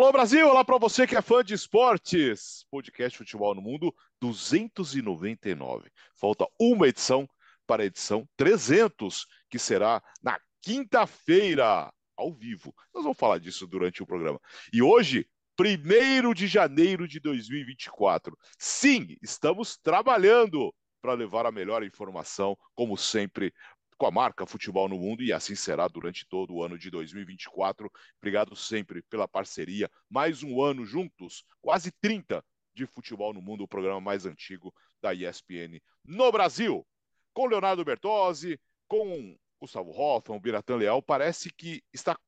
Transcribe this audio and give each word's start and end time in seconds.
Alô 0.00 0.12
Brasil, 0.12 0.48
olá 0.48 0.64
para 0.64 0.78
você 0.78 1.06
que 1.06 1.14
é 1.14 1.20
fã 1.20 1.44
de 1.44 1.52
esportes. 1.52 2.64
Podcast 2.70 3.18
Futebol 3.18 3.54
no 3.54 3.60
Mundo 3.60 3.94
299. 4.18 5.90
Falta 6.14 6.46
uma 6.58 6.88
edição 6.88 7.28
para 7.66 7.82
a 7.82 7.86
edição 7.86 8.26
300, 8.34 9.26
que 9.50 9.58
será 9.58 10.02
na 10.22 10.40
quinta-feira, 10.62 11.92
ao 12.16 12.32
vivo. 12.32 12.74
Nós 12.94 13.02
vamos 13.02 13.18
falar 13.18 13.38
disso 13.40 13.66
durante 13.66 14.02
o 14.02 14.06
programa. 14.06 14.40
E 14.72 14.80
hoje, 14.80 15.28
1 15.60 16.32
de 16.32 16.46
janeiro 16.46 17.06
de 17.06 17.20
2024. 17.20 18.34
Sim, 18.58 19.18
estamos 19.20 19.76
trabalhando 19.76 20.74
para 21.02 21.12
levar 21.12 21.44
a 21.44 21.52
melhor 21.52 21.84
informação, 21.84 22.56
como 22.74 22.96
sempre, 22.96 23.52
com 24.00 24.06
a 24.06 24.10
marca 24.10 24.46
Futebol 24.46 24.88
no 24.88 24.96
Mundo 24.96 25.22
e 25.22 25.30
assim 25.30 25.54
será 25.54 25.86
durante 25.86 26.26
todo 26.26 26.54
o 26.54 26.64
ano 26.64 26.78
de 26.78 26.90
2024. 26.90 27.92
Obrigado 28.16 28.56
sempre 28.56 29.02
pela 29.02 29.28
parceria. 29.28 29.90
Mais 30.08 30.42
um 30.42 30.62
ano 30.62 30.86
juntos, 30.86 31.44
quase 31.60 31.92
30 32.00 32.42
de 32.72 32.86
Futebol 32.86 33.34
no 33.34 33.42
Mundo, 33.42 33.64
o 33.64 33.68
programa 33.68 34.00
mais 34.00 34.24
antigo 34.24 34.72
da 35.02 35.12
ESPN 35.12 35.82
no 36.02 36.32
Brasil. 36.32 36.86
Com 37.34 37.44
Leonardo 37.44 37.84
Bertozzi, 37.84 38.58
com 38.88 39.36
Gustavo 39.60 39.90
Hoffman, 39.90 40.40
Biratan 40.40 40.76
Leal, 40.76 41.02
parece 41.02 41.50
que 41.52 41.84
está 41.92 42.18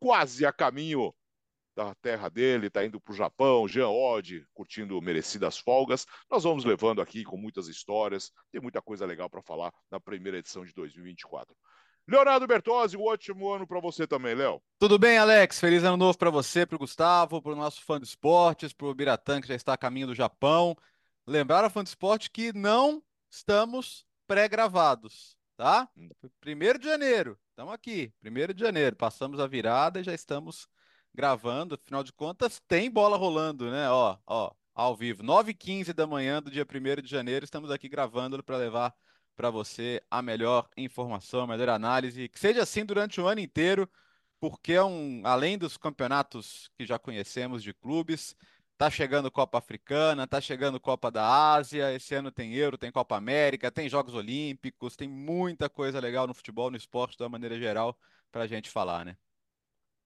quase 0.00 0.46
a 0.46 0.52
caminho 0.54 1.14
da 1.74 1.94
terra 1.96 2.28
dele, 2.28 2.66
está 2.66 2.84
indo 2.84 3.00
para 3.00 3.12
o 3.12 3.16
Japão, 3.16 3.66
Jean 3.66 3.88
Oddi, 3.88 4.46
curtindo 4.52 5.00
merecidas 5.00 5.58
folgas. 5.58 6.06
Nós 6.30 6.44
vamos 6.44 6.64
levando 6.64 7.00
aqui 7.00 7.24
com 7.24 7.36
muitas 7.36 7.68
histórias, 7.68 8.30
tem 8.50 8.60
muita 8.60 8.82
coisa 8.82 9.06
legal 9.06 9.28
para 9.28 9.42
falar 9.42 9.72
na 9.90 9.98
primeira 9.98 10.38
edição 10.38 10.64
de 10.64 10.72
2024. 10.74 11.54
Leonardo 12.06 12.46
Bertozzi, 12.46 12.96
um 12.96 13.04
ótimo 13.04 13.50
ano 13.52 13.66
para 13.66 13.80
você 13.80 14.06
também, 14.06 14.34
Léo. 14.34 14.60
Tudo 14.78 14.98
bem, 14.98 15.18
Alex? 15.18 15.60
Feliz 15.60 15.84
ano 15.84 15.96
novo 15.96 16.18
para 16.18 16.30
você, 16.30 16.66
para 16.66 16.76
o 16.76 16.78
Gustavo, 16.78 17.40
para 17.40 17.52
o 17.52 17.56
nosso 17.56 17.80
fã 17.82 18.00
de 18.00 18.06
esportes, 18.06 18.72
para 18.72 18.88
o 18.88 18.94
Biratã, 18.94 19.40
que 19.40 19.46
já 19.46 19.54
está 19.54 19.72
a 19.74 19.78
caminho 19.78 20.08
do 20.08 20.14
Japão. 20.14 20.76
Lembrar 21.26 21.64
a 21.64 21.70
fã 21.70 21.82
de 21.82 21.90
esporte 21.90 22.30
que 22.30 22.52
não 22.52 23.00
estamos 23.30 24.04
pré-gravados, 24.26 25.36
tá? 25.56 25.88
Hum. 25.96 26.08
Primeiro 26.40 26.78
de 26.78 26.86
janeiro, 26.86 27.38
estamos 27.50 27.72
aqui, 27.72 28.12
primeiro 28.20 28.52
de 28.52 28.60
janeiro, 28.60 28.96
passamos 28.96 29.38
a 29.38 29.46
virada 29.46 30.00
e 30.00 30.04
já 30.04 30.12
estamos 30.12 30.68
gravando, 31.14 31.74
afinal 31.74 32.02
de 32.02 32.12
contas, 32.12 32.60
tem 32.66 32.90
bola 32.90 33.16
rolando, 33.16 33.70
né? 33.70 33.88
Ó, 33.90 34.16
ó, 34.26 34.52
ao 34.74 34.96
vivo, 34.96 35.22
9h15 35.22 35.92
da 35.92 36.06
manhã 36.06 36.42
do 36.42 36.50
dia 36.50 36.66
1 36.66 37.02
de 37.02 37.10
janeiro, 37.10 37.44
estamos 37.44 37.70
aqui 37.70 37.88
gravando 37.88 38.42
para 38.42 38.56
levar 38.56 38.94
para 39.36 39.50
você 39.50 40.02
a 40.10 40.22
melhor 40.22 40.68
informação, 40.76 41.42
a 41.42 41.46
melhor 41.46 41.68
análise, 41.70 42.28
que 42.28 42.38
seja 42.38 42.62
assim 42.62 42.84
durante 42.84 43.20
o 43.20 43.26
ano 43.26 43.40
inteiro, 43.40 43.88
porque 44.40 44.72
é 44.72 44.82
um, 44.84 45.22
além 45.24 45.56
dos 45.58 45.76
campeonatos 45.76 46.70
que 46.76 46.84
já 46.86 46.98
conhecemos 46.98 47.62
de 47.62 47.72
clubes, 47.72 48.34
tá 48.76 48.90
chegando 48.90 49.30
Copa 49.30 49.58
Africana, 49.58 50.26
tá 50.26 50.40
chegando 50.40 50.80
Copa 50.80 51.10
da 51.10 51.54
Ásia, 51.54 51.94
esse 51.94 52.14
ano 52.14 52.30
tem 52.32 52.54
Euro, 52.54 52.76
tem 52.76 52.90
Copa 52.90 53.16
América, 53.16 53.70
tem 53.70 53.88
Jogos 53.88 54.14
Olímpicos, 54.14 54.96
tem 54.96 55.08
muita 55.08 55.68
coisa 55.68 56.00
legal 56.00 56.26
no 56.26 56.34
futebol, 56.34 56.70
no 56.70 56.76
esporte, 56.76 57.16
uma 57.22 57.28
maneira 57.28 57.58
geral, 57.58 57.96
para 58.30 58.44
a 58.44 58.46
gente 58.46 58.70
falar, 58.70 59.04
né? 59.04 59.16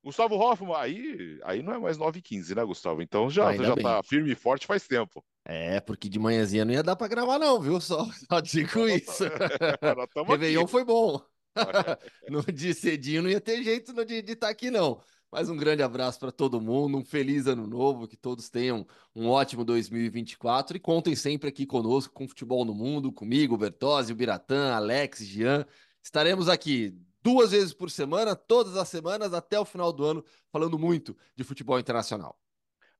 Gustavo 0.02 0.36
Hoffman, 0.36 0.76
aí, 0.76 1.40
aí 1.42 1.62
não 1.62 1.72
é 1.72 1.78
mais 1.78 1.98
9 1.98 2.18
h 2.18 2.28
15 2.28 2.54
né, 2.54 2.64
Gustavo? 2.64 3.02
Então 3.02 3.28
já, 3.28 3.56
já 3.56 3.74
tá 3.74 4.02
firme 4.02 4.32
e 4.32 4.36
forte 4.36 4.66
faz 4.66 4.86
tempo. 4.86 5.24
É, 5.44 5.80
porque 5.80 6.08
de 6.08 6.18
manhãzinha 6.18 6.64
não 6.64 6.72
ia 6.72 6.82
dar 6.82 6.96
para 6.96 7.08
gravar, 7.08 7.38
não, 7.38 7.60
viu? 7.60 7.80
Só, 7.80 8.06
só 8.28 8.40
digo 8.40 8.86
isso. 8.88 9.24
Réveillon 10.28 10.62
aqui. 10.62 10.70
foi 10.70 10.84
bom. 10.84 11.20
no 12.28 12.42
de 12.42 12.74
cedinho 12.74 13.22
não 13.22 13.30
ia 13.30 13.40
ter 13.40 13.62
jeito 13.62 13.92
de 14.04 14.14
estar 14.14 14.46
tá 14.46 14.48
aqui, 14.48 14.70
não. 14.70 15.00
Mas 15.30 15.48
um 15.48 15.56
grande 15.56 15.82
abraço 15.82 16.18
para 16.18 16.30
todo 16.30 16.60
mundo, 16.60 16.98
um 16.98 17.04
feliz 17.04 17.46
ano 17.46 17.66
novo, 17.66 18.06
que 18.06 18.16
todos 18.16 18.48
tenham 18.48 18.86
um 19.14 19.28
ótimo 19.28 19.64
2024 19.64 20.76
e 20.76 20.80
contem 20.80 21.16
sempre 21.16 21.48
aqui 21.48 21.66
conosco 21.66 22.14
com 22.14 22.28
Futebol 22.28 22.64
no 22.64 22.74
Mundo, 22.74 23.12
comigo, 23.12 23.56
Bertozzi, 23.56 24.12
o 24.12 24.16
Biratã, 24.16 24.72
Alex, 24.74 25.18
Jean. 25.26 25.66
Estaremos 26.02 26.48
aqui 26.48 26.96
duas 27.26 27.50
vezes 27.50 27.74
por 27.74 27.90
semana, 27.90 28.36
todas 28.36 28.76
as 28.76 28.88
semanas, 28.88 29.34
até 29.34 29.58
o 29.58 29.64
final 29.64 29.92
do 29.92 30.04
ano, 30.04 30.24
falando 30.52 30.78
muito 30.78 31.16
de 31.34 31.42
futebol 31.42 31.76
internacional. 31.76 32.38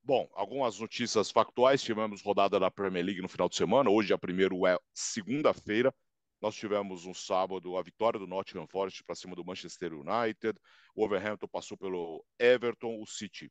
Bom, 0.03 0.29
algumas 0.35 0.81
notícias 0.81 1.31
factuais. 1.31 1.81
Tivemos 1.81 2.23
rodada 2.23 2.59
da 2.59 2.69
Premier 2.69 3.05
League 3.05 3.23
no 3.23 3.29
final 3.29 3.49
de 3.49 3.55
semana. 3.55 3.89
Hoje, 3.89 4.13
a 4.13 4.19
primeiro 4.19 4.67
é 4.67 4.77
segunda-feira. 4.93 5.95
Nós 6.43 6.57
tivemos 6.57 7.07
um 7.07 7.15
sábado 7.15 7.77
a 7.77 7.83
vitória 7.83 8.19
do 8.19 8.27
Nottingham 8.27 8.67
Forest 8.67 9.05
para 9.05 9.15
cima 9.15 9.37
do 9.37 9.45
Manchester 9.45 9.93
United. 9.93 10.59
O 10.93 11.05
Overhampton 11.05 11.47
passou 11.47 11.79
pelo 11.79 12.25
Everton. 12.37 13.01
O 13.01 13.07
City 13.07 13.49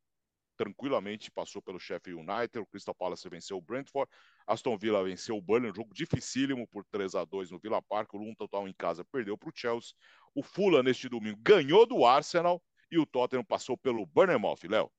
tranquilamente 0.56 1.31
passou 1.31 1.62
pelo 1.62 1.80
Sheffield 1.80 2.19
United. 2.19 2.59
O 2.59 2.66
Crystal 2.66 2.96
Palace 2.96 3.28
venceu 3.30 3.58
o 3.58 3.62
Brentford. 3.62 4.09
Aston 4.47 4.78
Villa 4.78 5.03
venceu 5.03 5.38
o 5.38 5.41
Burnley, 5.41 5.72
um 5.72 5.75
jogo 5.75 5.94
dificílimo 5.94 6.68
por 6.68 6.85
3 6.85 7.16
a 7.16 7.25
2 7.25 7.52
no 7.52 7.59
Villa 7.59 7.81
Park. 7.81 8.14
O 8.14 8.18
Luton 8.18 8.34
Total 8.35 8.68
em 8.68 8.74
casa 8.74 9.06
perdeu 9.06 9.38
para 9.38 9.50
o 9.50 9.53
Chelsea. 9.53 9.94
O 10.35 10.44
Fulham, 10.44 10.84
neste 10.84 11.09
domingo, 11.09 11.40
ganhou 11.41 11.88
do 11.88 12.06
Arsenal 12.06 12.62
e 12.91 13.00
o 13.00 13.06
Tottenham 13.06 13.44
passou 13.44 13.78
pelo 13.78 14.06
Bournemouth, 14.06 14.59
Léo. 14.69 14.91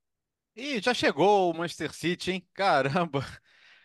E 0.57 0.81
já 0.81 0.95
chegou 0.95 1.51
o 1.51 1.55
Manchester 1.55 1.93
City, 1.93 2.33
hein? 2.33 2.49
Caramba! 2.55 3.25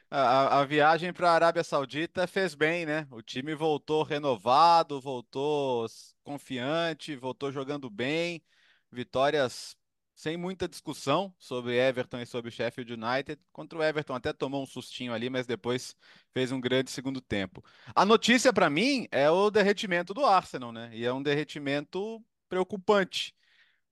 A, 0.09 0.59
a 0.59 0.65
viagem 0.65 1.13
para 1.13 1.29
a 1.29 1.33
Arábia 1.33 1.63
Saudita 1.63 2.27
fez 2.27 2.53
bem, 2.53 2.85
né? 2.85 3.07
O 3.11 3.21
time 3.21 3.55
voltou 3.55 4.03
renovado, 4.03 4.99
voltou 4.99 5.85
confiante, 6.23 7.15
voltou 7.15 7.51
jogando 7.51 7.89
bem. 7.89 8.43
Vitórias 8.91 9.75
sem 10.21 10.37
muita 10.37 10.67
discussão 10.67 11.33
sobre 11.39 11.75
Everton 11.75 12.19
e 12.19 12.27
sobre 12.27 12.51
Sheffield 12.51 12.93
United. 12.93 13.41
Contra 13.51 13.79
o 13.79 13.83
Everton 13.83 14.13
até 14.13 14.31
tomou 14.31 14.61
um 14.61 14.67
sustinho 14.67 15.11
ali, 15.11 15.31
mas 15.31 15.47
depois 15.47 15.95
fez 16.31 16.51
um 16.51 16.61
grande 16.61 16.91
segundo 16.91 17.19
tempo. 17.19 17.65
A 17.95 18.05
notícia 18.05 18.53
para 18.53 18.69
mim 18.69 19.07
é 19.11 19.31
o 19.31 19.49
derretimento 19.49 20.13
do 20.13 20.23
Arsenal, 20.23 20.71
né? 20.71 20.91
E 20.93 21.03
é 21.03 21.11
um 21.11 21.23
derretimento 21.23 22.23
preocupante. 22.47 23.33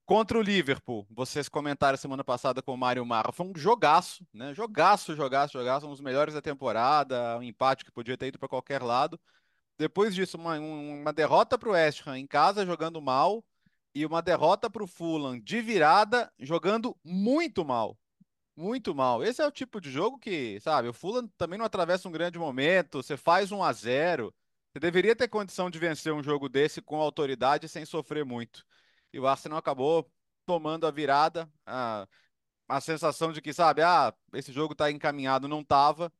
Contra 0.06 0.38
o 0.38 0.42
Liverpool, 0.42 1.04
vocês 1.10 1.48
comentaram 1.48 1.98
semana 1.98 2.22
passada 2.22 2.62
com 2.62 2.74
o 2.74 2.78
Mário 2.78 3.04
Marra, 3.04 3.32
foi 3.32 3.46
um 3.46 3.52
jogaço, 3.56 4.24
né? 4.32 4.54
Jogaço, 4.54 5.16
jogaço, 5.16 5.54
jogaço, 5.54 5.86
um 5.88 5.90
dos 5.90 6.00
melhores 6.00 6.32
da 6.32 6.40
temporada, 6.40 7.38
um 7.38 7.42
empate 7.42 7.84
que 7.84 7.90
podia 7.90 8.16
ter 8.16 8.28
ido 8.28 8.38
para 8.38 8.48
qualquer 8.48 8.80
lado. 8.84 9.18
Depois 9.76 10.14
disso, 10.14 10.36
uma, 10.36 10.60
uma 10.60 11.12
derrota 11.12 11.58
para 11.58 11.70
o 11.70 11.72
West 11.72 12.06
Ham 12.06 12.18
em 12.18 12.26
casa, 12.26 12.64
jogando 12.64 13.02
mal, 13.02 13.44
e 13.94 14.06
uma 14.06 14.22
derrota 14.22 14.70
para 14.70 14.84
o 14.84 14.86
Fulham 14.86 15.38
de 15.38 15.60
virada, 15.60 16.32
jogando 16.38 16.96
muito 17.04 17.64
mal. 17.64 17.98
Muito 18.56 18.94
mal. 18.94 19.24
Esse 19.24 19.42
é 19.42 19.46
o 19.46 19.52
tipo 19.52 19.80
de 19.80 19.90
jogo 19.90 20.18
que, 20.18 20.60
sabe, 20.60 20.88
o 20.88 20.92
Fulham 20.92 21.28
também 21.38 21.58
não 21.58 21.66
atravessa 21.66 22.08
um 22.08 22.12
grande 22.12 22.38
momento, 22.38 23.02
você 23.02 23.16
faz 23.16 23.52
um 23.52 23.62
a 23.62 23.72
0 23.72 24.34
você 24.72 24.78
deveria 24.78 25.16
ter 25.16 25.26
condição 25.28 25.68
de 25.68 25.78
vencer 25.80 26.12
um 26.12 26.22
jogo 26.22 26.48
desse 26.48 26.80
com 26.80 27.00
autoridade 27.00 27.68
sem 27.68 27.84
sofrer 27.84 28.24
muito. 28.24 28.64
E 29.12 29.18
o 29.18 29.26
Arsenal 29.26 29.58
acabou 29.58 30.08
tomando 30.46 30.86
a 30.86 30.90
virada, 30.92 31.50
a, 31.66 32.06
a 32.68 32.80
sensação 32.80 33.32
de 33.32 33.42
que, 33.42 33.52
sabe, 33.52 33.82
ah, 33.82 34.14
esse 34.34 34.52
jogo 34.52 34.72
está 34.72 34.90
encaminhado, 34.90 35.48
não 35.48 35.60
estava. 35.60 36.12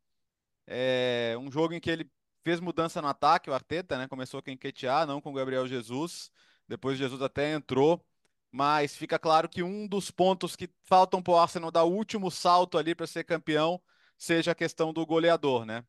É 0.66 1.36
um 1.38 1.50
jogo 1.50 1.74
em 1.74 1.80
que 1.80 1.90
ele 1.90 2.10
fez 2.42 2.58
mudança 2.60 3.00
no 3.00 3.08
ataque, 3.08 3.50
o 3.50 3.54
Arteta, 3.54 3.96
né? 3.98 4.08
Começou 4.08 4.42
a 4.44 4.50
enquetear, 4.50 5.06
não 5.06 5.20
com 5.20 5.30
o 5.30 5.34
Gabriel 5.34 5.66
Jesus. 5.68 6.30
Depois 6.70 6.96
Jesus 6.96 7.20
até 7.20 7.52
entrou, 7.52 8.00
mas 8.48 8.96
fica 8.96 9.18
claro 9.18 9.48
que 9.48 9.60
um 9.60 9.88
dos 9.88 10.08
pontos 10.12 10.54
que 10.54 10.70
faltam 10.84 11.20
para 11.20 11.32
o 11.32 11.36
Arsenal 11.36 11.68
dar 11.72 11.82
o 11.82 11.92
último 11.92 12.30
salto 12.30 12.78
ali 12.78 12.94
para 12.94 13.08
ser 13.08 13.24
campeão 13.24 13.82
seja 14.16 14.52
a 14.52 14.54
questão 14.54 14.92
do 14.92 15.04
goleador, 15.04 15.64
né? 15.66 15.84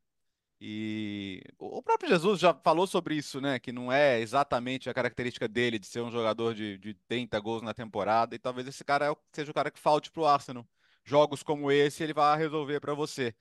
E 0.60 1.44
o 1.60 1.84
próprio 1.84 2.10
Jesus 2.10 2.40
já 2.40 2.52
falou 2.52 2.88
sobre 2.88 3.14
isso, 3.16 3.40
né? 3.40 3.60
Que 3.60 3.72
não 3.72 3.92
é 3.92 4.20
exatamente 4.22 4.90
a 4.90 4.94
característica 4.94 5.48
dele 5.48 5.78
de 5.78 5.86
ser 5.86 6.02
um 6.02 6.10
jogador 6.10 6.56
de, 6.56 6.80
de 6.80 6.96
30 7.08 7.40
gols 7.40 7.62
na 7.62 7.76
temporada, 7.76 8.36
e 8.36 8.40
talvez 8.40 8.68
esse 8.68 8.84
cara 8.84 9.12
é 9.12 9.16
seja 9.32 9.52
o 9.52 9.54
cara 9.54 9.70
que 9.70 9.80
falte 9.80 10.10
para 10.12 10.22
o 10.22 10.26
Arsenal. 10.26 10.68
Jogos 11.06 11.44
como 11.44 11.72
esse 11.72 12.02
ele 12.04 12.14
vai 12.14 12.38
resolver 12.40 12.80
para 12.80 12.96
você. 12.96 13.36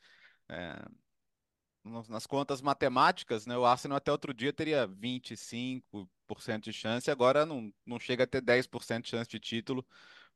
É, 0.46 0.76
nas 1.84 2.26
contas 2.26 2.60
matemáticas, 2.60 3.46
né, 3.46 3.56
o 3.56 3.64
Arsenal 3.64 3.96
até 3.96 4.12
outro 4.12 4.34
dia 4.34 4.52
teria 4.52 4.86
25% 4.86 6.06
de 6.60 6.72
chance, 6.72 7.10
agora 7.10 7.44
não, 7.46 7.72
não 7.86 7.98
chega 7.98 8.24
a 8.24 8.26
ter 8.26 8.40
10% 8.42 9.02
de 9.04 9.10
chance 9.10 9.30
de 9.30 9.38
título. 9.38 9.86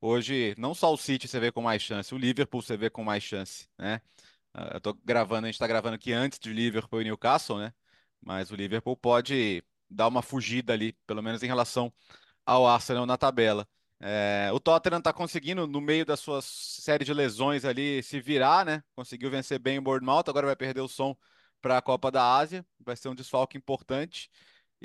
Hoje, 0.01 0.55
não 0.59 0.75
só 0.75 0.93
o 0.93 0.97
City 0.97 1.27
você 1.29 1.41
vê 1.41 1.51
com 1.53 1.63
mais 1.63 1.83
chance, 1.83 2.15
o 2.15 2.19
Liverpool 2.19 2.63
você 2.63 2.77
vê 2.77 2.91
com 2.91 3.05
mais 3.05 3.23
chance, 3.23 3.69
né? 3.79 4.01
Ah, 4.55 4.73
eu 4.75 4.81
tô 4.81 4.95
gravando, 5.05 5.47
a 5.47 5.49
gente 5.49 5.57
está 5.57 5.67
gravando 5.67 5.97
aqui 5.97 6.13
antes 6.13 6.39
de 6.39 6.53
Liverpool 6.53 7.01
e 7.03 7.05
Newcastle, 7.05 7.59
né? 7.59 7.73
Mas 8.21 8.51
o 8.51 8.57
Liverpool 8.57 8.97
pode 8.97 9.65
dar 9.91 10.09
uma 10.09 10.23
fugida 10.23 10.73
ali, 10.73 10.93
pelo 11.07 11.23
menos 11.23 11.43
em 11.43 11.47
relação 11.47 11.93
ao 12.47 12.67
Arsenal 12.67 13.07
na 13.07 13.17
tabela. 13.17 13.69
É, 14.01 14.51
o 14.53 14.61
Tottenham 14.61 14.99
está 14.99 15.13
conseguindo, 15.13 15.67
no 15.67 15.81
meio 15.81 16.05
da 16.05 16.17
sua 16.17 16.41
série 16.43 17.05
de 17.05 17.15
lesões 17.15 17.65
ali, 17.65 18.03
se 18.03 18.21
virar, 18.21 18.65
né? 18.67 18.83
Conseguiu 18.95 19.31
vencer 19.31 19.59
bem 19.59 19.79
o 19.79 19.83
Bournemouth, 19.83 20.25
agora 20.29 20.47
vai 20.47 20.57
perder 20.57 20.81
o 20.83 20.89
som 20.89 21.17
para 21.63 21.79
a 21.79 21.83
Copa 21.83 22.11
da 22.11 22.37
Ásia, 22.37 22.67
vai 22.79 22.97
ser 22.97 23.09
um 23.09 23.15
desfalque 23.15 23.57
importante. 23.57 24.31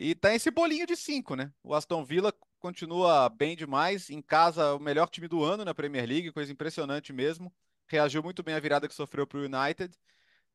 E 0.02 0.16
tá 0.16 0.34
esse 0.34 0.50
bolinho 0.50 0.88
de 0.88 0.96
cinco, 0.96 1.36
né? 1.36 1.52
O 1.62 1.76
Aston 1.76 2.06
Villa 2.06 2.34
continua 2.58 3.28
bem 3.28 3.54
demais. 3.54 4.10
Em 4.10 4.22
casa, 4.22 4.74
o 4.74 4.80
melhor 4.80 5.10
time 5.10 5.28
do 5.28 5.44
ano 5.44 5.66
na 5.66 5.74
Premier 5.74 6.08
League, 6.08 6.32
coisa 6.32 6.50
impressionante 6.50 7.12
mesmo. 7.12 7.54
Reagiu 7.86 8.24
muito 8.24 8.42
bem 8.42 8.56
à 8.56 8.60
virada 8.62 8.88
que 8.88 8.94
sofreu 8.96 9.28
para 9.28 9.40
o 9.40 9.44
United, 9.44 9.94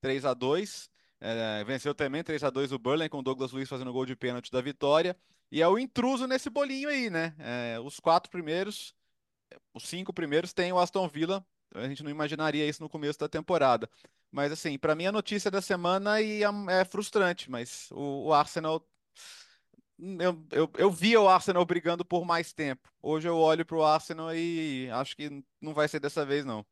3 0.00 0.24
a 0.24 0.32
2 0.32 0.88
é, 1.20 1.62
Venceu 1.64 1.94
também 1.94 2.24
3 2.24 2.42
a 2.42 2.48
2 2.50 2.72
o 2.72 2.78
Burnley, 2.78 3.10
com 3.10 3.18
o 3.18 3.22
Douglas 3.22 3.52
Luiz 3.52 3.68
fazendo 3.68 3.92
gol 3.92 4.06
de 4.06 4.16
pênalti 4.16 4.50
da 4.50 4.62
vitória. 4.62 5.14
E 5.52 5.60
é 5.60 5.68
o 5.68 5.78
intruso 5.78 6.26
nesse 6.26 6.48
bolinho 6.48 6.88
aí, 6.88 7.10
né? 7.10 7.34
É, 7.38 7.78
os 7.80 8.00
quatro 8.00 8.30
primeiros, 8.30 8.94
os 9.74 9.86
cinco 9.86 10.10
primeiros 10.10 10.54
têm 10.54 10.72
o 10.72 10.78
Aston 10.78 11.06
Villa. 11.06 11.46
A 11.74 11.86
gente 11.86 12.02
não 12.02 12.10
imaginaria 12.10 12.66
isso 12.66 12.82
no 12.82 12.88
começo 12.88 13.18
da 13.18 13.28
temporada. 13.28 13.90
Mas, 14.30 14.52
assim, 14.52 14.78
para 14.78 14.94
mim 14.94 15.04
a 15.04 15.12
notícia 15.12 15.50
da 15.50 15.60
semana 15.60 16.20
e 16.22 16.42
é 16.42 16.84
frustrante, 16.86 17.50
mas 17.50 17.88
o 17.92 18.32
Arsenal 18.32 18.86
eu, 19.98 20.46
eu, 20.50 20.70
eu 20.76 20.90
via 20.90 21.20
o 21.20 21.28
Arsenal 21.28 21.64
brigando 21.64 22.04
por 22.04 22.24
mais 22.24 22.52
tempo. 22.52 22.88
Hoje 23.02 23.28
eu 23.28 23.36
olho 23.36 23.64
para 23.64 23.76
o 23.76 23.84
Arsenal 23.84 24.34
e 24.34 24.88
acho 24.90 25.16
que 25.16 25.42
não 25.60 25.72
vai 25.72 25.88
ser 25.88 26.00
dessa 26.00 26.24
vez, 26.24 26.44
não. 26.44 26.64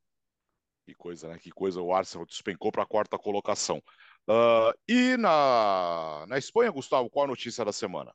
Que 0.85 0.94
coisa, 0.94 1.29
né? 1.29 1.39
Que 1.39 1.50
coisa. 1.50 1.81
O 1.81 1.93
Arsenal 1.93 2.27
despencou 2.27 2.73
para 2.73 2.83
a 2.83 2.87
quarta 2.87 3.19
colocação. 3.19 3.83
Uh, 4.29 4.73
e 4.89 5.17
na, 5.17 6.25
na 6.29 6.39
Espanha, 6.39 6.71
Gustavo, 6.71 7.11
qual 7.11 7.25
a 7.25 7.29
notícia 7.29 7.65
da 7.65 7.73
semana? 7.73 8.12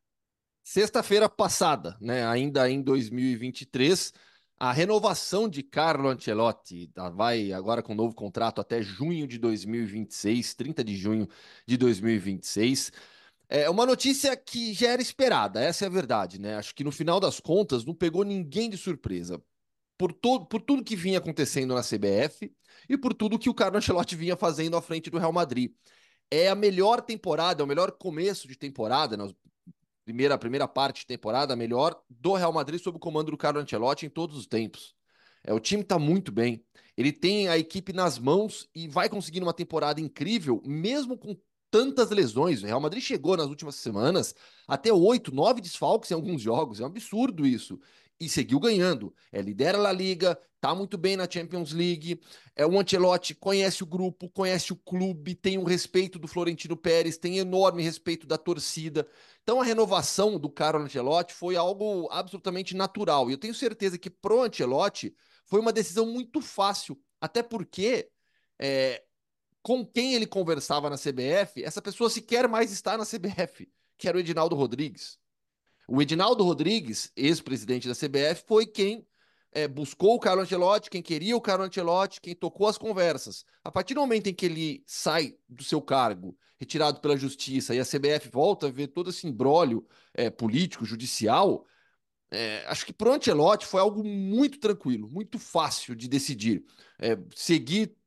Sexta-feira 0.63 1.29
passada, 1.29 1.97
né, 2.01 2.27
ainda 2.27 2.69
em 2.69 2.81
2023, 2.81 4.13
a 4.59 4.74
renovação 4.74 5.47
de 5.47 5.63
Carlo 5.63 6.09
Ancelotti 6.09 6.88
tá, 6.88 7.09
vai 7.09 7.53
agora 7.53 7.81
com 7.81 7.95
novo 7.95 8.13
contrato 8.13 8.59
até 8.59 8.81
junho 8.81 9.25
de 9.25 9.38
2026, 9.38 10.56
30 10.56 10.83
de 10.83 10.97
junho 10.97 11.27
de 11.65 11.77
2026. 11.77 12.91
É 13.49 13.69
uma 13.69 13.85
notícia 13.85 14.35
que 14.35 14.73
já 14.73 14.89
era 14.89 15.01
esperada, 15.01 15.61
essa 15.61 15.85
é 15.85 15.88
a 15.88 15.91
verdade, 15.91 16.39
né? 16.39 16.55
Acho 16.55 16.75
que 16.75 16.83
no 16.83 16.91
final 16.91 17.19
das 17.19 17.39
contas 17.39 17.85
não 17.85 17.94
pegou 17.94 18.23
ninguém 18.25 18.69
de 18.69 18.77
surpresa. 18.77 19.41
Por, 19.97 20.11
todo, 20.13 20.45
por 20.45 20.61
tudo 20.61 20.83
que 20.83 20.95
vinha 20.95 21.17
acontecendo 21.17 21.73
na 21.73 21.81
CBF 21.81 22.53
e 22.88 22.97
por 22.97 23.13
tudo 23.13 23.39
que 23.39 23.49
o 23.49 23.53
Carlo 23.53 23.77
Ancelotti 23.77 24.15
vinha 24.15 24.35
fazendo 24.35 24.75
à 24.77 24.81
frente 24.81 25.09
do 25.09 25.17
Real 25.17 25.31
Madrid. 25.31 25.71
É 26.29 26.49
a 26.49 26.55
melhor 26.55 27.01
temporada, 27.01 27.63
é 27.63 27.65
o 27.65 27.67
melhor 27.67 27.91
começo 27.94 28.47
de 28.47 28.57
temporada, 28.57 29.15
né? 29.15 29.27
primeira, 30.03 30.38
primeira 30.38 30.67
parte 30.67 31.01
de 31.01 31.07
temporada, 31.07 31.53
a 31.53 31.57
melhor 31.57 32.00
do 32.09 32.33
Real 32.33 32.53
Madrid 32.53 32.81
sob 32.81 32.97
o 32.97 33.00
comando 33.00 33.31
do 33.31 33.38
Carlo 33.38 33.59
Ancelotti 33.59 34.05
em 34.05 34.09
todos 34.09 34.38
os 34.38 34.45
tempos. 34.45 34.95
É, 35.43 35.53
o 35.53 35.59
time 35.59 35.81
está 35.81 35.97
muito 35.97 36.31
bem. 36.31 36.63
Ele 36.95 37.11
tem 37.11 37.47
a 37.47 37.57
equipe 37.57 37.93
nas 37.93 38.19
mãos 38.19 38.69
e 38.75 38.88
vai 38.88 39.09
conseguir 39.09 39.41
uma 39.41 39.53
temporada 39.53 40.00
incrível, 40.01 40.61
mesmo 40.65 41.17
com 41.17 41.38
tantas 41.69 42.09
lesões. 42.09 42.61
O 42.61 42.65
Real 42.65 42.79
Madrid 42.79 43.03
chegou 43.03 43.37
nas 43.37 43.47
últimas 43.47 43.75
semanas 43.75 44.35
até 44.67 44.91
oito, 44.91 45.33
nove 45.33 45.61
desfalques 45.61 46.11
em 46.11 46.13
alguns 46.13 46.41
jogos. 46.41 46.79
É 46.79 46.83
um 46.83 46.87
absurdo 46.87 47.45
isso. 47.45 47.79
E 48.19 48.27
seguiu 48.27 48.59
ganhando. 48.59 49.13
É, 49.31 49.41
lidera 49.41 49.77
a 49.87 49.91
Liga, 49.91 50.39
tá 50.59 50.73
muito 50.73 50.97
bem 50.97 51.15
na 51.15 51.29
Champions 51.29 51.71
League. 51.71 52.19
É, 52.55 52.65
o 52.65 52.79
Ancelotti 52.79 53.35
conhece 53.35 53.83
o 53.83 53.85
grupo, 53.85 54.29
conhece 54.29 54.73
o 54.73 54.75
clube, 54.75 55.35
tem 55.35 55.57
o 55.57 55.63
respeito 55.63 56.17
do 56.17 56.27
Florentino 56.27 56.75
Pérez, 56.75 57.17
tem 57.17 57.37
enorme 57.37 57.83
respeito 57.83 58.25
da 58.25 58.37
torcida. 58.37 59.07
Então 59.43 59.61
a 59.61 59.63
renovação 59.63 60.39
do 60.39 60.49
Carlo 60.49 60.83
Ancelotti 60.83 61.33
foi 61.33 61.55
algo 61.55 62.09
absolutamente 62.11 62.75
natural. 62.75 63.29
E 63.29 63.33
eu 63.33 63.37
tenho 63.37 63.53
certeza 63.53 63.97
que 63.99 64.09
pro 64.09 64.41
Ancelotti 64.41 65.15
foi 65.45 65.59
uma 65.59 65.71
decisão 65.71 66.05
muito 66.07 66.41
fácil. 66.41 66.99
Até 67.21 67.43
porque 67.43 68.09
é, 68.59 69.03
com 69.67 69.85
quem 69.85 70.13
ele 70.13 70.25
conversava 70.25 70.89
na 70.89 70.95
CBF, 70.95 71.61
essa 71.61 71.81
pessoa 71.81 72.09
sequer 72.09 72.47
mais 72.47 72.71
está 72.71 72.97
na 72.97 73.05
CBF, 73.05 73.69
que 73.97 74.07
era 74.07 74.15
o 74.15 74.19
Edinaldo 74.21 74.55
Rodrigues. 74.55 75.19
O 75.89 76.01
Edinaldo 76.01 76.41
Rodrigues, 76.41 77.11
ex-presidente 77.17 77.85
da 77.85 77.93
CBF, 77.93 78.45
foi 78.47 78.65
quem 78.65 79.05
é, 79.51 79.67
buscou 79.67 80.15
o 80.15 80.19
Carlo 80.21 80.41
Ancelotti, 80.41 80.89
quem 80.89 81.01
queria 81.01 81.35
o 81.35 81.41
Carlo 81.41 81.65
Ancelotti, 81.65 82.21
quem 82.21 82.33
tocou 82.33 82.65
as 82.65 82.77
conversas. 82.77 83.43
A 83.61 83.69
partir 83.69 83.93
do 83.93 83.99
momento 83.99 84.27
em 84.27 84.33
que 84.33 84.45
ele 84.45 84.85
sai 84.87 85.35
do 85.49 85.65
seu 85.65 85.81
cargo, 85.81 86.37
retirado 86.57 87.01
pela 87.01 87.17
justiça, 87.17 87.75
e 87.75 87.79
a 87.81 87.85
CBF 87.85 88.29
volta 88.31 88.67
a 88.67 88.71
ver 88.71 88.87
todo 88.87 89.09
esse 89.09 89.27
imbróglio 89.27 89.85
é, 90.13 90.29
político, 90.29 90.85
judicial, 90.85 91.65
é, 92.31 92.63
acho 92.67 92.85
que 92.85 92.93
para 92.93 93.09
o 93.09 93.13
Ancelotti 93.13 93.65
foi 93.65 93.81
algo 93.81 94.01
muito 94.01 94.61
tranquilo, 94.61 95.09
muito 95.09 95.37
fácil 95.37 95.93
de 95.93 96.07
decidir. 96.07 96.63
Seguir 97.35 97.97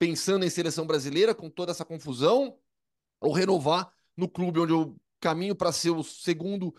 pensando 0.00 0.46
em 0.46 0.50
seleção 0.50 0.86
brasileira 0.86 1.34
com 1.34 1.50
toda 1.50 1.72
essa 1.72 1.84
confusão, 1.84 2.56
ou 3.20 3.32
renovar 3.32 3.92
no 4.16 4.26
clube 4.26 4.58
onde 4.58 4.72
eu 4.72 4.96
caminho 5.20 5.54
para 5.54 5.70
ser 5.72 5.90
o 5.90 6.02
segundo 6.02 6.74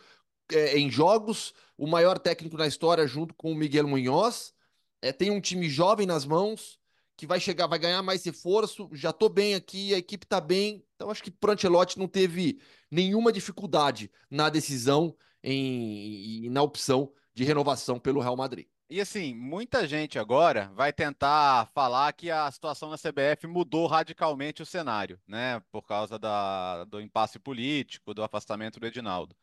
é, 0.52 0.76
em 0.80 0.90
jogos, 0.90 1.54
o 1.78 1.86
maior 1.86 2.18
técnico 2.18 2.58
na 2.58 2.66
história, 2.66 3.06
junto 3.06 3.36
com 3.36 3.52
o 3.52 3.56
Miguel 3.56 3.88
Munhoz. 3.88 4.56
É, 5.04 5.14
tem 5.14 5.30
um 5.30 5.40
time 5.40 5.70
jovem 5.70 6.08
nas 6.08 6.26
mãos 6.26 6.80
que 7.16 7.28
vai 7.28 7.40
chegar, 7.40 7.68
vai 7.68 7.78
ganhar 7.78 8.02
mais 8.02 8.26
reforço. 8.26 8.90
Já 8.92 9.12
estou 9.12 9.30
bem 9.30 9.54
aqui, 9.54 9.94
a 9.94 10.00
equipe 10.00 10.26
está 10.26 10.42
bem. 10.42 10.84
Então 10.96 11.12
acho 11.12 11.22
que 11.22 11.30
o 11.30 11.52
Ancelotti 11.52 12.00
não 12.00 12.08
teve 12.08 12.60
nenhuma 12.90 13.32
dificuldade 13.32 14.12
na 14.32 14.50
decisão 14.50 15.16
e 15.44 16.48
na 16.50 16.64
opção 16.64 17.14
de 17.36 17.44
renovação 17.44 18.00
pelo 18.00 18.20
Real 18.20 18.36
Madrid. 18.36 18.66
E 18.92 19.00
assim, 19.00 19.34
muita 19.34 19.88
gente 19.88 20.20
agora 20.20 20.70
vai 20.76 20.92
tentar 20.92 21.68
falar 21.74 22.12
que 22.12 22.30
a 22.30 22.52
situação 22.52 22.90
na 22.90 22.98
CBF 22.98 23.48
mudou 23.48 23.88
radicalmente 23.88 24.62
o 24.62 24.66
cenário, 24.66 25.18
né? 25.26 25.62
Por 25.72 25.82
causa 25.84 26.20
da, 26.20 26.84
do 26.84 27.00
impasse 27.00 27.40
político, 27.40 28.14
do 28.14 28.22
afastamento 28.22 28.82
do 28.82 28.86
Edinaldo. 28.86 29.34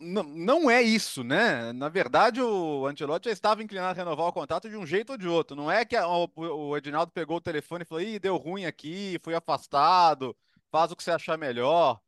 Não, 0.00 0.22
não 0.22 0.70
é 0.70 0.80
isso, 0.80 1.22
né? 1.22 1.74
Na 1.74 1.90
verdade, 1.90 2.40
o 2.40 2.86
Ancelotti 2.86 3.26
já 3.26 3.32
estava 3.32 3.62
inclinado 3.62 4.00
a 4.00 4.02
renovar 4.02 4.26
o 4.28 4.32
contrato 4.32 4.66
de 4.66 4.78
um 4.78 4.86
jeito 4.86 5.10
ou 5.12 5.18
de 5.18 5.28
outro. 5.28 5.54
Não 5.54 5.70
é 5.70 5.84
que 5.84 5.94
a, 5.94 6.08
o, 6.08 6.30
o 6.34 6.74
Edinaldo 6.74 7.12
pegou 7.12 7.36
o 7.36 7.40
telefone 7.40 7.82
e 7.82 7.86
falou: 7.86 8.02
Ih, 8.02 8.18
deu 8.18 8.38
ruim 8.38 8.64
aqui, 8.64 9.20
fui 9.22 9.34
afastado, 9.34 10.34
faz 10.70 10.90
o 10.90 10.96
que 10.96 11.04
você 11.04 11.10
achar 11.10 11.36
melhor. 11.36 12.00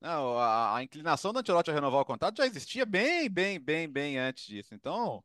Não, 0.00 0.38
a, 0.38 0.76
a 0.76 0.82
inclinação 0.84 1.32
do 1.32 1.40
Ancelotti 1.40 1.72
a 1.72 1.74
renovar 1.74 2.02
o 2.02 2.04
contrato 2.04 2.36
já 2.36 2.46
existia 2.46 2.86
bem, 2.86 3.28
bem, 3.28 3.58
bem, 3.58 3.88
bem 3.88 4.16
antes 4.16 4.46
disso. 4.46 4.74
Então, 4.76 5.24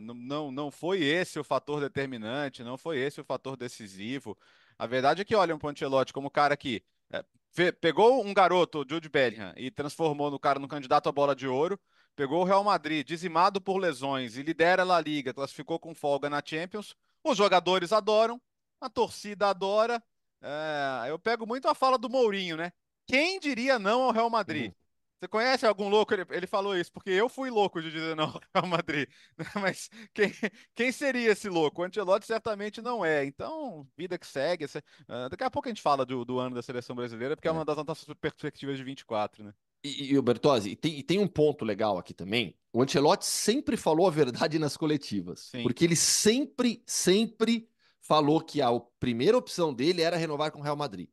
não, 0.00 0.50
não 0.50 0.70
foi 0.70 1.02
esse 1.02 1.38
o 1.38 1.44
fator 1.44 1.80
determinante, 1.80 2.64
não 2.64 2.78
foi 2.78 2.98
esse 2.98 3.20
o 3.20 3.24
fator 3.24 3.56
decisivo. 3.56 4.36
A 4.78 4.86
verdade 4.86 5.22
é 5.22 5.24
que 5.24 5.36
olham 5.36 5.58
para 5.58 5.68
o 5.68 5.70
Ancelotti 5.70 6.12
como 6.12 6.30
cara 6.30 6.56
que 6.56 6.82
é, 7.10 7.72
pegou 7.72 8.24
um 8.24 8.34
garoto, 8.34 8.84
Jude 8.88 9.08
Bellingham, 9.08 9.52
e 9.56 9.70
transformou 9.70 10.30
no 10.30 10.38
cara 10.38 10.58
no 10.58 10.66
candidato 10.66 11.08
à 11.08 11.12
bola 11.12 11.34
de 11.36 11.46
ouro. 11.46 11.78
Pegou 12.16 12.42
o 12.42 12.44
Real 12.44 12.62
Madrid, 12.62 13.06
dizimado 13.06 13.60
por 13.60 13.76
lesões, 13.76 14.36
e 14.36 14.42
lidera 14.42 14.84
a 14.84 15.00
Liga, 15.00 15.34
classificou 15.34 15.78
com 15.78 15.94
folga 15.94 16.30
na 16.30 16.42
Champions. 16.44 16.94
Os 17.22 17.36
jogadores 17.36 17.92
adoram, 17.92 18.40
a 18.80 18.88
torcida 18.88 19.48
adora. 19.48 20.02
É, 20.40 21.10
eu 21.10 21.18
pego 21.18 21.46
muito 21.46 21.68
a 21.68 21.74
fala 21.74 21.98
do 21.98 22.08
Mourinho, 22.08 22.56
né? 22.56 22.72
Quem 23.06 23.40
diria 23.40 23.78
não 23.78 24.02
ao 24.02 24.12
Real 24.12 24.30
Madrid? 24.30 24.66
Uhum. 24.66 24.83
Você 25.24 25.28
conhece 25.28 25.64
algum 25.64 25.88
louco? 25.88 26.12
Ele, 26.12 26.26
ele 26.30 26.46
falou 26.46 26.76
isso, 26.76 26.92
porque 26.92 27.08
eu 27.08 27.30
fui 27.30 27.48
louco 27.48 27.80
de 27.80 27.90
dizer 27.90 28.14
não 28.14 28.38
ao 28.52 28.66
Madrid. 28.66 29.08
Mas 29.54 29.88
quem, 30.12 30.30
quem 30.74 30.92
seria 30.92 31.32
esse 31.32 31.48
louco? 31.48 31.80
O 31.80 31.84
Ancelotti 31.84 32.26
certamente 32.26 32.82
não 32.82 33.02
é. 33.02 33.24
Então, 33.24 33.88
vida 33.96 34.18
que 34.18 34.26
segue. 34.26 34.66
Uh, 34.66 35.30
daqui 35.30 35.42
a 35.42 35.50
pouco 35.50 35.66
a 35.66 35.70
gente 35.70 35.80
fala 35.80 36.04
do, 36.04 36.26
do 36.26 36.38
ano 36.38 36.54
da 36.54 36.62
seleção 36.62 36.94
brasileira, 36.94 37.34
porque 37.36 37.48
é, 37.48 37.50
é 37.50 37.54
uma 37.54 37.64
das 37.64 37.76
nossas 37.76 38.06
perspectivas 38.20 38.76
de 38.76 38.84
24, 38.84 39.44
né? 39.44 39.54
E, 39.82 40.12
e 40.12 40.18
o 40.18 40.22
Bertozzi, 40.22 40.70
e 40.70 40.76
tem, 40.76 40.98
e 40.98 41.02
tem 41.02 41.18
um 41.18 41.26
ponto 41.28 41.64
legal 41.64 41.96
aqui 41.96 42.12
também. 42.12 42.54
O 42.70 42.82
Ancelotti 42.82 43.24
sempre 43.24 43.78
falou 43.78 44.06
a 44.06 44.10
verdade 44.10 44.58
nas 44.58 44.76
coletivas. 44.76 45.48
Sim. 45.52 45.62
Porque 45.62 45.86
ele 45.86 45.96
sempre, 45.96 46.82
sempre 46.86 47.66
falou 47.98 48.42
que 48.42 48.60
a 48.60 48.68
primeira 49.00 49.38
opção 49.38 49.72
dele 49.72 50.02
era 50.02 50.18
renovar 50.18 50.52
com 50.52 50.58
o 50.58 50.62
Real 50.62 50.76
Madrid. 50.76 51.08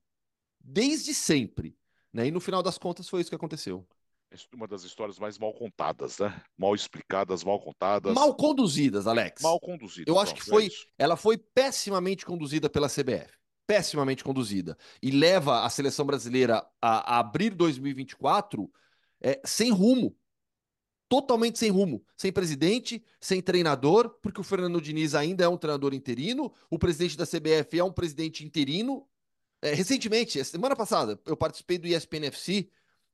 Desde 0.60 1.14
sempre. 1.14 1.78
Né? 2.12 2.28
E 2.28 2.32
no 2.32 2.42
final 2.42 2.62
das 2.62 2.78
contas 2.78 3.08
foi 3.08 3.22
isso 3.22 3.30
que 3.30 3.36
aconteceu 3.36 3.88
uma 4.54 4.68
das 4.68 4.84
histórias 4.84 5.20
mais 5.20 5.38
mal 5.38 5.54
contadas, 5.54 6.20
né? 6.20 6.42
Mal 6.58 6.74
explicadas, 6.74 7.44
mal 7.44 7.60
contadas. 7.60 8.14
Mal 8.14 8.34
conduzidas, 8.36 9.06
Alex. 9.08 9.42
Mal 9.42 9.60
conduzidas. 9.60 10.08
Eu 10.08 10.20
acho 10.20 10.34
que 10.34 10.44
foi, 10.44 10.68
é 10.68 10.70
ela 10.98 11.16
foi 11.16 11.38
pessimamente 11.38 12.26
conduzida 12.26 12.70
pela 12.70 12.88
CBF. 12.88 13.38
Pessimamente 13.68 14.24
conduzida. 14.24 14.78
E 15.02 15.12
leva 15.12 15.64
a 15.64 15.70
seleção 15.70 16.06
brasileira 16.06 16.66
a, 16.82 17.16
a 17.16 17.20
abrir 17.20 17.52
2024 17.52 18.72
é, 19.22 19.42
sem 19.46 19.72
rumo. 19.72 20.16
Totalmente 21.10 21.60
sem 21.60 21.70
rumo. 21.70 22.04
Sem 22.16 22.32
presidente, 22.32 23.04
sem 23.20 23.42
treinador, 23.42 24.18
porque 24.22 24.40
o 24.40 24.44
Fernando 24.46 24.82
Diniz 24.82 25.14
ainda 25.14 25.44
é 25.44 25.48
um 25.50 25.58
treinador 25.58 25.94
interino, 25.94 26.54
o 26.70 26.80
presidente 26.80 27.18
da 27.18 27.26
CBF 27.26 27.78
é 27.78 27.84
um 27.84 27.92
presidente 27.92 28.46
interino. 28.46 29.06
É, 29.62 29.74
recentemente, 29.74 30.44
semana 30.44 30.76
passada, 30.76 31.20
eu 31.26 31.38
participei 31.38 31.78
do 31.78 31.86
ESPN 31.86 32.28
FC 32.28 32.70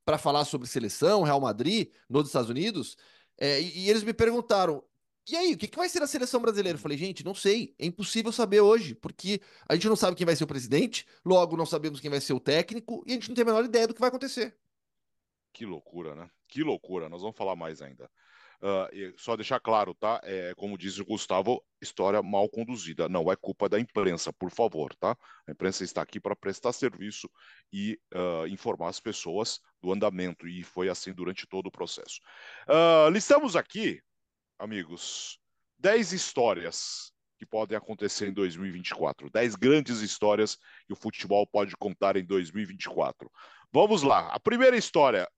para 0.07 0.17
falar 0.17 0.45
sobre 0.45 0.69
seleção, 0.69 1.23
Real 1.23 1.41
Madrid, 1.41 1.91
nos 2.09 2.27
Estados 2.27 2.49
Unidos, 2.49 2.95
é, 3.37 3.59
e, 3.59 3.79
e, 3.79 3.89
eles 3.89 4.03
me 4.03 4.13
perguntaram: 4.13 4.81
e 5.29 5.35
aí, 5.35 5.53
o 5.53 5.57
que, 5.57 5.67
que 5.67 5.77
vai 5.77 5.89
ser 5.89 6.01
a 6.01 6.07
seleção 6.07 6.41
brasileira? 6.41 6.77
Eu 6.77 6.81
falei, 6.81 6.97
gente, 6.97 7.25
não 7.25 7.35
sei, 7.35 7.75
é 7.77 7.85
impossível 7.85 8.31
saber 8.31 8.61
hoje, 8.61 8.95
porque 8.95 9.41
a 9.67 9.75
gente 9.75 9.89
não 9.89 9.97
sabe 9.97 10.15
quem 10.15 10.25
vai 10.25 10.33
ser 10.33 10.45
o 10.45 10.47
presidente, 10.47 11.05
logo 11.25 11.57
não 11.57 11.65
sabemos 11.65 11.99
quem 11.99 12.09
vai 12.09 12.21
ser 12.21 12.31
o 12.31 12.39
técnico, 12.39 13.03
e 13.05 13.11
a 13.11 13.13
gente 13.15 13.27
não 13.27 13.35
tem 13.35 13.41
a 13.41 13.45
menor 13.47 13.65
ideia 13.65 13.85
do 13.85 13.93
que 13.93 13.99
vai 13.99 14.07
acontecer. 14.07 14.55
Que 15.51 15.65
loucura, 15.65 16.15
né? 16.15 16.29
Que 16.47 16.63
loucura, 16.63 17.09
nós 17.09 17.21
vamos 17.21 17.35
falar 17.35 17.57
mais 17.57 17.81
ainda. 17.81 18.09
Uh, 18.59 19.13
só 19.17 19.35
deixar 19.35 19.59
claro, 19.59 19.93
tá? 19.93 20.19
É, 20.23 20.53
como 20.55 20.77
diz 20.77 20.97
o 20.97 21.05
Gustavo, 21.05 21.63
história 21.79 22.21
mal 22.23 22.49
conduzida. 22.49 23.07
Não 23.07 23.31
é 23.31 23.35
culpa 23.35 23.69
da 23.69 23.79
imprensa, 23.79 24.33
por 24.33 24.49
favor, 24.49 24.95
tá? 24.95 25.15
A 25.47 25.51
imprensa 25.51 25.83
está 25.83 26.01
aqui 26.01 26.19
para 26.19 26.35
prestar 26.35 26.73
serviço 26.73 27.29
e 27.71 27.99
uh, 28.15 28.47
informar 28.47 28.89
as 28.89 28.99
pessoas 28.99 29.59
do 29.81 29.93
andamento, 29.93 30.47
e 30.47 30.63
foi 30.63 30.89
assim 30.89 31.13
durante 31.13 31.45
todo 31.45 31.67
o 31.67 31.71
processo. 31.71 32.19
Uh, 32.67 33.09
listamos 33.11 33.55
aqui, 33.55 34.01
amigos, 34.57 35.39
10 35.77 36.13
histórias 36.13 37.13
que 37.37 37.45
podem 37.45 37.77
acontecer 37.77 38.27
em 38.27 38.33
2024. 38.33 39.29
10 39.29 39.55
grandes 39.55 40.01
histórias 40.01 40.57
que 40.87 40.93
o 40.93 40.95
futebol 40.95 41.45
pode 41.45 41.77
contar 41.77 42.17
em 42.17 42.25
2024. 42.25 43.31
Vamos 43.71 44.01
lá. 44.01 44.27
A 44.29 44.39
primeira 44.39 44.75
história, 44.75 45.29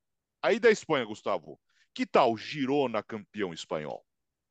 aí 0.42 0.60
da 0.60 0.72
Espanha, 0.72 1.06
Gustavo. 1.06 1.60
Que 1.94 2.06
tal 2.06 2.38
Girona 2.38 3.04
campeão 3.04 3.54
espanhol? 3.54 4.06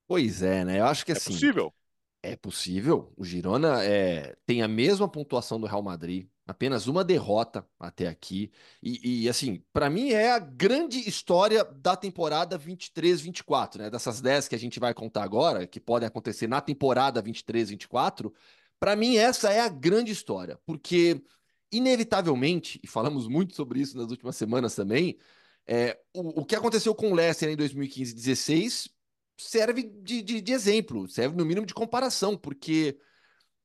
Pois 0.07 0.42
é, 0.42 0.64
né? 0.64 0.80
Eu 0.80 0.87
acho 0.87 1.04
que 1.04 1.12
é 1.12 1.16
assim. 1.16 1.33
É 1.33 1.35
possível? 1.35 1.75
É 2.23 2.37
possível. 2.37 3.12
O 3.16 3.25
Girona 3.25 3.85
é, 3.85 4.37
tem 4.45 4.62
a 4.62 4.68
mesma 4.68 5.09
pontuação 5.09 5.61
do 5.61 5.66
Real 5.66 5.83
Madrid, 5.83 6.26
apenas 6.47 6.87
uma 6.87 7.04
derrota 7.04 7.66
até 7.78 8.09
aqui. 8.09 8.50
E, 8.83 9.25
e 9.25 9.28
assim, 9.28 9.62
para 9.73 9.88
mim 9.88 10.11
é 10.11 10.33
a 10.33 10.38
grande 10.38 11.09
história 11.09 11.62
da 11.64 11.95
temporada 11.95 12.59
23-24, 12.59 13.78
né? 13.78 13.90
Dessas 13.90 14.21
10 14.21 14.49
que 14.49 14.54
a 14.54 14.59
gente 14.59 14.80
vai 14.80 14.92
contar 14.95 15.23
agora, 15.23 15.66
que 15.66 15.78
podem 15.78 16.09
acontecer 16.09 16.49
na 16.49 16.61
temporada 16.61 17.23
23-24. 17.23 18.33
Para 18.80 18.97
mim, 18.97 19.16
essa 19.16 19.52
é 19.52 19.61
a 19.61 19.68
grande 19.68 20.12
história, 20.12 20.59
porque, 20.64 21.23
inevitavelmente, 21.71 22.80
e 22.83 22.87
falamos 22.87 23.26
muito 23.28 23.54
sobre 23.54 23.80
isso 23.80 23.97
nas 23.97 24.11
últimas 24.11 24.37
semanas 24.37 24.75
também, 24.75 25.18
é, 25.68 25.98
o, 26.14 26.40
o, 26.40 26.44
que 26.46 26.56
aconteceu 26.56 26.94
com 26.94 27.12
o 27.12 27.14
Leicester 27.14 27.50
em 27.50 27.56
2015 27.56 28.14
16 28.14 28.88
serve 29.37 29.82
de, 29.82 30.22
de, 30.22 30.40
de, 30.40 30.52
exemplo, 30.52 31.06
serve 31.08 31.37
no 31.37 31.44
mínimo 31.44 31.66
de 31.66 31.75
comparação, 31.75 32.37
porque 32.37 32.98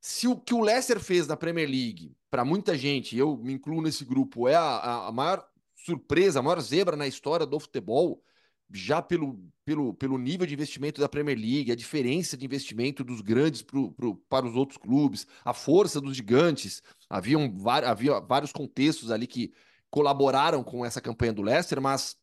se 0.02 0.28
o 0.28 0.36
que 0.36 0.54
o 0.54 0.62
Leicester 0.62 1.00
fez 1.00 1.28
na 1.28 1.38
Premier 1.38 1.68
League, 1.68 2.14
para 2.30 2.44
muita 2.44 2.78
gente, 2.78 3.18
eu 3.18 3.38
me 3.38 3.54
incluo 3.54 3.82
nesse 3.82 4.04
grupo, 4.04 4.50
é 4.50 4.56
a, 4.56 5.08
a 5.08 5.12
maior 5.12 5.48
surpresa, 5.76 6.40
a 6.40 6.44
maior 6.44 6.60
zebra 6.60 6.98
na 6.98 7.08
história 7.08 7.46
do 7.46 7.60
futebol, 7.60 8.22
já 8.70 9.02
pelo, 9.02 9.40
pelo, 9.64 9.94
pelo 9.94 10.18
nível 10.18 10.46
de 10.46 10.54
investimento 10.54 11.00
da 11.00 11.08
Premier 11.08 11.38
League, 11.38 11.72
a 11.72 11.76
diferença 11.76 12.36
de 12.36 12.46
investimento 12.46 13.04
dos 13.04 13.22
grandes 13.22 13.62
pro, 13.62 13.92
pro, 13.92 14.16
para 14.28 14.46
os 14.46 14.56
outros 14.56 14.78
clubes, 14.78 15.26
a 15.46 15.54
força 15.54 16.02
dos 16.02 16.16
gigantes. 16.16 16.82
Haviam, 17.10 17.54
havia 17.86 18.20
vários 18.20 18.52
contextos 18.52 19.12
ali 19.12 19.28
que 19.28 19.54
colaboraram 19.94 20.64
com 20.64 20.84
essa 20.84 21.00
campanha 21.00 21.32
do 21.32 21.44
Leicester, 21.44 21.80
mas 21.80 22.18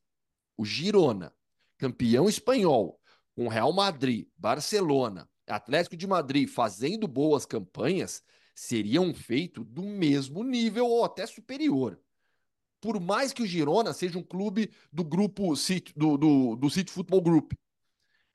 o 0.56 0.64
Girona, 0.64 1.32
campeão 1.78 2.28
espanhol, 2.28 3.00
com 3.32 3.46
Real 3.46 3.72
Madrid, 3.72 4.26
Barcelona, 4.36 5.30
Atlético 5.46 5.96
de 5.96 6.04
Madrid 6.04 6.48
fazendo 6.48 7.06
boas 7.06 7.46
campanhas, 7.46 8.24
seria 8.56 9.00
um 9.00 9.14
feito 9.14 9.62
do 9.62 9.84
mesmo 9.84 10.42
nível 10.42 10.84
ou 10.84 11.04
até 11.04 11.24
superior. 11.28 11.96
Por 12.80 12.98
mais 12.98 13.32
que 13.32 13.44
o 13.44 13.46
Girona 13.46 13.92
seja 13.92 14.18
um 14.18 14.24
clube 14.24 14.72
do 14.92 15.04
grupo 15.04 15.54
do, 15.94 16.18
do, 16.18 16.56
do 16.56 16.70
City 16.70 16.90
Football 16.90 17.20
Group. 17.20 17.52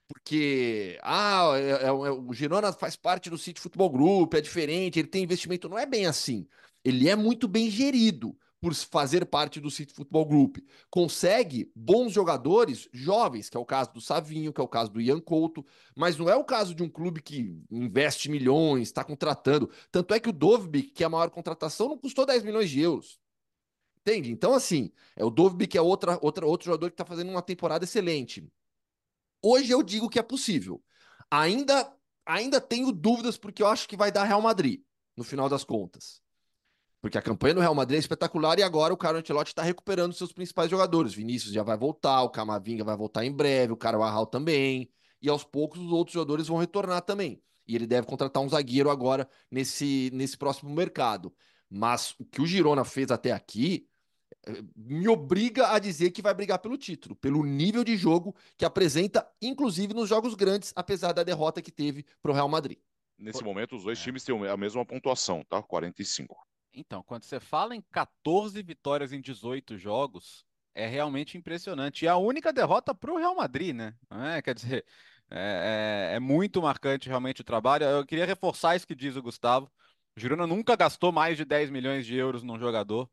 Porque 0.07 0.97
ah, 1.03 1.51
é, 1.55 1.71
é, 1.71 1.87
é, 1.87 1.91
o 1.91 2.31
Girona 2.31 2.71
faz 2.71 2.95
parte 2.95 3.29
do 3.29 3.37
City 3.37 3.59
Football 3.59 3.89
Group, 3.89 4.33
é 4.33 4.39
diferente, 4.39 4.97
ele 4.97 5.09
tem 5.09 5.23
investimento. 5.23 5.67
Não 5.67 5.77
é 5.77 5.85
bem 5.85 6.05
assim. 6.05 6.47
Ele 6.85 7.09
é 7.09 7.17
muito 7.17 7.49
bem 7.49 7.69
gerido 7.69 8.33
por 8.61 8.73
fazer 8.73 9.25
parte 9.25 9.59
do 9.59 9.69
City 9.69 9.93
Football 9.93 10.25
Group. 10.25 10.57
Consegue 10.89 11.71
bons 11.75 12.11
jogadores 12.11 12.89
jovens, 12.91 13.49
que 13.49 13.57
é 13.57 13.59
o 13.59 13.65
caso 13.65 13.93
do 13.93 14.01
Savinho, 14.01 14.51
que 14.51 14.59
é 14.59 14.63
o 14.63 14.67
caso 14.67 14.91
do 14.91 15.01
Ian 15.01 15.19
Couto, 15.19 15.65
mas 15.95 16.17
não 16.17 16.29
é 16.29 16.35
o 16.35 16.43
caso 16.43 16.73
de 16.73 16.81
um 16.81 16.89
clube 16.89 17.21
que 17.21 17.61
investe 17.69 18.29
milhões, 18.29 18.87
está 18.87 19.03
contratando. 19.03 19.69
Tanto 19.91 20.13
é 20.13 20.19
que 20.19 20.29
o 20.29 20.33
Dovbik, 20.33 20.91
que 20.91 21.03
é 21.03 21.05
a 21.05 21.09
maior 21.09 21.29
contratação, 21.29 21.89
não 21.89 21.97
custou 21.97 22.25
10 22.25 22.43
milhões 22.43 22.69
de 22.69 22.79
euros. 22.79 23.19
Entende? 24.01 24.31
Então, 24.31 24.53
assim, 24.53 24.91
é 25.15 25.23
o 25.23 25.29
Dovbik 25.29 25.71
que 25.71 25.77
é 25.77 25.81
outra, 25.81 26.17
outra, 26.21 26.45
outro 26.45 26.65
jogador 26.65 26.89
que 26.89 26.93
está 26.93 27.05
fazendo 27.05 27.29
uma 27.29 27.41
temporada 27.41 27.85
excelente. 27.85 28.47
Hoje 29.43 29.71
eu 29.71 29.83
digo 29.83 30.09
que 30.09 30.17
é 30.17 30.23
possível. 30.23 30.83
Ainda, 31.29 31.91
ainda 32.25 32.59
tenho 32.59 32.91
dúvidas 32.91 33.37
porque 33.37 33.61
eu 33.61 33.67
acho 33.67 33.87
que 33.87 33.97
vai 33.97 34.11
dar 34.11 34.23
Real 34.23 34.41
Madrid, 34.41 34.81
no 35.15 35.23
final 35.23 35.47
das 35.47 35.63
contas. 35.63 36.24
Porque 37.05 37.19
a 37.19 37.21
campanha 37.21 37.53
do 37.53 37.59
Real 37.61 37.75
Madrid 37.75 37.97
é 37.97 37.99
espetacular 37.99 38.57
e 38.57 38.63
agora 38.63 38.91
o 38.91 38.97
Carlo 38.97 39.19
Ancelotti 39.19 39.51
está 39.51 39.61
recuperando 39.61 40.11
seus 40.11 40.33
principais 40.33 40.71
jogadores. 40.71 41.13
Vinícius 41.13 41.53
já 41.53 41.61
vai 41.61 41.77
voltar, 41.77 42.23
o 42.23 42.31
Camavinga 42.31 42.83
vai 42.83 42.97
voltar 42.97 43.23
em 43.23 43.31
breve, 43.31 43.73
o 43.73 43.77
Carvajal 43.77 44.25
também. 44.25 44.89
E 45.21 45.29
aos 45.29 45.43
poucos 45.43 45.79
os 45.79 45.91
outros 45.91 46.15
jogadores 46.15 46.47
vão 46.47 46.57
retornar 46.57 47.03
também. 47.03 47.39
E 47.67 47.75
ele 47.75 47.85
deve 47.85 48.07
contratar 48.07 48.41
um 48.41 48.49
zagueiro 48.49 48.89
agora 48.89 49.29
nesse, 49.51 50.09
nesse 50.15 50.35
próximo 50.35 50.73
mercado. 50.73 51.31
Mas 51.69 52.15
o 52.17 52.25
que 52.25 52.41
o 52.41 52.47
Girona 52.47 52.83
fez 52.83 53.11
até 53.11 53.31
aqui 53.31 53.87
eh, 54.47 54.63
me 54.75 55.07
obriga 55.07 55.73
a 55.73 55.77
dizer 55.77 56.09
que 56.09 56.23
vai 56.23 56.33
brigar 56.33 56.57
pelo 56.57 56.75
título, 56.75 57.15
pelo 57.15 57.45
nível 57.45 57.83
de 57.83 57.95
jogo 57.95 58.35
que 58.57 58.65
apresenta, 58.65 59.31
inclusive 59.39 59.93
nos 59.93 60.09
jogos 60.09 60.33
grandes, 60.33 60.73
apesar 60.75 61.13
da 61.13 61.21
derrota 61.21 61.61
que 61.61 61.71
teve 61.71 62.03
para 62.19 62.31
o 62.31 62.33
Real 62.33 62.49
Madrid. 62.49 62.79
Nesse 63.15 63.43
momento, 63.43 63.75
os 63.75 63.83
dois 63.83 63.99
times 63.99 64.23
têm 64.23 64.47
a 64.47 64.57
mesma 64.57 64.83
pontuação, 64.83 65.43
tá? 65.47 65.61
45. 65.61 66.35
Então, 66.75 67.01
quando 67.03 67.23
você 67.23 67.39
fala 67.39 67.75
em 67.75 67.81
14 67.91 68.61
vitórias 68.61 69.13
em 69.13 69.21
18 69.21 69.77
jogos, 69.77 70.45
é 70.73 70.85
realmente 70.87 71.37
impressionante. 71.37 72.05
E 72.05 72.07
a 72.07 72.17
única 72.17 72.51
derrota 72.51 72.93
para 72.93 73.11
o 73.13 73.17
Real 73.17 73.35
Madrid, 73.35 73.73
né? 73.73 73.95
É, 74.35 74.41
quer 74.41 74.53
dizer, 74.53 74.85
é, 75.31 76.11
é, 76.11 76.15
é, 76.15 76.19
muito 76.19 76.61
marcante 76.61 77.07
realmente 77.07 77.41
o 77.41 77.45
trabalho. 77.45 77.85
Eu 77.85 78.05
queria 78.05 78.25
reforçar 78.25 78.75
isso 78.75 78.85
que 78.85 78.95
diz 78.95 79.15
o 79.15 79.21
Gustavo. 79.21 79.71
O 80.15 80.19
Girona 80.19 80.45
nunca 80.45 80.75
gastou 80.75 81.11
mais 81.11 81.37
de 81.37 81.45
10 81.45 81.69
milhões 81.69 82.05
de 82.05 82.15
euros 82.15 82.43
num 82.43 82.59
jogador. 82.59 83.09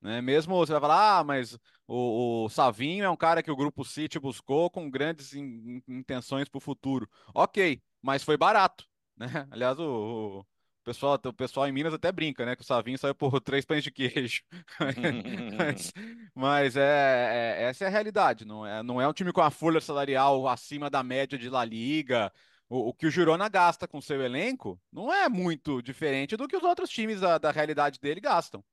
Né? 0.00 0.20
Mesmo 0.20 0.56
você 0.56 0.72
vai 0.72 0.80
falar, 0.80 1.18
ah, 1.20 1.24
mas 1.24 1.58
o, 1.86 2.44
o 2.44 2.48
Savinho 2.50 3.04
é 3.04 3.10
um 3.10 3.16
cara 3.16 3.42
que 3.42 3.50
o 3.50 3.56
Grupo 3.56 3.84
City 3.84 4.18
buscou 4.18 4.70
com 4.70 4.90
grandes 4.90 5.34
in, 5.34 5.82
intenções 5.88 6.48
para 6.48 6.58
o 6.58 6.60
futuro. 6.60 7.08
Ok, 7.34 7.82
mas 8.02 8.22
foi 8.22 8.36
barato. 8.36 8.86
Né? 9.16 9.26
Aliás, 9.50 9.78
o, 9.78 10.40
o 10.40 10.46
pessoal, 10.88 11.20
o 11.22 11.32
pessoal 11.32 11.68
em 11.68 11.72
Minas 11.72 11.92
até 11.92 12.10
brinca, 12.10 12.46
né? 12.46 12.56
Que 12.56 12.62
o 12.62 12.64
Savinho 12.64 12.98
saiu 12.98 13.14
por 13.14 13.38
três 13.42 13.64
pães 13.64 13.84
de 13.84 13.90
queijo. 13.90 14.42
mas, 15.58 15.92
mas 16.34 16.76
é, 16.76 17.58
é, 17.60 17.64
essa 17.64 17.84
é 17.84 17.88
a 17.88 17.90
realidade. 17.90 18.46
Não 18.46 18.66
é, 18.66 18.82
não 18.82 19.00
é 19.00 19.06
um 19.06 19.12
time 19.12 19.32
com 19.32 19.42
a 19.42 19.50
folha 19.50 19.80
salarial 19.80 20.48
acima 20.48 20.88
da 20.88 21.02
média 21.02 21.38
de 21.38 21.50
La 21.50 21.64
Liga. 21.64 22.32
O, 22.68 22.88
o 22.88 22.94
que 22.94 23.06
o 23.06 23.10
Girona 23.10 23.48
gasta 23.48 23.86
com 23.86 24.00
seu 24.00 24.22
elenco 24.22 24.80
não 24.90 25.12
é 25.12 25.28
muito 25.28 25.82
diferente 25.82 26.36
do 26.36 26.48
que 26.48 26.56
os 26.56 26.62
outros 26.62 26.88
times 26.88 27.20
da, 27.20 27.36
da 27.36 27.50
realidade 27.50 28.00
dele 28.00 28.20
gastam. 28.20 28.64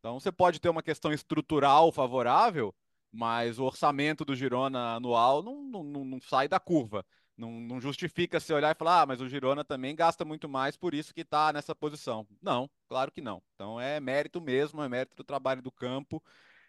Então 0.00 0.20
você 0.20 0.30
pode 0.30 0.60
ter 0.60 0.68
uma 0.68 0.82
questão 0.82 1.12
estrutural 1.12 1.90
favorável, 1.90 2.74
mas 3.10 3.58
o 3.58 3.64
orçamento 3.64 4.22
do 4.24 4.36
Girona 4.36 4.96
anual 4.96 5.42
não, 5.42 5.64
não, 5.64 6.04
não 6.04 6.20
sai 6.20 6.46
da 6.46 6.60
curva. 6.60 7.06
Não, 7.36 7.50
não, 7.50 7.80
justifica 7.80 8.38
se 8.38 8.52
olhar 8.52 8.70
e 8.74 8.78
falar, 8.78 9.02
ah, 9.02 9.06
mas 9.06 9.20
o 9.20 9.28
Girona 9.28 9.64
também 9.64 9.94
gasta 9.94 10.24
muito 10.24 10.48
mais, 10.48 10.76
por 10.76 10.94
isso 10.94 11.12
que 11.12 11.22
está 11.22 11.52
nessa 11.52 11.74
posição. 11.74 12.26
Não, 12.40 12.70
claro 12.88 13.10
que 13.10 13.20
não. 13.20 13.42
Então 13.54 13.80
é 13.80 13.98
mérito 13.98 14.40
mesmo, 14.40 14.82
é 14.82 14.88
mérito 14.88 15.16
do 15.16 15.24
trabalho 15.24 15.60
do 15.60 15.72
campo. 15.72 16.22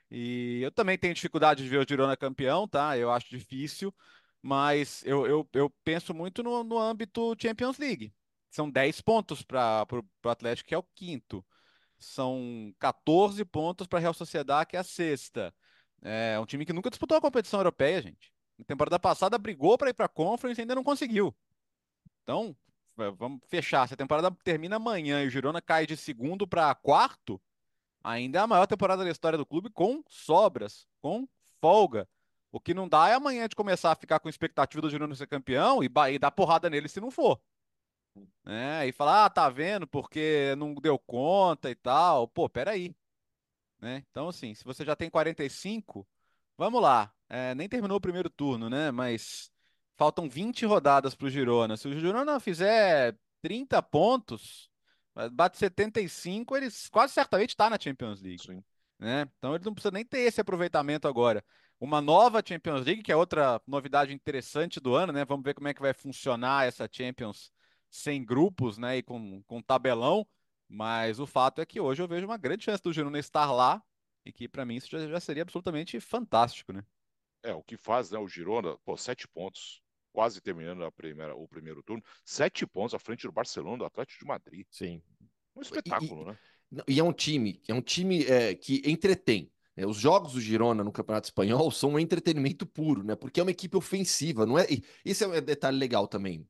E 0.10 0.62
eu 0.64 0.72
também 0.72 0.98
tenho 0.98 1.14
dificuldade 1.14 1.64
de 1.64 1.70
ver 1.70 1.80
o 1.80 1.86
Girona 1.88 2.18
campeão, 2.18 2.68
tá? 2.68 2.98
Eu 2.98 3.12
acho 3.12 3.30
difícil, 3.30 3.94
mas 4.42 5.04
eu, 5.06 5.28
eu, 5.28 5.50
eu 5.54 5.70
penso 5.84 6.14
muito 6.14 6.42
no, 6.44 6.64
no 6.64 6.80
âmbito 6.80 7.36
Champions 7.40 7.78
League. 7.78 8.14
São 8.50 8.70
10 8.70 9.02
pontos 9.02 9.44
para 9.44 9.86
o 10.24 10.30
Atlético, 10.30 10.70
que 10.70 10.76
é 10.76 10.78
o 10.78 10.84
quinto. 10.96 11.46
São 12.00 12.74
14 12.80 13.44
pontos 13.46 13.88
para 13.88 14.00
a 14.00 14.02
Real 14.02 14.14
Sociedade, 14.14 14.70
que 14.70 14.78
é 14.78 14.80
a 14.80 14.84
sexta. 14.84 15.54
É 16.02 16.40
um 16.40 16.46
time 16.46 16.66
que 16.66 16.74
nunca 16.74 16.90
disputou 16.90 17.18
a 17.18 17.22
competição 17.22 17.60
europeia, 17.60 18.02
gente. 18.02 18.35
Na 18.58 18.66
temporada 18.66 19.00
passada 19.00 19.38
brigou 19.38 19.78
para 19.78 19.90
ir 19.90 19.94
para 19.94 20.06
a 20.06 20.10
Conference 20.10 20.60
e 20.60 20.62
ainda 20.62 20.76
não 20.76 20.84
conseguiu. 20.84 21.36
Então, 22.24 22.56
vamos 22.96 23.42
fechar. 23.48 23.88
Se 23.88 23.94
a 23.94 23.98
temporada 23.98 24.32
termina 24.44 24.78
amanhã 24.78 25.24
e 25.24 25.28
o 25.28 25.30
Girona 25.30 25.62
cai 25.62 25.86
de 25.86 25.98
segundo 25.98 26.48
para 26.48 26.74
quarto, 26.76 27.42
ainda 28.04 28.40
é 28.40 28.42
a 28.42 28.48
maior 28.48 28.66
temporada 28.66 29.04
da 29.04 29.12
história 29.12 29.38
do 29.38 29.46
clube 29.46 29.70
com 29.70 30.04
sobras, 30.08 30.88
com 31.02 31.28
folga. 31.60 32.08
O 32.52 32.60
que 32.60 32.74
não 32.74 32.88
dá 32.88 33.10
é 33.10 33.14
amanhã 33.14 33.48
de 33.50 33.56
começar 33.56 33.92
a 33.92 33.96
ficar 33.96 34.20
com 34.20 34.30
expectativa 34.30 34.82
do 34.82 34.90
Girona 34.90 35.14
ser 35.14 35.28
campeão 35.28 35.84
e, 35.84 35.92
e 36.12 36.20
dar 36.20 36.32
porrada 36.32 36.70
nele 36.70 36.88
se 36.88 37.02
não 37.02 37.12
for. 37.12 37.40
Né? 38.46 38.88
E 38.88 38.92
falar, 38.94 39.26
ah, 39.26 39.30
tá 39.30 39.50
vendo, 39.50 39.86
porque 39.86 40.56
não 40.58 40.74
deu 40.76 40.98
conta 40.98 41.70
e 41.70 41.76
tal. 41.76 42.28
Pô, 42.30 42.48
peraí. 42.48 42.96
Né? 43.80 44.04
Então, 44.10 44.30
assim, 44.30 44.54
se 44.54 44.64
você 44.64 44.86
já 44.86 44.96
tem 44.96 45.10
45, 45.10 46.08
vamos 46.58 46.82
lá. 46.82 47.12
É, 47.30 47.56
nem 47.56 47.68
terminou 47.68 47.98
o 47.98 48.02
primeiro 48.02 48.30
turno, 48.30 48.70
né? 48.70 48.92
Mas 48.92 49.52
faltam 49.96 50.30
20 50.30 50.66
rodadas 50.66 51.16
para 51.16 51.28
o 51.28 51.30
Girona. 51.30 51.78
Se 51.78 51.88
o 51.88 52.00
Girona 52.00 52.40
fizer 52.40 53.18
30 53.42 53.82
pontos, 53.82 54.70
bate 55.32 55.58
75, 55.58 56.56
ele 56.56 56.68
quase 56.92 57.14
certamente 57.14 57.50
está 57.50 57.70
na 57.70 57.80
Champions 57.80 58.22
League. 58.22 58.44
Sim. 58.44 58.64
Né? 59.00 59.28
Então 59.38 59.56
ele 59.56 59.66
não 59.66 59.74
precisa 59.74 59.92
nem 59.92 60.06
ter 60.06 60.20
esse 60.20 60.40
aproveitamento 60.40 61.08
agora. 61.08 61.44
uma 61.80 62.02
nova 62.02 62.42
Champions 62.46 62.86
League, 62.86 63.04
que 63.04 63.12
é 63.12 63.16
outra 63.16 63.62
novidade 63.68 64.14
interessante 64.14 64.80
do 64.80 64.96
ano, 64.96 65.12
né? 65.12 65.26
Vamos 65.26 65.44
ver 65.44 65.54
como 65.54 65.68
é 65.68 65.74
que 65.74 65.82
vai 65.82 65.94
funcionar 65.94 66.68
essa 66.68 66.88
Champions 66.92 67.52
sem 67.90 68.24
grupos, 68.24 68.78
né? 68.78 68.98
E 68.98 69.04
com, 69.04 69.42
com 69.44 69.62
tabelão. 69.62 70.26
Mas 70.68 71.20
o 71.20 71.28
fato 71.28 71.62
é 71.62 71.66
que 71.66 71.80
hoje 71.80 72.02
eu 72.02 72.08
vejo 72.08 72.26
uma 72.26 72.38
grande 72.38 72.66
chance 72.66 72.82
do 72.82 72.94
Girona 72.94 73.20
estar 73.20 73.52
lá 73.52 73.82
e 74.26 74.34
que 74.34 74.48
para 74.48 74.66
mim 74.66 74.76
isso 74.76 74.90
já, 74.90 75.08
já, 75.08 75.20
seria 75.20 75.44
absolutamente 75.44 76.00
fantástico, 76.00 76.74
né? 76.74 76.84
É, 77.44 77.54
o 77.54 77.62
que 77.62 77.78
faz, 77.78 78.10
né? 78.10 78.18
O 78.18 78.28
Girona, 78.28 78.76
pô, 78.84 78.98
sete 78.98 79.28
pontos, 79.28 79.82
quase 80.12 80.42
terminando 80.42 80.84
a 80.84 80.92
primeira, 80.92 81.36
o 81.36 81.48
primeiro 81.48 81.84
turno, 81.84 82.04
sete 82.24 82.66
pontos 82.66 82.96
à 82.96 83.00
frente 83.00 83.28
do 83.28 83.32
Barcelona, 83.32 83.78
do 83.78 83.86
Atlético 83.86 84.20
de 84.20 84.26
Madrid. 84.26 84.66
Sim. 84.72 85.02
Um 85.56 85.62
espetáculo, 85.62 86.24
e, 86.24 86.26
né? 86.76 86.84
E 86.88 87.00
é 87.00 87.04
um 87.04 87.14
time, 87.14 87.62
é 87.68 87.74
um 87.74 87.82
time 87.82 88.24
é, 88.26 88.56
que 88.56 88.82
entretém. 88.86 89.52
Né? 89.76 89.86
Os 89.86 89.98
jogos 89.98 90.34
do 90.34 90.42
Girona 90.42 90.84
no 90.84 90.92
Campeonato 90.92 91.28
Espanhol 91.28 91.70
são 91.72 91.92
um 91.92 92.00
entretenimento 92.00 92.66
puro, 92.66 93.04
né? 93.04 93.16
Porque 93.16 93.40
é 93.40 93.44
uma 93.44 93.52
equipe 93.52 93.78
ofensiva, 93.78 94.46
não 94.46 94.58
é? 94.58 94.66
Esse 95.04 95.24
é 95.24 95.28
um 95.28 95.42
detalhe 95.42 95.78
legal 95.78 96.08
também. 96.08 96.48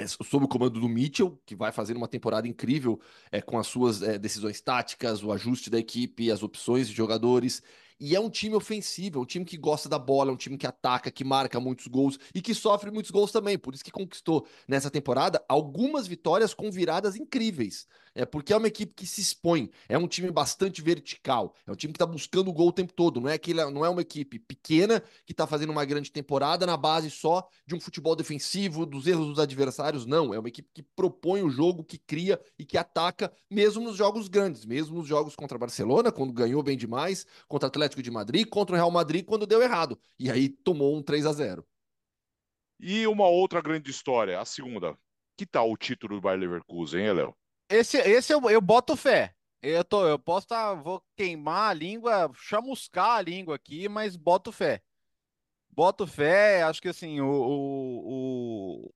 É 0.00 0.06
sob 0.06 0.46
o 0.46 0.48
comando 0.48 0.80
do 0.80 0.88
Mitchell, 0.88 1.38
que 1.44 1.54
vai 1.54 1.70
fazer 1.70 1.94
uma 1.94 2.08
temporada 2.08 2.48
incrível 2.48 2.98
é, 3.30 3.42
com 3.42 3.58
as 3.58 3.66
suas 3.66 4.02
é, 4.02 4.18
decisões 4.18 4.58
táticas, 4.58 5.22
o 5.22 5.30
ajuste 5.30 5.68
da 5.68 5.78
equipe, 5.78 6.30
as 6.30 6.42
opções 6.42 6.88
de 6.88 6.94
jogadores. 6.94 7.62
E 8.00 8.16
é 8.16 8.20
um 8.20 8.30
time 8.30 8.54
ofensivo, 8.54 9.18
é 9.18 9.22
um 9.22 9.26
time 9.26 9.44
que 9.44 9.58
gosta 9.58 9.86
da 9.86 9.98
bola, 9.98 10.30
é 10.30 10.32
um 10.32 10.36
time 10.36 10.56
que 10.56 10.66
ataca, 10.66 11.10
que 11.10 11.22
marca 11.22 11.60
muitos 11.60 11.86
gols 11.86 12.18
e 12.34 12.40
que 12.40 12.54
sofre 12.54 12.90
muitos 12.90 13.10
gols 13.10 13.30
também. 13.30 13.58
Por 13.58 13.74
isso 13.74 13.84
que 13.84 13.90
conquistou 13.90 14.46
nessa 14.66 14.90
temporada 14.90 15.44
algumas 15.46 16.06
vitórias 16.06 16.54
com 16.54 16.70
viradas 16.70 17.14
incríveis. 17.14 17.86
É 18.14 18.24
porque 18.24 18.52
é 18.52 18.56
uma 18.56 18.66
equipe 18.66 18.92
que 18.92 19.06
se 19.06 19.20
expõe, 19.20 19.70
é 19.88 19.96
um 19.96 20.08
time 20.08 20.30
bastante 20.32 20.82
vertical, 20.82 21.54
é 21.64 21.70
um 21.70 21.76
time 21.76 21.92
que 21.92 21.96
está 21.96 22.06
buscando 22.06 22.48
o 22.48 22.52
gol 22.52 22.68
o 22.68 22.72
tempo 22.72 22.92
todo. 22.92 23.20
Não 23.20 23.28
é 23.28 23.38
que 23.38 23.54
não 23.54 23.84
é 23.84 23.88
uma 23.88 24.00
equipe 24.00 24.38
pequena 24.38 25.00
que 25.24 25.32
está 25.32 25.46
fazendo 25.46 25.70
uma 25.70 25.84
grande 25.84 26.10
temporada 26.10 26.66
na 26.66 26.76
base 26.76 27.10
só 27.10 27.46
de 27.66 27.74
um 27.74 27.80
futebol 27.80 28.16
defensivo, 28.16 28.84
dos 28.84 29.06
erros 29.06 29.28
dos 29.28 29.38
adversários. 29.38 30.06
Não, 30.06 30.34
é 30.34 30.38
uma 30.38 30.48
equipe 30.48 30.68
que 30.72 30.82
propõe 30.82 31.42
o 31.42 31.50
jogo, 31.50 31.84
que 31.84 31.98
cria 31.98 32.40
e 32.58 32.64
que 32.64 32.76
ataca, 32.76 33.32
mesmo 33.48 33.84
nos 33.84 33.96
jogos 33.96 34.26
grandes, 34.26 34.64
mesmo 34.64 34.96
nos 34.96 35.06
jogos 35.06 35.36
contra 35.36 35.58
Barcelona, 35.58 36.10
quando 36.10 36.32
ganhou 36.32 36.62
bem 36.62 36.76
demais, 36.76 37.26
contra 37.46 37.68
Atlético 37.68 37.89
Atlético 37.90 38.02
de 38.02 38.10
Madrid 38.10 38.48
contra 38.48 38.74
o 38.74 38.76
Real 38.76 38.90
Madrid 38.90 39.24
quando 39.24 39.46
deu 39.46 39.60
errado. 39.60 40.00
E 40.18 40.30
aí 40.30 40.48
tomou 40.48 40.96
um 40.96 41.02
3 41.02 41.26
a 41.26 41.32
0 41.32 41.66
E 42.78 43.06
uma 43.06 43.26
outra 43.26 43.60
grande 43.60 43.90
história, 43.90 44.40
a 44.40 44.44
segunda. 44.44 44.96
Que 45.36 45.44
tal 45.44 45.70
o 45.70 45.76
título 45.76 46.16
do 46.16 46.20
Bayer 46.20 46.40
Leverkusen, 46.40 47.00
hein, 47.00 47.12
Léo? 47.12 47.36
Esse, 47.68 47.98
esse 47.98 48.32
eu, 48.32 48.48
eu 48.50 48.60
boto 48.60 48.96
fé. 48.96 49.34
Eu, 49.62 49.84
tô, 49.84 50.06
eu 50.06 50.18
posso 50.18 50.46
estar, 50.46 50.74
tá, 50.74 50.74
vou 50.74 51.02
queimar 51.16 51.70
a 51.70 51.74
língua, 51.74 52.30
chamuscar 52.34 53.16
a 53.16 53.22
língua 53.22 53.56
aqui, 53.56 53.88
mas 53.88 54.16
boto 54.16 54.50
fé. 54.50 54.82
Boto 55.68 56.06
fé, 56.06 56.62
acho 56.62 56.80
que 56.80 56.88
assim, 56.88 57.20
o, 57.20 57.28
o, 57.28 58.92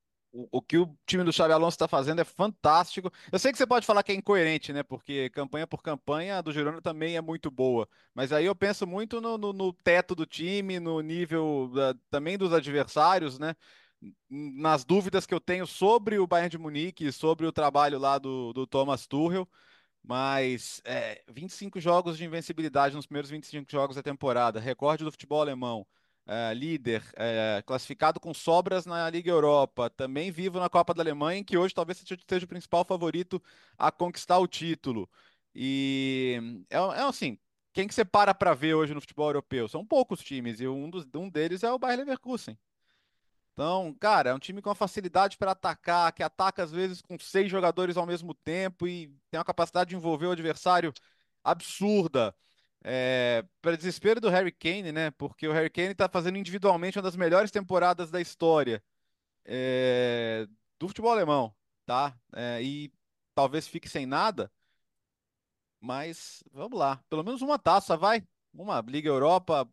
o, 0.51 0.61
que 0.61 0.77
o 0.77 0.97
time 1.07 1.23
do 1.23 1.33
Xabi 1.33 1.53
Alonso 1.53 1.77
está 1.77 1.87
fazendo 1.87 2.21
é 2.21 2.25
fantástico. 2.25 3.11
Eu 3.31 3.39
sei 3.39 3.53
que 3.53 3.59
você 3.59 3.67
pode 3.67 3.87
falar 3.87 4.03
que 4.03 4.11
é 4.11 4.15
incoerente, 4.15 4.73
né? 4.73 4.83
Porque 4.83 5.31
campanha 5.31 5.67
por 5.67 5.81
campanha 5.83 6.39
a 6.39 6.41
do 6.43 6.53
Girona 6.53 6.83
também 6.83 7.17
é 7.17 7.21
muito 7.21 7.51
boa. 7.51 7.89
Mas 8.13 8.33
aí 8.33 8.45
eu 8.47 8.55
penso 8.55 8.87
muito 8.87 9.21
no, 9.21 9.39
no, 9.39 9.53
no 9.53 9.73
teto 9.73 10.15
do 10.15 10.27
time, 10.27 10.81
no 10.81 11.01
nível 11.01 11.71
da, 11.73 11.95
também 12.11 12.37
dos 12.37 12.53
adversários, 12.53 13.39
né? 13.39 13.55
Nas 14.29 14.85
dúvidas 14.85 15.25
que 15.25 15.33
eu 15.35 15.41
tenho 15.41 15.67
sobre 15.67 16.19
o 16.19 16.27
Bayern 16.27 16.51
de 16.51 16.59
Munique, 16.59 17.13
sobre 17.13 17.47
o 17.47 17.53
trabalho 17.53 17.99
lá 17.99 18.19
do, 18.19 18.53
do 18.53 18.67
Thomas 18.67 19.07
Tuchel. 19.07 19.49
Mas 20.03 20.83
é, 20.85 21.23
25 21.29 21.81
jogos 21.81 22.19
de 22.19 22.25
invencibilidade 22.25 22.95
nos 22.97 23.07
primeiros 23.07 23.31
25 23.31 23.71
jogos 23.71 23.97
da 23.97 24.03
temporada, 24.03 24.61
recorde 24.61 25.05
do 25.05 25.13
futebol 25.13 25.41
alemão 25.41 25.87
é, 26.27 26.55
líder, 26.55 27.03
é, 27.17 27.63
classificado 27.67 28.19
com 28.21 28.33
sobras 28.35 28.87
na 28.87 29.09
Liga 29.11 29.31
Europa, 29.31 29.91
também 29.91 30.31
vivo 30.31 30.59
na 30.59 30.69
Copa 30.69 30.95
da 30.95 31.03
Alemanha, 31.03 31.45
que 31.45 31.57
hoje 31.57 31.75
talvez 31.75 31.99
seja 31.99 32.45
o 32.45 32.49
principal 32.49 32.85
favorito 32.85 33.43
a 33.79 33.91
conquistar 33.93 34.39
o 34.39 34.47
título. 34.49 35.09
E 35.55 36.65
é, 36.71 36.77
é 36.77 37.03
assim, 37.03 37.39
quem 37.73 37.87
que 37.89 37.95
você 37.95 38.05
para 38.05 38.35
para 38.35 38.55
ver 38.55 38.75
hoje 38.75 38.95
no 38.95 39.01
futebol 39.01 39.29
europeu? 39.29 39.69
São 39.69 39.85
poucos 39.85 40.21
times, 40.23 40.61
e 40.61 40.69
um, 40.69 40.91
dos, 40.91 41.07
um 41.15 41.29
deles 41.29 41.63
é 41.63 41.71
o 41.73 41.79
Bayer 41.79 41.99
Leverkusen. 41.99 42.59
Então, 43.53 43.95
cara, 44.01 44.31
é 44.31 44.35
um 44.35 44.39
time 44.39 44.61
com 44.61 44.69
uma 44.69 44.75
facilidade 44.75 45.37
para 45.39 45.53
atacar, 45.53 46.13
que 46.13 46.23
ataca 46.25 46.65
às 46.65 46.73
vezes 46.73 47.01
com 47.01 47.17
seis 47.19 47.49
jogadores 47.51 47.97
ao 47.97 48.05
mesmo 48.07 48.35
tempo 48.35 48.87
e 48.89 49.07
tem 49.31 49.39
uma 49.39 49.45
capacidade 49.45 49.91
de 49.91 49.97
envolver 49.97 50.27
o 50.27 50.33
adversário 50.33 50.93
absurda. 51.43 52.35
É, 52.87 53.43
para 53.63 53.77
desespero 53.77 54.21
do 54.21 54.29
Harry 54.29 54.53
Kane, 54.53 54.93
né? 54.93 55.11
Porque 55.13 55.49
o 55.49 55.53
Harry 55.53 55.71
Kane 55.71 55.93
está 55.93 56.09
fazendo 56.09 56.37
individualmente 56.37 56.99
uma 56.99 57.03
das 57.03 57.17
melhores 57.17 57.51
temporadas 57.51 58.11
da 58.11 58.21
história 58.21 58.83
é, 59.45 60.47
do 60.79 60.89
futebol 60.89 61.13
alemão, 61.13 61.55
tá? 61.87 62.15
É, 62.35 62.63
e 62.63 62.93
talvez 63.35 63.67
fique 63.67 63.89
sem 63.89 64.07
nada, 64.07 64.51
mas 65.81 66.43
vamos 66.53 66.79
lá. 66.79 67.03
Pelo 67.09 67.25
menos 67.25 67.43
uma 67.43 67.59
taça, 67.59 67.97
vai. 67.97 68.27
Uma 68.53 68.81
Liga 68.81 69.09
Europa, 69.09 69.69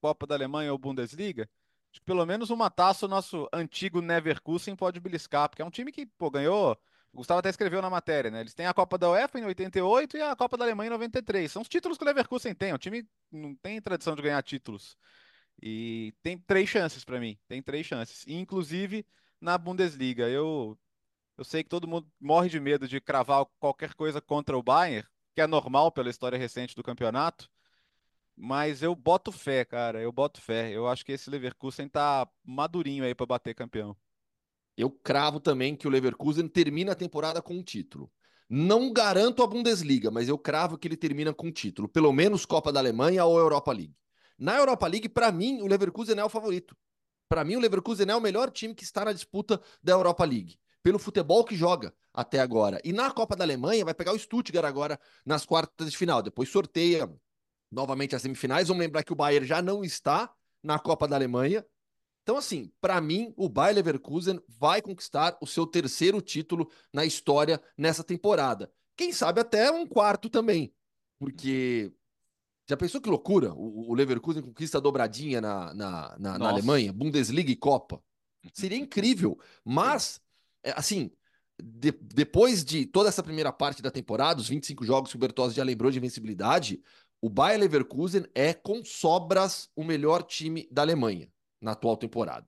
Copa 0.00 0.26
da 0.26 0.34
Alemanha 0.34 0.72
ou 0.72 0.78
Bundesliga. 0.78 1.48
Acho 1.92 2.00
que 2.00 2.06
pelo 2.06 2.24
menos 2.24 2.50
uma 2.50 2.70
taça 2.70 3.06
o 3.06 3.08
nosso 3.08 3.48
antigo 3.52 4.00
Neverkusen 4.00 4.76
pode 4.76 5.00
beliscar, 5.00 5.48
porque 5.48 5.62
é 5.62 5.64
um 5.64 5.70
time 5.70 5.90
que 5.90 6.06
pô, 6.06 6.30
ganhou 6.30 6.78
o 7.12 7.18
Gustavo 7.18 7.40
até 7.40 7.48
escreveu 7.50 7.82
na 7.82 7.90
matéria, 7.90 8.30
né? 8.30 8.40
Eles 8.40 8.54
têm 8.54 8.66
a 8.66 8.74
Copa 8.74 8.96
da 8.96 9.10
UEFA 9.10 9.38
em 9.40 9.44
88 9.44 10.16
e 10.16 10.22
a 10.22 10.36
Copa 10.36 10.56
da 10.56 10.64
Alemanha 10.64 10.88
em 10.88 10.92
93. 10.92 11.50
São 11.50 11.62
os 11.62 11.68
títulos 11.68 11.98
que 11.98 12.04
o 12.04 12.06
Leverkusen 12.06 12.54
tem. 12.54 12.72
O 12.72 12.78
time 12.78 13.06
não 13.32 13.54
tem 13.56 13.80
tradição 13.80 14.14
de 14.14 14.22
ganhar 14.22 14.42
títulos. 14.42 14.96
E 15.60 16.14
tem 16.22 16.38
três 16.38 16.68
chances 16.68 17.04
para 17.04 17.18
mim. 17.18 17.38
Tem 17.48 17.60
três 17.62 17.84
chances. 17.84 18.24
E, 18.26 18.34
inclusive 18.34 19.04
na 19.40 19.56
Bundesliga. 19.58 20.28
Eu, 20.28 20.78
eu 21.36 21.44
sei 21.44 21.62
que 21.62 21.68
todo 21.68 21.88
mundo 21.88 22.10
morre 22.20 22.48
de 22.48 22.60
medo 22.60 22.86
de 22.86 23.00
cravar 23.00 23.46
qualquer 23.58 23.94
coisa 23.94 24.20
contra 24.20 24.56
o 24.56 24.62
Bayern, 24.62 25.06
que 25.34 25.40
é 25.40 25.46
normal 25.46 25.90
pela 25.90 26.10
história 26.10 26.38
recente 26.38 26.76
do 26.76 26.82
campeonato. 26.82 27.48
Mas 28.36 28.82
eu 28.82 28.94
boto 28.94 29.32
fé, 29.32 29.64
cara. 29.64 30.00
Eu 30.00 30.12
boto 30.12 30.40
fé. 30.40 30.70
Eu 30.70 30.88
acho 30.88 31.04
que 31.04 31.12
esse 31.12 31.30
Leverkusen 31.30 31.88
tá 31.88 32.28
madurinho 32.44 33.04
aí 33.04 33.14
para 33.14 33.26
bater 33.26 33.54
campeão. 33.54 33.96
Eu 34.80 34.90
cravo 34.90 35.38
também 35.38 35.76
que 35.76 35.86
o 35.86 35.90
Leverkusen 35.90 36.48
termina 36.48 36.92
a 36.92 36.94
temporada 36.94 37.42
com 37.42 37.54
um 37.54 37.62
título. 37.62 38.10
Não 38.48 38.92
garanto 38.92 39.42
a 39.42 39.46
Bundesliga, 39.46 40.10
mas 40.10 40.28
eu 40.28 40.36
cravo 40.36 40.78
que 40.78 40.88
ele 40.88 40.96
termina 40.96 41.32
com 41.32 41.48
um 41.48 41.52
título, 41.52 41.88
pelo 41.88 42.12
menos 42.12 42.44
Copa 42.44 42.72
da 42.72 42.80
Alemanha 42.80 43.24
ou 43.24 43.38
Europa 43.38 43.72
League. 43.72 43.94
Na 44.38 44.56
Europa 44.56 44.86
League, 44.88 45.08
para 45.08 45.30
mim, 45.30 45.60
o 45.60 45.66
Leverkusen 45.66 46.18
é 46.18 46.24
o 46.24 46.28
favorito. 46.28 46.76
Para 47.28 47.44
mim, 47.44 47.56
o 47.56 47.60
Leverkusen 47.60 48.10
é 48.10 48.16
o 48.16 48.20
melhor 48.20 48.50
time 48.50 48.74
que 48.74 48.82
está 48.82 49.04
na 49.04 49.12
disputa 49.12 49.60
da 49.82 49.92
Europa 49.92 50.24
League, 50.24 50.58
pelo 50.82 50.98
futebol 50.98 51.44
que 51.44 51.54
joga 51.54 51.94
até 52.12 52.40
agora. 52.40 52.80
E 52.82 52.92
na 52.92 53.10
Copa 53.10 53.36
da 53.36 53.44
Alemanha, 53.44 53.84
vai 53.84 53.94
pegar 53.94 54.12
o 54.12 54.18
Stuttgart 54.18 54.64
agora 54.64 54.98
nas 55.24 55.44
quartas 55.44 55.90
de 55.90 55.96
final. 55.96 56.22
Depois 56.22 56.48
sorteia 56.48 57.08
novamente 57.70 58.16
as 58.16 58.22
semifinais. 58.22 58.66
Vamos 58.66 58.82
lembrar 58.82 59.04
que 59.04 59.12
o 59.12 59.16
Bayern 59.16 59.46
já 59.46 59.62
não 59.62 59.84
está 59.84 60.28
na 60.62 60.78
Copa 60.78 61.06
da 61.06 61.16
Alemanha, 61.16 61.64
então, 62.22 62.36
assim, 62.36 62.70
para 62.80 63.00
mim, 63.00 63.32
o 63.36 63.48
Bayer 63.48 63.76
Leverkusen 63.76 64.40
vai 64.48 64.82
conquistar 64.82 65.36
o 65.40 65.46
seu 65.46 65.66
terceiro 65.66 66.20
título 66.20 66.70
na 66.92 67.04
história 67.04 67.60
nessa 67.76 68.04
temporada. 68.04 68.70
Quem 68.96 69.12
sabe 69.12 69.40
até 69.40 69.70
um 69.70 69.86
quarto 69.86 70.28
também, 70.28 70.72
porque 71.18 71.92
já 72.68 72.76
pensou 72.76 73.00
que 73.00 73.08
loucura? 73.08 73.52
O, 73.54 73.94
Leverkusen 73.94 74.42
conquista 74.42 74.78
a 74.78 74.80
dobradinha 74.80 75.40
na, 75.40 75.74
na, 75.74 76.16
na, 76.18 76.38
na 76.38 76.48
Alemanha, 76.50 76.92
Bundesliga 76.92 77.50
e 77.50 77.56
Copa. 77.56 78.02
Seria 78.52 78.78
incrível, 78.78 79.38
mas, 79.64 80.20
é, 80.62 80.72
assim, 80.76 81.10
de, 81.62 81.90
depois 81.90 82.64
de 82.64 82.86
toda 82.86 83.08
essa 83.08 83.22
primeira 83.22 83.52
parte 83.52 83.82
da 83.82 83.90
temporada, 83.90 84.40
os 84.40 84.48
25 84.48 84.84
jogos 84.84 85.10
que 85.10 85.16
o 85.16 85.18
Bertozzi 85.18 85.56
já 85.56 85.64
lembrou 85.64 85.90
de 85.90 85.98
invencibilidade, 85.98 86.82
o 87.20 87.28
Bayer 87.28 87.58
Leverkusen 87.58 88.24
é 88.34 88.54
com 88.54 88.84
sobras 88.84 89.68
o 89.74 89.82
melhor 89.82 90.22
time 90.22 90.68
da 90.70 90.82
Alemanha 90.82 91.30
na 91.60 91.72
atual 91.72 91.96
temporada. 91.96 92.46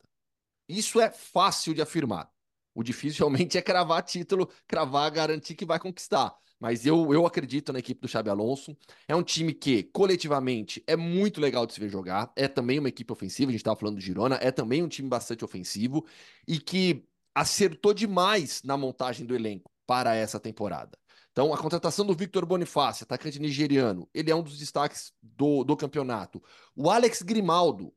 Isso 0.68 1.00
é 1.00 1.10
fácil 1.10 1.74
de 1.74 1.82
afirmar. 1.82 2.30
O 2.74 2.82
difícil 2.82 3.18
realmente 3.18 3.56
é 3.58 3.62
cravar 3.62 4.02
título, 4.02 4.48
cravar, 4.66 5.10
garantir 5.10 5.54
que 5.54 5.64
vai 5.64 5.78
conquistar. 5.78 6.34
Mas 6.58 6.86
eu, 6.86 7.12
eu 7.12 7.26
acredito 7.26 7.72
na 7.72 7.80
equipe 7.80 8.00
do 8.00 8.06
Xabi 8.06 8.30
Alonso. 8.30 8.76
É 9.08 9.16
um 9.16 9.22
time 9.22 9.52
que, 9.52 9.82
coletivamente, 9.82 10.82
é 10.86 10.94
muito 10.94 11.40
legal 11.40 11.66
de 11.66 11.74
se 11.74 11.80
ver 11.80 11.88
jogar. 11.88 12.32
É 12.36 12.46
também 12.46 12.78
uma 12.78 12.88
equipe 12.88 13.12
ofensiva, 13.12 13.50
a 13.50 13.52
gente 13.52 13.60
estava 13.60 13.78
falando 13.78 13.96
do 13.96 14.00
Girona. 14.00 14.38
É 14.40 14.52
também 14.52 14.80
um 14.80 14.88
time 14.88 15.08
bastante 15.08 15.44
ofensivo 15.44 16.06
e 16.46 16.60
que 16.60 17.04
acertou 17.34 17.92
demais 17.92 18.62
na 18.62 18.76
montagem 18.76 19.26
do 19.26 19.34
elenco 19.34 19.72
para 19.86 20.14
essa 20.14 20.38
temporada. 20.38 20.96
Então, 21.32 21.52
a 21.52 21.58
contratação 21.58 22.04
do 22.04 22.14
Victor 22.14 22.44
Bonifácio, 22.44 23.04
atacante 23.04 23.40
nigeriano, 23.40 24.08
ele 24.14 24.30
é 24.30 24.34
um 24.36 24.42
dos 24.42 24.58
destaques 24.58 25.12
do, 25.20 25.64
do 25.64 25.76
campeonato. 25.76 26.42
O 26.76 26.90
Alex 26.90 27.22
Grimaldo, 27.22 27.92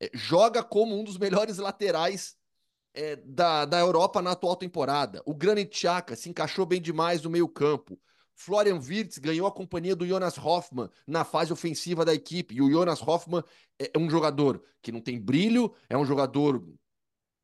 é, 0.00 0.10
joga 0.14 0.62
como 0.62 0.98
um 0.98 1.04
dos 1.04 1.18
melhores 1.18 1.58
laterais 1.58 2.36
é, 2.94 3.16
da, 3.16 3.64
da 3.64 3.78
Europa 3.78 4.20
na 4.22 4.32
atual 4.32 4.56
temporada. 4.56 5.22
O 5.24 5.34
Granit 5.34 5.76
Xhaka 5.76 6.16
se 6.16 6.28
encaixou 6.28 6.66
bem 6.66 6.80
demais 6.80 7.22
no 7.22 7.30
meio 7.30 7.48
campo. 7.48 8.00
Florian 8.34 8.78
Wirtz 8.78 9.18
ganhou 9.18 9.46
a 9.46 9.52
companhia 9.52 9.96
do 9.96 10.06
Jonas 10.06 10.38
Hoffmann 10.38 10.88
na 11.06 11.24
fase 11.24 11.52
ofensiva 11.52 12.04
da 12.04 12.14
equipe. 12.14 12.54
E 12.54 12.62
o 12.62 12.70
Jonas 12.70 13.02
Hoffmann 13.02 13.42
é, 13.78 13.90
é 13.94 13.98
um 13.98 14.08
jogador 14.08 14.62
que 14.80 14.92
não 14.92 15.00
tem 15.00 15.20
brilho, 15.20 15.74
é 15.88 15.98
um 15.98 16.04
jogador 16.04 16.64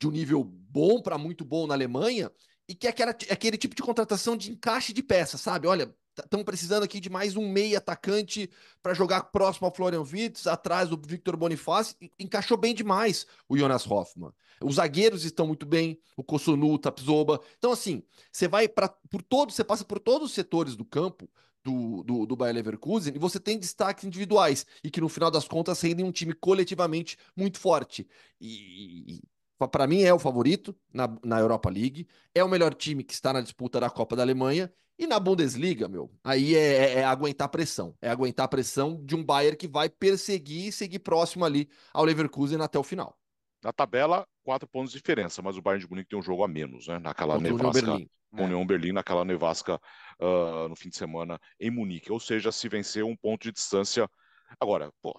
de 0.00 0.08
um 0.08 0.10
nível 0.10 0.44
bom 0.44 1.02
para 1.02 1.18
muito 1.18 1.44
bom 1.44 1.66
na 1.66 1.74
Alemanha, 1.74 2.30
e 2.68 2.74
que 2.74 2.86
é 2.86 2.90
aquela, 2.90 3.10
aquele 3.10 3.58
tipo 3.58 3.74
de 3.74 3.82
contratação 3.82 4.36
de 4.36 4.50
encaixe 4.50 4.92
de 4.92 5.02
peça, 5.02 5.36
sabe? 5.36 5.66
Olha, 5.66 5.94
estamos 6.22 6.44
precisando 6.44 6.82
aqui 6.82 7.00
de 7.00 7.10
mais 7.10 7.36
um 7.36 7.48
meio 7.48 7.76
atacante 7.76 8.50
para 8.82 8.94
jogar 8.94 9.24
próximo 9.24 9.66
ao 9.66 9.74
Florian 9.74 10.02
Wirtz, 10.02 10.46
atrás 10.46 10.88
do 10.88 10.96
Victor 10.96 11.36
Bonifácio. 11.36 11.96
Encaixou 12.18 12.56
bem 12.56 12.74
demais 12.74 13.26
o 13.48 13.56
Jonas 13.56 13.86
Hoffmann. 13.90 14.32
Os 14.62 14.76
zagueiros 14.76 15.24
estão 15.24 15.46
muito 15.46 15.66
bem, 15.66 16.00
o 16.16 16.22
Kosunu, 16.22 16.72
o 16.72 16.78
Tapsoba. 16.78 17.40
Então, 17.58 17.72
assim, 17.72 18.02
você 18.30 18.46
vai 18.46 18.68
para 18.68 18.88
por 18.88 19.22
todos, 19.22 19.54
você 19.54 19.64
passa 19.64 19.84
por 19.84 19.98
todos 19.98 20.28
os 20.28 20.34
setores 20.34 20.76
do 20.76 20.84
campo 20.84 21.28
do, 21.64 22.02
do, 22.04 22.26
do 22.26 22.36
Bayer 22.36 22.54
Leverkusen 22.54 23.14
e 23.14 23.18
você 23.18 23.40
tem 23.40 23.58
destaques 23.58 24.04
individuais 24.04 24.66
e 24.82 24.90
que 24.90 25.00
no 25.00 25.08
final 25.08 25.30
das 25.30 25.48
contas 25.48 25.80
rendem 25.80 26.04
um 26.04 26.12
time 26.12 26.34
coletivamente 26.34 27.18
muito 27.34 27.58
forte. 27.58 28.06
E, 28.40 29.20
para 29.58 29.86
mim 29.86 30.02
é 30.02 30.12
o 30.12 30.18
favorito 30.18 30.74
na, 30.92 31.08
na 31.24 31.38
Europa 31.38 31.70
League, 31.70 32.06
é 32.34 32.42
o 32.42 32.48
melhor 32.48 32.74
time 32.74 33.04
que 33.04 33.12
está 33.12 33.32
na 33.32 33.40
disputa 33.40 33.80
da 33.80 33.88
Copa 33.88 34.16
da 34.16 34.22
Alemanha 34.22 34.72
e 34.98 35.06
na 35.06 35.18
Bundesliga, 35.18 35.88
meu, 35.88 36.10
aí 36.22 36.54
é, 36.54 36.58
é, 36.58 36.92
é 37.00 37.04
aguentar 37.04 37.48
pressão, 37.48 37.96
é 38.00 38.08
aguentar 38.08 38.44
a 38.44 38.48
pressão 38.48 39.04
de 39.04 39.16
um 39.16 39.24
Bayern 39.24 39.56
que 39.56 39.66
vai 39.66 39.88
perseguir 39.88 40.68
e 40.68 40.72
seguir 40.72 41.00
próximo 41.00 41.44
ali 41.44 41.68
ao 41.92 42.04
Leverkusen 42.04 42.60
até 42.60 42.78
o 42.78 42.82
final. 42.84 43.18
Na 43.62 43.72
tabela, 43.72 44.26
quatro 44.44 44.68
pontos 44.68 44.92
de 44.92 44.98
diferença, 44.98 45.42
mas 45.42 45.56
o 45.56 45.62
Bayern 45.62 45.84
de 45.84 45.90
Munique 45.90 46.10
tem 46.10 46.18
um 46.18 46.22
jogo 46.22 46.44
a 46.44 46.48
menos, 46.48 46.86
né? 46.86 46.98
Naquela 46.98 47.34
Contra 47.34 47.50
nevasca. 47.50 47.80
União 47.80 47.96
Berlim. 47.96 48.10
União 48.32 48.60
é. 48.60 48.64
Berlim, 48.64 48.92
naquela 48.92 49.24
nevasca 49.24 49.80
uh, 50.20 50.68
no 50.68 50.76
fim 50.76 50.90
de 50.90 50.96
semana 50.96 51.40
em 51.58 51.70
Munique. 51.70 52.12
Ou 52.12 52.20
seja, 52.20 52.52
se 52.52 52.68
vencer 52.68 53.04
um 53.04 53.16
ponto 53.16 53.42
de 53.42 53.52
distância. 53.52 54.08
Agora, 54.60 54.92
pô, 55.00 55.18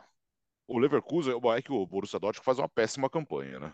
o 0.67 0.78
Leverkusen 0.78 1.34
é 1.56 1.62
que 1.62 1.71
o 1.71 1.86
Borussia 1.86 2.19
Dortmund 2.19 2.45
faz 2.45 2.60
uma 2.60 2.69
péssima 2.69 3.10
campanha, 3.10 3.60
né? 3.60 3.74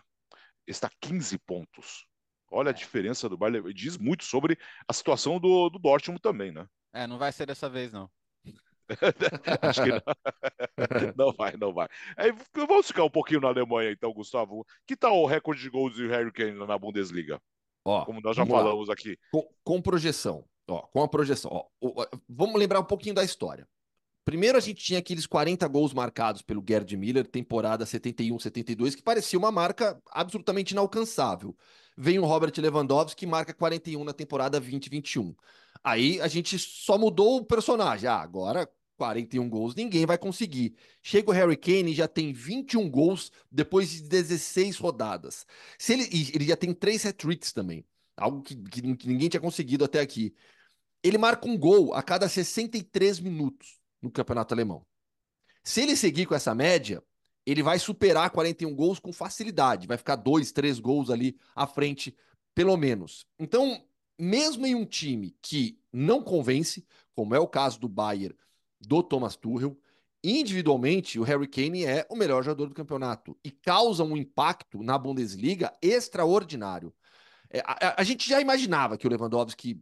Está 0.66 0.90
15 1.00 1.38
pontos. 1.38 2.06
Olha 2.50 2.68
a 2.68 2.70
é. 2.70 2.74
diferença 2.74 3.28
do 3.28 3.36
Bayern. 3.36 3.72
Diz 3.72 3.96
muito 3.96 4.24
sobre 4.24 4.58
a 4.86 4.92
situação 4.92 5.38
do, 5.40 5.70
do 5.70 5.78
Dortmund 5.78 6.20
também, 6.20 6.52
né? 6.52 6.66
É, 6.92 7.06
não 7.06 7.18
vai 7.18 7.32
ser 7.32 7.46
dessa 7.46 7.68
vez, 7.68 7.90
não. 7.90 8.10
Acho 9.62 9.82
que 9.82 9.90
não. 9.90 10.02
não 11.16 11.32
vai, 11.32 11.56
não 11.56 11.72
vai. 11.72 11.88
Aí, 12.16 12.32
vamos 12.54 12.86
ficar 12.86 13.04
um 13.04 13.10
pouquinho 13.10 13.40
na 13.40 13.48
Alemanha, 13.48 13.90
então, 13.90 14.12
Gustavo. 14.12 14.66
Que 14.86 14.94
tal 14.94 15.18
o 15.18 15.26
recorde 15.26 15.62
de 15.62 15.70
gols 15.70 15.94
de 15.94 16.06
Harry 16.08 16.30
Kane 16.30 16.66
na 16.66 16.78
Bundesliga? 16.78 17.40
Ó, 17.84 18.04
Como 18.04 18.20
nós 18.20 18.36
já 18.36 18.46
falamos 18.46 18.88
lá. 18.88 18.94
aqui. 18.94 19.16
Com, 19.32 19.48
com, 19.64 19.82
projeção. 19.82 20.44
Ó, 20.68 20.82
com 20.82 21.02
a 21.02 21.08
projeção. 21.08 21.50
Ó, 21.52 22.06
vamos 22.28 22.58
lembrar 22.58 22.80
um 22.80 22.84
pouquinho 22.84 23.14
da 23.14 23.24
história. 23.24 23.66
Primeiro 24.24 24.56
a 24.56 24.60
gente 24.60 24.82
tinha 24.82 25.00
aqueles 25.00 25.26
40 25.26 25.66
gols 25.66 25.92
marcados 25.92 26.42
pelo 26.42 26.64
Gerd 26.66 26.96
Miller, 26.96 27.26
temporada 27.26 27.84
71-72, 27.84 28.94
que 28.94 29.02
parecia 29.02 29.38
uma 29.38 29.50
marca 29.50 30.00
absolutamente 30.10 30.72
inalcançável. 30.72 31.56
Vem 31.96 32.20
o 32.20 32.24
Robert 32.24 32.52
Lewandowski, 32.56 33.20
que 33.20 33.26
marca 33.26 33.52
41 33.52 34.04
na 34.04 34.12
temporada 34.12 34.60
2021. 34.60 35.34
Aí 35.82 36.20
a 36.20 36.28
gente 36.28 36.56
só 36.58 36.96
mudou 36.96 37.38
o 37.38 37.44
personagem. 37.44 38.08
Ah, 38.08 38.20
agora 38.20 38.70
41 38.96 39.48
gols, 39.48 39.74
ninguém 39.74 40.06
vai 40.06 40.16
conseguir. 40.16 40.76
Chega 41.02 41.30
o 41.30 41.34
Harry 41.34 41.56
Kane 41.56 41.92
já 41.92 42.06
tem 42.06 42.32
21 42.32 42.88
gols 42.88 43.32
depois 43.50 43.90
de 43.90 44.02
16 44.02 44.78
rodadas. 44.78 45.44
Se 45.76 45.94
ele, 45.94 46.04
ele 46.32 46.44
já 46.46 46.56
tem 46.56 46.72
três 46.72 47.04
hat-tricks 47.04 47.52
também, 47.52 47.84
algo 48.16 48.40
que, 48.42 48.54
que 48.54 49.08
ninguém 49.08 49.28
tinha 49.28 49.40
conseguido 49.40 49.84
até 49.84 50.00
aqui. 50.00 50.32
Ele 51.02 51.18
marca 51.18 51.48
um 51.48 51.58
gol 51.58 51.92
a 51.94 52.02
cada 52.02 52.28
63 52.28 53.18
minutos 53.18 53.81
no 54.02 54.10
campeonato 54.10 54.52
alemão. 54.52 54.84
Se 55.64 55.80
ele 55.80 55.96
seguir 55.96 56.26
com 56.26 56.34
essa 56.34 56.54
média, 56.54 57.02
ele 57.46 57.62
vai 57.62 57.78
superar 57.78 58.30
41 58.30 58.74
gols 58.74 58.98
com 58.98 59.12
facilidade, 59.12 59.86
vai 59.86 59.96
ficar 59.96 60.16
dois, 60.16 60.52
três 60.52 60.78
gols 60.78 61.08
ali 61.08 61.36
à 61.54 61.66
frente, 61.66 62.16
pelo 62.54 62.76
menos. 62.76 63.26
Então, 63.38 63.84
mesmo 64.18 64.66
em 64.66 64.74
um 64.74 64.84
time 64.84 65.36
que 65.40 65.78
não 65.92 66.22
convence, 66.22 66.86
como 67.14 67.34
é 67.34 67.38
o 67.38 67.48
caso 67.48 67.78
do 67.78 67.88
Bayern 67.88 68.36
do 68.80 69.02
Thomas 69.02 69.36
Tuchel, 69.36 69.78
individualmente 70.22 71.18
o 71.18 71.22
Harry 71.22 71.48
Kane 71.48 71.84
é 71.84 72.06
o 72.08 72.16
melhor 72.16 72.42
jogador 72.42 72.68
do 72.68 72.74
campeonato 72.74 73.36
e 73.44 73.50
causa 73.50 74.04
um 74.04 74.16
impacto 74.16 74.82
na 74.82 74.96
Bundesliga 74.96 75.72
extraordinário. 75.80 76.92
É, 77.50 77.60
a, 77.64 78.00
a, 78.00 78.04
gente 78.04 78.28
já 78.28 78.40
imaginava 78.40 78.96
que 78.96 79.06
o 79.06 79.10
Lewandowski 79.10 79.80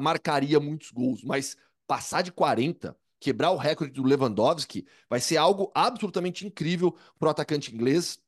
marcaria 0.00 0.60
muitos 0.60 0.90
gols, 0.90 1.22
mas 1.22 1.56
passar 1.86 2.22
de 2.22 2.32
40, 2.32 2.96
quebrar 3.22 3.52
o 3.52 3.56
recorde 3.56 3.92
do 3.92 4.02
Lewandowski, 4.02 4.84
vai 5.08 5.20
ser 5.20 5.36
algo 5.36 5.70
absolutamente 5.74 6.44
incrível 6.44 6.96
para 7.18 7.28
o 7.28 7.30
atacante 7.30 7.72
inglês 7.72 8.18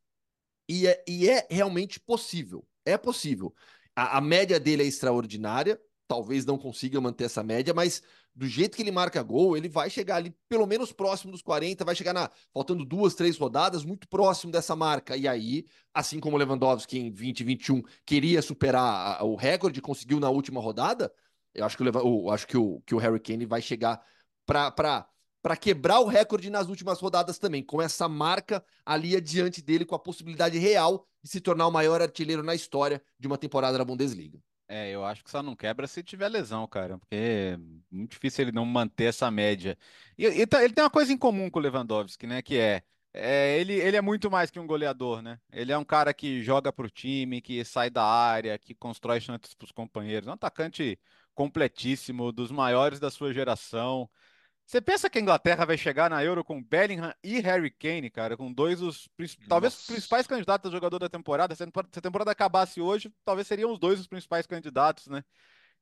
e 0.69 0.87
é, 0.87 1.05
e 1.07 1.29
é 1.29 1.47
realmente 1.51 1.99
possível. 1.99 2.65
É 2.87 2.97
possível. 2.97 3.53
A, 3.97 4.19
a 4.19 4.21
média 4.21 4.61
dele 4.61 4.85
é 4.85 4.87
extraordinária, 4.87 5.81
talvez 6.07 6.47
não 6.47 6.57
consiga 6.57 7.01
manter 7.01 7.25
essa 7.25 7.43
média, 7.43 7.75
mas 7.75 8.03
do 8.35 8.47
jeito 8.47 8.77
que 8.77 8.83
ele 8.83 8.93
marca 8.93 9.21
gol, 9.23 9.57
ele 9.57 9.69
vai 9.69 9.91
chegar 9.91 10.17
ali 10.17 10.33
pelo 10.49 10.67
menos 10.67 10.93
próximo 10.93 11.33
dos 11.33 11.43
40, 11.43 11.85
vai 11.85 11.95
chegar 11.97 12.13
na 12.13 12.31
faltando 12.53 12.85
duas, 12.85 13.15
três 13.15 13.37
rodadas, 13.37 13.85
muito 13.85 14.09
próximo 14.09 14.53
dessa 14.53 14.77
marca. 14.77 15.17
E 15.17 15.27
aí, 15.27 15.67
assim 15.93 16.21
como 16.21 16.37
o 16.37 16.39
Lewandowski 16.39 16.99
em 16.99 17.11
2021 17.11 17.83
queria 18.07 18.41
superar 18.43 19.25
o 19.25 19.35
recorde, 19.35 19.81
conseguiu 19.81 20.21
na 20.21 20.31
última 20.31 20.61
rodada, 20.61 21.13
eu 21.53 21.65
acho 21.65 21.77
que 21.77 21.83
o, 21.83 22.31
acho 22.31 22.47
que 22.47 22.57
o, 22.57 22.81
que 22.87 22.95
o 22.95 22.99
Harry 22.99 23.21
Kane 23.21 23.47
vai 23.47 23.63
chegar 23.63 24.01
para 24.47 25.57
quebrar 25.61 26.01
o 26.01 26.07
recorde 26.07 26.51
nas 26.51 26.69
últimas 26.69 27.01
rodadas 27.01 27.39
também, 27.39 27.63
com 27.63 27.81
essa 27.81 28.09
marca 28.09 28.65
ali 28.85 29.17
adiante 29.17 29.63
dele, 29.63 29.85
com 29.85 29.95
a 29.95 29.99
possibilidade 29.99 30.59
real 30.59 31.07
de 31.23 31.31
se 31.31 31.41
tornar 31.41 31.67
o 31.67 31.73
maior 31.73 32.01
artilheiro 32.01 32.43
na 32.43 32.55
história 32.55 33.03
de 33.19 33.27
uma 33.27 33.39
temporada 33.39 33.79
da 33.79 33.85
Bundesliga. 33.85 34.39
É, 34.67 34.91
eu 34.91 35.05
acho 35.05 35.23
que 35.23 35.31
só 35.31 35.43
não 35.43 35.55
quebra 35.55 35.87
se 35.87 36.03
tiver 36.03 36.29
lesão, 36.29 36.67
cara, 36.67 36.99
porque 36.99 37.15
é 37.15 37.59
muito 37.91 38.13
difícil 38.13 38.45
ele 38.45 38.53
não 38.53 38.65
manter 38.65 39.05
essa 39.05 39.31
média. 39.31 39.77
E, 40.17 40.27
e 40.27 40.47
tá, 40.47 40.65
ele 40.65 40.73
tem 40.73 40.83
uma 40.83 40.91
coisa 40.91 41.13
em 41.13 41.19
comum 41.19 41.51
com 41.51 41.59
o 41.59 41.63
Lewandowski, 41.63 42.27
né, 42.27 42.41
que 42.41 42.57
é, 42.57 42.83
é, 43.13 43.61
ele, 43.61 43.75
ele 43.75 43.97
é 43.97 44.01
muito 44.01 44.29
mais 44.29 44.51
que 44.51 44.59
um 44.59 44.67
goleador, 44.67 45.23
né? 45.23 45.39
Ele 45.53 45.71
é 45.71 45.79
um 45.79 45.85
cara 45.85 46.13
que 46.13 46.43
joga 46.43 46.73
pro 46.73 46.91
time, 46.91 47.41
que 47.41 47.65
sai 47.65 47.89
da 47.89 48.03
área, 48.05 48.59
que 48.59 48.75
constrói 48.75 49.21
chances 49.21 49.55
pros 49.55 49.71
companheiros. 49.71 50.27
É 50.27 50.31
um 50.33 50.35
atacante 50.35 50.99
completíssimo, 51.33 52.33
dos 52.33 52.51
maiores 52.51 52.99
da 52.99 53.13
sua 53.13 53.33
geração. 53.33 54.11
Você 54.67 54.81
pensa 54.81 55.11
que 55.11 55.19
a 55.19 55.21
Inglaterra 55.21 55.65
vai 55.67 55.77
chegar 55.77 56.09
na 56.09 56.25
Euro 56.25 56.43
com 56.43 56.63
Bellingham 56.63 57.15
e 57.23 57.39
Harry 57.41 57.71
Kane, 57.71 58.11
cara, 58.11 58.37
com 58.37 58.53
dois 58.53 58.81
dos 58.81 59.09
talvez 59.47 59.79
os 59.79 59.87
principais 59.87 60.27
candidatos 60.27 60.71
a 60.71 60.75
jogador 60.75 60.99
da 60.99 61.09
temporada. 61.09 61.55
Se 61.55 61.63
a 61.63 62.01
temporada 62.01 62.31
acabasse 62.31 62.81
hoje, 62.81 63.13
talvez 63.25 63.47
seriam 63.47 63.71
os 63.71 63.79
dois 63.79 64.01
os 64.01 64.07
principais 64.07 64.47
candidatos, 64.47 65.07
né? 65.07 65.23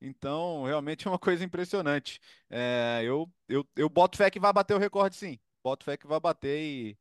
Então, 0.01 0.65
realmente 0.65 1.07
é 1.07 1.11
uma 1.11 1.19
coisa 1.19 1.45
impressionante. 1.45 2.21
É, 2.51 3.03
eu, 3.05 3.33
eu, 3.49 3.65
eu 3.77 3.89
boto 3.89 4.17
fé 4.17 4.31
que 4.31 4.41
vai 4.41 4.53
bater 4.53 4.75
o 4.75 4.79
recorde, 4.79 5.15
sim. 5.15 5.39
Boto 5.63 5.85
fé 5.85 5.97
que 5.97 6.09
vai 6.09 6.19
bater 6.19 6.61
e 6.61 6.99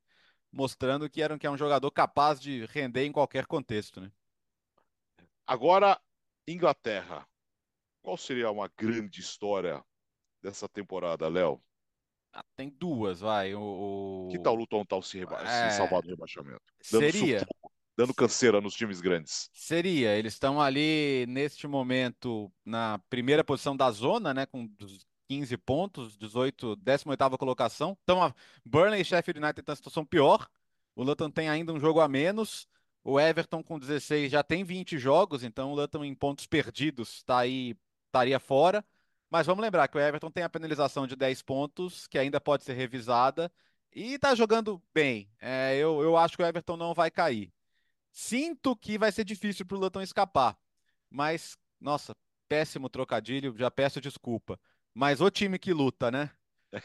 mostrando 0.52 1.10
que, 1.10 1.22
era, 1.22 1.38
que 1.40 1.48
é 1.48 1.52
um 1.52 1.58
jogador 1.58 1.90
capaz 1.90 2.40
de 2.40 2.66
render 2.68 3.06
em 3.06 3.12
qualquer 3.12 3.48
contexto, 3.48 4.00
né? 4.00 4.12
Agora, 5.48 6.00
Inglaterra. 6.48 7.28
Qual 8.04 8.18
seria 8.18 8.52
uma 8.52 8.70
grande 8.78 9.20
história 9.20 9.84
dessa 10.42 10.70
temporada, 10.70 11.28
Léo? 11.28 11.62
Ah, 12.34 12.46
tem 12.56 12.70
duas, 12.70 13.20
vai. 13.20 13.54
O. 13.54 14.30
Que 14.32 14.40
tal 14.40 14.54
o 14.54 14.58
Luton 14.58 14.86
tal 14.86 15.02
se, 15.02 15.20
reba... 15.20 15.42
é... 15.42 15.70
se 15.70 15.78
salvar 15.78 16.02
do 16.02 16.10
rebaixamento? 16.10 16.62
Dando 16.92 17.12
Seria. 17.12 17.40
Sufoco, 17.40 17.72
dando 17.98 18.14
canseira 18.14 18.62
nos 18.62 18.74
times 18.74 19.02
grandes. 19.02 19.50
Seria. 19.54 20.16
Eles 20.16 20.34
estão 20.34 20.62
ali, 20.62 21.26
neste 21.28 21.68
momento, 21.68 22.52
na 22.66 23.00
primeira 23.10 23.44
posição 23.44 23.76
da 23.76 23.92
zona, 23.92 24.34
né? 24.34 24.46
Com 24.46 24.70
15 25.30 25.58
pontos, 25.58 26.18
18, 26.18 26.76
18 26.78 27.38
colocação. 27.38 27.98
Então, 28.04 28.22
a 28.22 28.34
Burnley 28.66 29.02
e 29.02 29.06
Sheffield 29.06 29.40
United 29.40 29.60
estão 29.62 29.74
em 29.74 29.76
situação 29.76 30.06
pior. 30.06 30.48
O 30.96 31.04
Luton 31.04 31.30
tem 31.30 31.50
ainda 31.50 31.74
um 31.74 31.80
jogo 31.80 32.00
a 32.00 32.08
menos. 32.08 32.68
O 33.04 33.20
Everton 33.20 33.64
com 33.64 33.80
16 33.80 34.32
já 34.32 34.44
tem 34.44 34.64
20 34.64 35.00
jogos, 35.00 35.44
então 35.44 35.72
o 35.72 35.76
Luton 35.76 36.04
em 36.04 36.14
pontos 36.14 36.46
perdidos 36.46 37.16
está 37.16 37.40
aí, 37.40 37.76
estaria 38.06 38.40
fora. 38.40 38.86
Mas 39.32 39.48
vamos 39.48 39.62
lembrar 39.62 39.88
que 39.88 39.98
o 39.98 40.00
Everton 40.00 40.30
tem 40.30 40.44
a 40.44 40.50
penalização 40.50 41.08
de 41.08 41.16
10 41.16 41.42
pontos, 41.42 42.06
que 42.06 42.20
ainda 42.20 42.42
pode 42.42 42.66
ser 42.66 42.74
revisada, 42.74 43.50
e 43.96 44.16
está 44.16 44.36
jogando 44.36 44.84
bem. 44.94 45.32
É, 45.40 45.78
eu, 45.78 46.02
eu 46.02 46.18
acho 46.18 46.36
que 46.36 46.44
o 46.44 46.46
Everton 46.46 46.76
não 46.76 46.94
vai 46.94 47.10
cair. 47.10 47.52
Sinto 48.12 48.76
que 48.76 48.98
vai 48.98 49.10
ser 49.10 49.24
difícil 49.24 49.66
para 49.66 49.78
o 49.78 49.80
Luton 49.80 50.02
escapar, 50.02 50.58
mas, 51.10 51.58
nossa, 51.80 52.14
péssimo 52.50 52.90
trocadilho, 52.90 53.56
já 53.58 53.72
peço 53.72 54.02
desculpa. 54.02 54.60
Mas 54.94 55.22
o 55.22 55.32
time 55.32 55.58
que 55.58 55.72
luta, 55.72 56.12
né? 56.12 56.30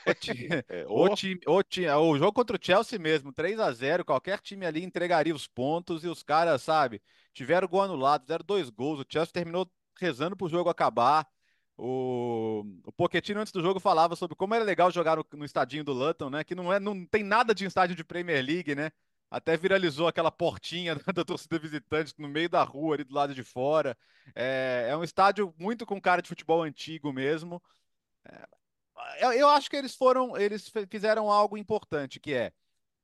O, 0.07 0.15
time, 0.15 0.49
é, 0.69 0.87
o... 0.89 1.05
o, 1.05 1.15
time, 1.17 1.41
o, 1.49 1.63
time, 1.65 1.89
o 1.89 2.17
jogo 2.17 2.33
contra 2.33 2.57
o 2.57 2.61
Chelsea 2.63 2.97
mesmo, 2.97 3.33
3 3.33 3.59
a 3.59 3.73
0 3.73 4.05
qualquer 4.05 4.39
time 4.39 4.65
ali 4.65 4.85
entregaria 4.85 5.35
os 5.35 5.49
pontos 5.49 6.05
e 6.05 6.09
os 6.09 6.23
caras, 6.23 6.63
sabe, 6.63 7.03
tiveram 7.33 7.67
gol 7.67 7.83
anulado, 7.83 8.23
fizeram 8.23 8.45
dois 8.47 8.71
gols. 8.71 9.01
O 9.01 9.07
Chelsea 9.09 9.33
terminou 9.33 9.69
rezando 9.99 10.37
para 10.37 10.47
o 10.47 10.49
jogo 10.49 10.71
acabar. 10.71 11.27
O, 11.79 12.65
o 12.87 12.93
Pochettino 12.93 13.41
antes 13.41 13.53
do 13.53 13.61
jogo 13.61 13.79
falava 13.79 14.17
sobre 14.17 14.35
como 14.35 14.55
era 14.55 14.65
legal 14.65 14.91
jogar 14.91 15.17
no, 15.17 15.27
no 15.35 15.45
estadinho 15.45 15.85
do 15.85 15.93
Luton, 15.93 16.31
né? 16.31 16.43
Que 16.43 16.55
não 16.55 16.73
é, 16.73 16.81
não 16.81 17.05
tem 17.07 17.23
nada 17.23 17.55
de 17.55 17.67
estádio 17.67 17.95
de 17.95 18.05
Premier 18.05 18.43
League, 18.45 18.75
né? 18.75 18.91
Até 19.31 19.57
viralizou 19.57 20.09
aquela 20.09 20.31
portinha 20.31 20.95
da 21.15 21.25
torcida 21.25 21.59
visitante 21.59 22.15
no 22.19 22.29
meio 22.29 22.49
da 22.49 22.63
rua, 22.63 22.95
ali 22.95 23.05
do 23.05 23.15
lado 23.15 23.35
de 23.35 23.43
fora. 23.43 23.97
É, 24.35 24.87
é 24.91 24.97
um 24.97 25.05
estádio 25.05 25.55
muito 25.59 25.85
com 25.85 26.01
cara 26.01 26.23
de 26.23 26.29
futebol 26.29 26.63
antigo 26.63 27.13
mesmo. 27.13 27.63
É, 28.25 28.47
eu, 29.21 29.33
eu 29.33 29.49
acho 29.49 29.69
que 29.69 29.77
eles 29.77 29.95
foram, 29.95 30.37
eles 30.37 30.73
fizeram 30.91 31.31
algo 31.31 31.59
importante, 31.59 32.21
que 32.21 32.33
é 32.33 32.53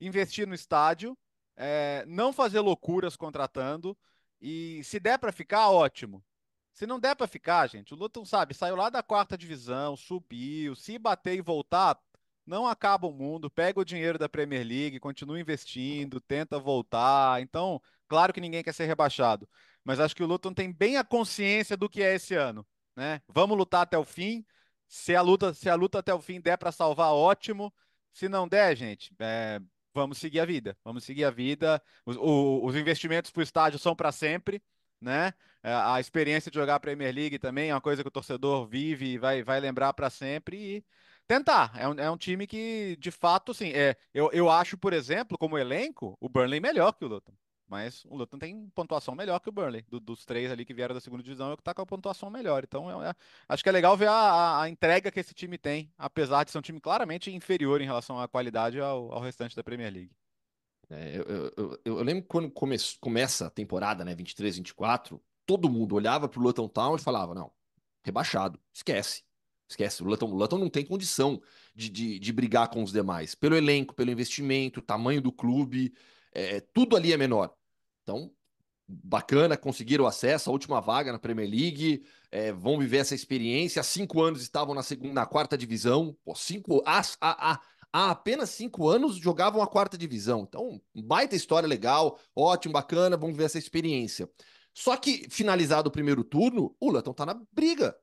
investir 0.01 0.47
no 0.47 0.55
estádio, 0.55 1.17
é, 1.57 2.05
não 2.07 2.33
fazer 2.33 2.61
loucuras 2.61 3.17
contratando 3.17 3.97
e 4.41 4.83
se 4.85 4.99
der 4.99 5.19
para 5.19 5.33
ficar, 5.33 5.71
ótimo. 5.71 6.25
Se 6.73 6.87
não 6.87 6.99
der 6.99 7.15
para 7.15 7.27
ficar, 7.27 7.69
gente, 7.69 7.93
o 7.93 7.97
Luton 7.97 8.25
sabe, 8.25 8.55
saiu 8.55 8.77
lá 8.77 8.89
da 8.89 9.03
quarta 9.03 9.37
divisão, 9.37 9.97
subiu, 9.97 10.75
se 10.75 10.99
bater 10.99 11.35
e 11.37 11.43
voltar, 11.43 11.99
não 12.47 12.67
acaba 12.67 13.07
o 13.07 13.13
mundo, 13.13 13.51
pega 13.51 13.81
o 13.81 13.85
dinheiro 13.85 14.19
da 14.19 14.29
Premier 14.29 14.67
League, 14.67 14.99
continua 14.99 15.39
investindo, 15.39 16.21
tenta 16.21 16.59
voltar. 16.59 17.41
Então, 17.43 17.81
claro 18.09 18.33
que 18.33 18.41
ninguém 18.41 18.63
quer 18.63 18.73
ser 18.73 18.87
rebaixado, 18.87 19.49
mas 19.85 20.01
acho 20.01 20.17
que 20.17 20.23
o 20.23 20.27
Luton 20.27 20.53
tem 20.53 20.73
bem 20.73 20.97
a 20.97 21.05
consciência 21.05 21.77
do 21.77 21.89
que 21.89 22.03
é 22.03 22.15
esse 22.15 22.35
ano, 22.35 22.67
né? 22.97 23.21
Vamos 23.29 23.57
lutar 23.57 23.83
até 23.83 23.99
o 23.99 24.05
fim. 24.05 24.45
Se 24.89 25.15
a 25.15 25.23
luta, 25.23 25.55
se 25.55 25.69
a 25.71 25.75
luta 25.75 25.99
até 25.99 26.13
o 26.15 26.21
fim 26.21 26.41
der 26.41 26.59
para 26.59 26.73
salvar, 26.73 27.13
ótimo. 27.13 27.73
Se 28.13 28.29
não 28.29 28.47
der, 28.47 28.77
gente, 28.77 29.15
é, 29.19 29.61
vamos 29.95 30.19
seguir 30.19 30.41
a 30.41 30.45
vida. 30.45 30.77
Vamos 30.85 31.05
seguir 31.05 31.25
a 31.25 31.31
vida. 31.31 31.83
Os, 32.05 32.17
o, 32.17 32.65
os 32.65 32.77
investimentos 32.77 33.31
para 33.31 33.41
o 33.41 33.43
estádio 33.43 33.79
são 33.79 33.97
para 33.97 34.13
sempre, 34.13 34.63
né? 35.03 35.35
É, 35.63 35.73
a 35.73 36.01
experiência 36.01 36.51
de 36.51 36.59
jogar 36.59 36.77
a 36.77 36.81
Premier 36.81 37.15
League 37.15 37.39
também 37.39 37.71
é 37.71 37.75
uma 37.75 37.81
coisa 37.81 38.03
que 38.03 38.09
o 38.09 38.13
torcedor 38.13 38.67
vive 38.67 39.13
e 39.13 39.19
vai, 39.19 39.43
vai 39.43 39.61
lembrar 39.61 39.93
para 39.93 40.11
sempre. 40.11 40.57
E 40.57 40.85
tentar. 41.27 41.73
É 41.77 41.89
um, 41.89 41.95
é 41.95 42.11
um 42.11 42.17
time 42.17 42.47
que, 42.47 42.97
de 42.99 43.11
fato, 43.11 43.55
sim. 43.55 43.71
É, 43.73 43.97
eu, 44.13 44.31
eu 44.33 44.51
acho, 44.51 44.77
por 44.77 44.93
exemplo, 44.93 45.39
como 45.39 45.59
elenco, 45.59 46.17
o 46.21 46.29
Burnley 46.29 46.61
melhor 46.61 46.93
que 46.93 47.05
o 47.05 47.09
Luton. 47.09 47.33
Mas 47.69 48.05
o 48.05 48.17
Luton 48.17 48.39
tem 48.39 48.69
pontuação 48.75 49.15
melhor 49.15 49.41
que 49.41 49.49
o 49.49 49.53
Burnley. 49.53 49.83
Do, 49.89 49.99
dos 49.99 50.27
três 50.27 50.51
ali 50.51 50.65
que 50.65 50.75
vieram 50.75 50.95
da 50.95 51.01
segunda 51.01 51.23
divisão, 51.23 51.51
é 51.51 51.55
o 51.55 51.57
que 51.57 51.63
tá 51.63 51.73
com 51.73 51.81
a 51.81 51.87
pontuação 51.87 52.29
melhor. 52.29 52.65
Então, 52.65 53.03
é, 53.03 53.15
acho 53.49 53.63
que 53.63 53.69
é 53.69 53.73
legal 53.73 53.97
ver 53.97 54.09
a, 54.09 54.13
a, 54.13 54.63
a, 54.63 54.69
entrega 54.69 55.11
que 55.11 55.21
esse 55.21 55.33
time 55.33 55.57
tem, 55.57 55.91
apesar 55.97 56.45
de 56.45 56.51
ser 56.51 56.59
um 56.59 56.63
time 56.63 56.81
claramente 56.81 57.31
inferior 57.31 57.81
em 57.81 57.87
relação 57.87 58.21
à 58.21 58.29
qualidade 58.29 58.79
ao, 58.79 59.11
ao 59.13 59.21
restante 59.21 59.57
da 59.57 59.65
Premier 59.65 59.91
League. 59.91 60.11
É, 60.93 61.17
eu, 61.17 61.53
eu, 61.57 61.81
eu, 61.87 62.03
lembro 62.03 62.25
quando 62.29 62.51
come, 62.51 62.77
começa 63.01 63.47
a 63.47 63.51
temporada, 63.51 64.05
né, 64.05 64.15
23, 64.15 64.59
24, 64.59 65.23
todo 65.47 65.71
mundo 65.71 65.95
olhava 65.95 66.29
pro 66.29 66.41
Luton 66.41 66.69
Town 66.69 66.97
e 66.97 66.99
falava, 66.99 67.35
não, 67.35 67.51
rebaixado, 68.05 68.61
esquece. 68.73 69.23
Esquece, 69.69 70.03
o 70.03 70.07
Luton, 70.07 70.27
o 70.27 70.35
Luton 70.35 70.59
não 70.59 70.69
tem 70.69 70.85
condição 70.85 71.41
de, 71.75 71.89
de, 71.89 72.19
de, 72.19 72.33
brigar 72.33 72.69
com 72.69 72.83
os 72.83 72.93
demais. 72.93 73.35
Pelo 73.35 73.57
elenco, 73.57 73.95
pelo 73.95 74.11
investimento, 74.11 74.83
tamanho 74.83 75.23
do 75.23 75.33
clube, 75.33 75.95
é, 76.31 76.61
tudo 76.61 76.95
ali 76.95 77.11
é 77.11 77.17
menor. 77.17 77.55
Então, 78.03 78.31
bacana, 78.87 79.57
conseguiram 79.57 80.07
acesso 80.07 80.51
à 80.51 80.53
última 80.53 80.79
vaga 80.81 81.11
na 81.11 81.19
Premier 81.19 81.49
League, 81.49 82.05
é, 82.31 82.53
vão 82.53 82.79
viver 82.79 82.99
essa 82.99 83.15
experiência. 83.15 83.81
Há 83.81 83.83
cinco 83.83 84.21
anos 84.21 84.43
estavam 84.43 84.75
na 84.75 84.83
segunda, 84.83 85.15
na 85.15 85.27
quarta 85.27 85.57
divisão. 85.57 86.15
Pô, 86.23 86.35
cinco, 86.35 86.83
há, 86.85 87.01
há, 87.21 87.53
há, 87.53 87.61
apenas 87.93 88.51
cinco 88.51 88.89
anos 88.89 89.17
jogavam 89.17 89.63
a 89.63 89.67
quarta 89.67 89.99
divisão. 89.99 90.47
Então, 90.49 90.81
baita 90.95 91.37
história 91.37 91.69
legal, 91.69 92.19
ótimo, 92.35 92.73
bacana, 92.73 93.17
vamos 93.17 93.37
ver 93.37 93.45
essa 93.45 93.59
experiência. 93.59 94.29
Só 94.75 94.97
que, 94.97 95.29
finalizado 95.31 95.89
o 95.89 95.93
primeiro 95.93 96.25
turno, 96.25 96.75
o 96.81 96.91
Luton 96.91 97.13
tá 97.13 97.27
na 97.27 97.41
briga. 97.53 97.95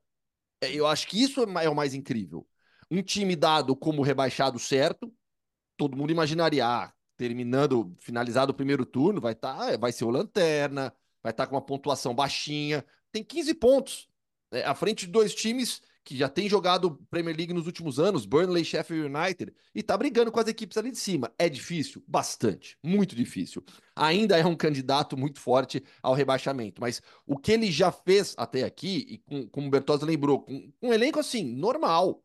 É, 0.60 0.72
eu 0.72 0.86
acho 0.86 1.08
que 1.08 1.20
isso 1.20 1.42
é, 1.42 1.64
é 1.64 1.68
o 1.68 1.74
mais 1.74 1.94
incrível. 1.94 2.46
Um 2.90 3.02
time 3.02 3.34
dado 3.34 3.74
como 3.74 4.02
rebaixado 4.02 4.58
certo, 4.58 5.12
todo 5.76 5.96
mundo 5.96 6.10
imaginaria, 6.10 6.66
ah, 6.66 6.92
terminando, 7.16 7.94
finalizado 8.00 8.52
o 8.52 8.54
primeiro 8.54 8.86
turno, 8.86 9.20
vai 9.20 9.34
tá, 9.34 9.76
vai 9.76 9.92
ser 9.92 10.04
o 10.04 10.10
Lanterna, 10.10 10.94
vai 11.22 11.32
estar 11.32 11.44
tá 11.44 11.46
com 11.48 11.54
uma 11.56 11.64
pontuação 11.64 12.14
baixinha, 12.14 12.84
tem 13.12 13.24
15 13.24 13.54
pontos, 13.54 14.08
é, 14.52 14.64
à 14.64 14.74
frente 14.74 15.06
de 15.06 15.12
dois 15.12 15.34
times 15.34 15.82
que 16.10 16.16
já 16.16 16.28
tem 16.28 16.48
jogado 16.48 16.98
Premier 17.08 17.36
League 17.36 17.54
nos 17.54 17.66
últimos 17.66 18.00
anos, 18.00 18.26
Burnley, 18.26 18.64
Sheffield 18.64 19.16
United, 19.16 19.54
e 19.72 19.80
tá 19.80 19.96
brigando 19.96 20.32
com 20.32 20.40
as 20.40 20.48
equipes 20.48 20.76
ali 20.76 20.90
de 20.90 20.98
cima. 20.98 21.32
É 21.38 21.48
difícil? 21.48 22.02
Bastante, 22.04 22.76
muito 22.82 23.14
difícil. 23.14 23.62
Ainda 23.94 24.36
é 24.36 24.44
um 24.44 24.56
candidato 24.56 25.16
muito 25.16 25.38
forte 25.38 25.84
ao 26.02 26.12
rebaixamento, 26.12 26.80
mas 26.80 27.00
o 27.24 27.38
que 27.38 27.52
ele 27.52 27.70
já 27.70 27.92
fez 27.92 28.34
até 28.36 28.64
aqui, 28.64 29.06
e 29.08 29.18
com, 29.18 29.48
como 29.50 29.68
o 29.68 29.70
Bertozzi 29.70 30.04
lembrou, 30.04 30.40
com, 30.40 30.72
um 30.82 30.92
elenco 30.92 31.20
assim, 31.20 31.44
normal. 31.44 32.20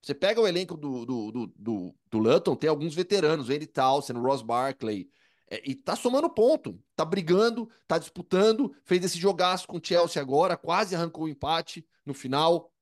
Você 0.00 0.14
pega 0.14 0.40
o 0.40 0.48
elenco 0.48 0.74
do, 0.74 1.04
do, 1.04 1.30
do, 1.30 1.46
do, 1.54 1.94
do 2.10 2.18
Luton, 2.18 2.56
tem 2.56 2.70
alguns 2.70 2.94
veteranos, 2.94 3.50
Andy 3.50 3.66
Townsend, 3.66 4.18
Ross 4.18 4.40
Barkley, 4.40 5.10
é, 5.50 5.60
e 5.62 5.74
tá 5.74 5.94
somando 5.94 6.30
ponto, 6.30 6.82
tá 6.94 7.04
brigando, 7.04 7.68
tá 7.86 7.98
disputando, 7.98 8.74
fez 8.82 9.04
esse 9.04 9.18
jogaço 9.18 9.68
com 9.68 9.76
o 9.76 9.80
Chelsea 9.82 10.22
agora, 10.22 10.56
quase 10.56 10.96
arrancou 10.96 11.24
o 11.24 11.28
empate 11.28 11.86
no 12.06 12.14
final. 12.14 12.72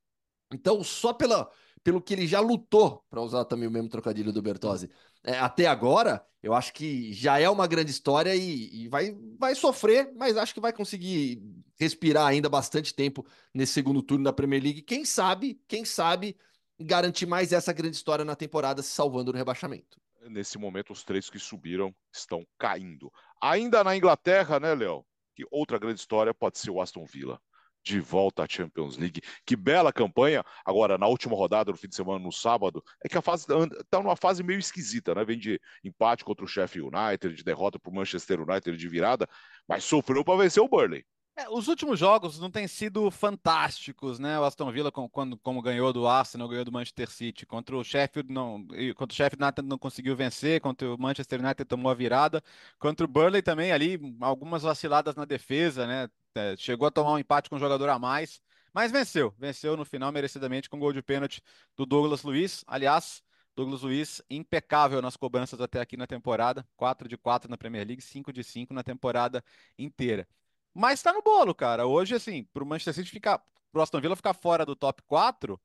Então, 0.54 0.82
só 0.84 1.12
pela, 1.12 1.50
pelo 1.82 2.00
que 2.00 2.14
ele 2.14 2.26
já 2.26 2.40
lutou, 2.40 3.04
para 3.10 3.20
usar 3.20 3.44
também 3.44 3.68
o 3.68 3.70
mesmo 3.70 3.88
trocadilho 3.88 4.32
do 4.32 4.40
Bertozzi, 4.40 4.90
é, 5.22 5.38
até 5.38 5.66
agora, 5.66 6.24
eu 6.42 6.54
acho 6.54 6.72
que 6.72 7.12
já 7.12 7.38
é 7.38 7.48
uma 7.48 7.66
grande 7.66 7.90
história 7.90 8.34
e, 8.34 8.84
e, 8.84 8.88
vai, 8.88 9.16
vai 9.38 9.54
sofrer, 9.54 10.12
mas 10.16 10.36
acho 10.36 10.54
que 10.54 10.60
vai 10.60 10.72
conseguir 10.72 11.42
respirar 11.78 12.26
ainda 12.26 12.48
bastante 12.48 12.94
tempo 12.94 13.26
nesse 13.52 13.72
segundo 13.72 14.02
turno 14.02 14.24
da 14.24 14.32
Premier 14.32 14.62
League. 14.62 14.82
Quem 14.82 15.04
sabe, 15.04 15.60
quem 15.66 15.84
sabe, 15.84 16.36
garantir 16.80 17.26
mais 17.26 17.52
essa 17.52 17.72
grande 17.72 17.96
história 17.96 18.24
na 18.24 18.36
temporada, 18.36 18.82
se 18.82 18.90
salvando 18.90 19.32
no 19.32 19.38
rebaixamento. 19.38 20.00
Nesse 20.28 20.56
momento, 20.56 20.92
os 20.92 21.04
três 21.04 21.28
que 21.28 21.38
subiram 21.38 21.94
estão 22.10 22.46
caindo. 22.58 23.12
Ainda 23.42 23.84
na 23.84 23.94
Inglaterra, 23.94 24.58
né, 24.58 24.74
Léo? 24.74 25.04
Que 25.34 25.44
outra 25.50 25.78
grande 25.78 26.00
história 26.00 26.32
pode 26.32 26.58
ser 26.58 26.70
o 26.70 26.80
Aston 26.80 27.04
Villa 27.04 27.38
de 27.84 28.00
volta 28.00 28.42
à 28.42 28.46
Champions 28.48 28.96
League. 28.96 29.20
Que 29.44 29.54
bela 29.54 29.92
campanha. 29.92 30.42
Agora, 30.64 30.96
na 30.96 31.06
última 31.06 31.36
rodada, 31.36 31.70
no 31.70 31.76
fim 31.76 31.88
de 31.88 31.94
semana, 31.94 32.18
no 32.18 32.32
sábado, 32.32 32.82
é 33.04 33.08
que 33.08 33.18
a 33.18 33.22
fase 33.22 33.46
está 33.80 34.02
numa 34.02 34.16
fase 34.16 34.42
meio 34.42 34.58
esquisita, 34.58 35.14
né? 35.14 35.24
Vem 35.24 35.38
de 35.38 35.60
empate 35.84 36.24
contra 36.24 36.44
o 36.44 36.48
Sheffield 36.48 36.90
United, 36.94 37.34
de 37.34 37.44
derrota 37.44 37.78
para 37.78 37.90
o 37.90 37.94
Manchester 37.94 38.40
United 38.40 38.76
de 38.76 38.88
virada, 38.88 39.28
mas 39.68 39.84
sofreu 39.84 40.24
para 40.24 40.42
vencer 40.42 40.62
o 40.62 40.68
Burnley. 40.68 41.04
É, 41.36 41.48
os 41.48 41.66
últimos 41.66 41.98
jogos 41.98 42.38
não 42.38 42.48
têm 42.48 42.68
sido 42.68 43.10
fantásticos, 43.10 44.20
né? 44.20 44.38
O 44.38 44.44
Aston 44.44 44.70
Villa, 44.70 44.92
com, 44.92 45.08
quando, 45.08 45.36
como 45.38 45.60
ganhou 45.60 45.92
do 45.92 46.06
Arsenal, 46.06 46.48
ganhou 46.48 46.64
do 46.64 46.70
Manchester 46.70 47.10
City. 47.10 47.44
Contra 47.44 47.76
o 47.76 47.82
Sheffield, 47.82 48.32
não, 48.32 48.64
contra 48.94 49.12
o 49.12 49.16
Sheffield 49.16 49.42
United 49.42 49.68
não 49.68 49.76
conseguiu 49.76 50.14
vencer. 50.14 50.60
Contra 50.60 50.94
o 50.94 50.98
Manchester 50.98 51.40
United 51.40 51.64
tomou 51.64 51.90
a 51.90 51.94
virada. 51.94 52.40
Contra 52.78 53.04
o 53.04 53.08
Burnley 53.08 53.42
também, 53.42 53.72
ali, 53.72 53.98
algumas 54.20 54.62
vaciladas 54.62 55.16
na 55.16 55.24
defesa, 55.24 55.86
né? 55.86 56.08
É, 56.36 56.56
chegou 56.56 56.86
a 56.86 56.90
tomar 56.90 57.12
um 57.12 57.18
empate 57.18 57.50
com 57.50 57.56
um 57.56 57.58
jogador 57.58 57.88
a 57.88 57.98
mais, 57.98 58.40
mas 58.72 58.92
venceu. 58.92 59.34
Venceu 59.36 59.76
no 59.76 59.84
final, 59.84 60.12
merecidamente, 60.12 60.70
com 60.70 60.78
gol 60.78 60.92
de 60.92 61.02
pênalti 61.02 61.42
do 61.76 61.84
Douglas 61.84 62.22
Luiz. 62.22 62.64
Aliás, 62.66 63.22
Douglas 63.56 63.82
Luiz 63.82 64.22
impecável 64.30 65.02
nas 65.02 65.16
cobranças 65.16 65.60
até 65.60 65.80
aqui 65.80 65.96
na 65.96 66.06
temporada. 66.06 66.64
4 66.76 67.08
de 67.08 67.16
4 67.16 67.50
na 67.50 67.56
Premier 67.56 67.86
League, 67.86 68.02
5 68.02 68.32
de 68.32 68.44
5 68.44 68.72
na 68.72 68.84
temporada 68.84 69.44
inteira. 69.76 70.28
Mas 70.74 71.02
tá 71.02 71.12
no 71.12 71.22
bolo, 71.22 71.54
cara. 71.54 71.86
Hoje, 71.86 72.14
assim, 72.14 72.44
pro 72.52 72.66
Manchester 72.66 72.94
City 72.94 73.10
ficar. 73.10 73.42
Pro 73.72 73.82
Aston 73.82 74.00
Villa 74.00 74.14
ficar 74.14 74.34
fora 74.34 74.64
do 74.64 74.76
top 74.76 75.02
4, 75.02 75.60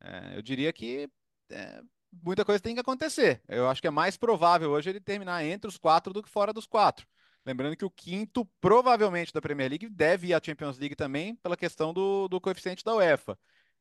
é, 0.00 0.36
eu 0.36 0.42
diria 0.42 0.72
que 0.72 1.08
é, 1.48 1.80
muita 2.24 2.44
coisa 2.44 2.60
tem 2.60 2.74
que 2.74 2.80
acontecer. 2.80 3.40
Eu 3.48 3.68
acho 3.68 3.80
que 3.80 3.86
é 3.86 3.90
mais 3.90 4.16
provável 4.16 4.70
hoje 4.70 4.90
ele 4.90 5.00
terminar 5.00 5.44
entre 5.44 5.68
os 5.68 5.78
quatro 5.78 6.12
do 6.12 6.22
que 6.22 6.28
fora 6.28 6.52
dos 6.52 6.66
quatro. 6.66 7.06
Lembrando 7.44 7.76
que 7.76 7.84
o 7.84 7.90
quinto, 7.90 8.44
provavelmente, 8.60 9.32
da 9.32 9.40
Premier 9.40 9.68
League 9.70 9.88
deve 9.88 10.28
ir 10.28 10.34
à 10.34 10.40
Champions 10.42 10.78
League 10.78 10.94
também, 10.94 11.34
pela 11.36 11.56
questão 11.56 11.92
do, 11.92 12.28
do 12.28 12.40
coeficiente 12.40 12.84
da 12.84 12.94
UEFA. 12.94 13.38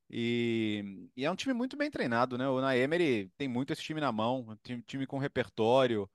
E, 0.10 1.10
e, 1.16 1.26
é 1.26 1.32
um 1.32 1.36
time 1.36 1.54
muito 1.54 1.78
bem 1.78 1.90
treinado, 1.90 2.38
né? 2.38 2.48
O 2.50 2.60
Naemery 2.60 3.32
tem 3.38 3.48
muito 3.48 3.72
esse 3.72 3.82
time 3.82 4.02
na 4.02 4.12
mão, 4.12 4.46
um 4.50 4.56
time, 4.58 4.82
time 4.84 5.08
com 5.08 5.18
repertório. 5.18 6.10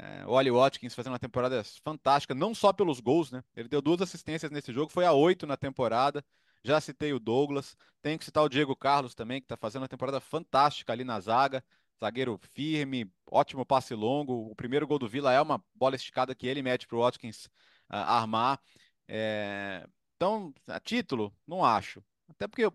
É, 0.00 0.24
o 0.26 0.54
Watkins 0.54 0.94
fazendo 0.94 1.12
uma 1.12 1.18
temporada 1.18 1.62
fantástica, 1.82 2.34
não 2.34 2.54
só 2.54 2.72
pelos 2.72 3.00
gols, 3.00 3.32
né? 3.32 3.42
Ele 3.56 3.68
deu 3.68 3.82
duas 3.82 4.00
assistências 4.00 4.50
nesse 4.50 4.72
jogo, 4.72 4.92
foi 4.92 5.04
a 5.04 5.12
oito 5.12 5.46
na 5.46 5.56
temporada. 5.56 6.24
Já 6.62 6.80
citei 6.80 7.12
o 7.12 7.20
Douglas, 7.20 7.76
tenho 8.02 8.18
que 8.18 8.24
citar 8.24 8.44
o 8.44 8.48
Diego 8.48 8.76
Carlos 8.76 9.14
também, 9.14 9.40
que 9.40 9.46
está 9.46 9.56
fazendo 9.56 9.82
uma 9.82 9.88
temporada 9.88 10.20
fantástica 10.20 10.92
ali 10.92 11.04
na 11.04 11.18
zaga 11.20 11.64
zagueiro 11.98 12.38
firme, 12.52 13.10
ótimo 13.30 13.66
passe 13.66 13.94
longo. 13.94 14.50
O 14.50 14.54
primeiro 14.54 14.86
gol 14.86 14.98
do 14.98 15.08
Vila 15.08 15.32
é 15.32 15.40
uma 15.40 15.62
bola 15.74 15.96
esticada 15.96 16.34
que 16.34 16.46
ele 16.46 16.62
mete 16.62 16.86
para 16.86 16.96
o 16.96 17.00
Watkins 17.00 17.46
uh, 17.46 17.96
armar. 17.96 18.60
É... 19.06 19.86
Então, 20.16 20.52
a 20.66 20.80
título, 20.80 21.34
não 21.46 21.64
acho. 21.64 22.02
Até 22.28 22.46
porque, 22.46 22.70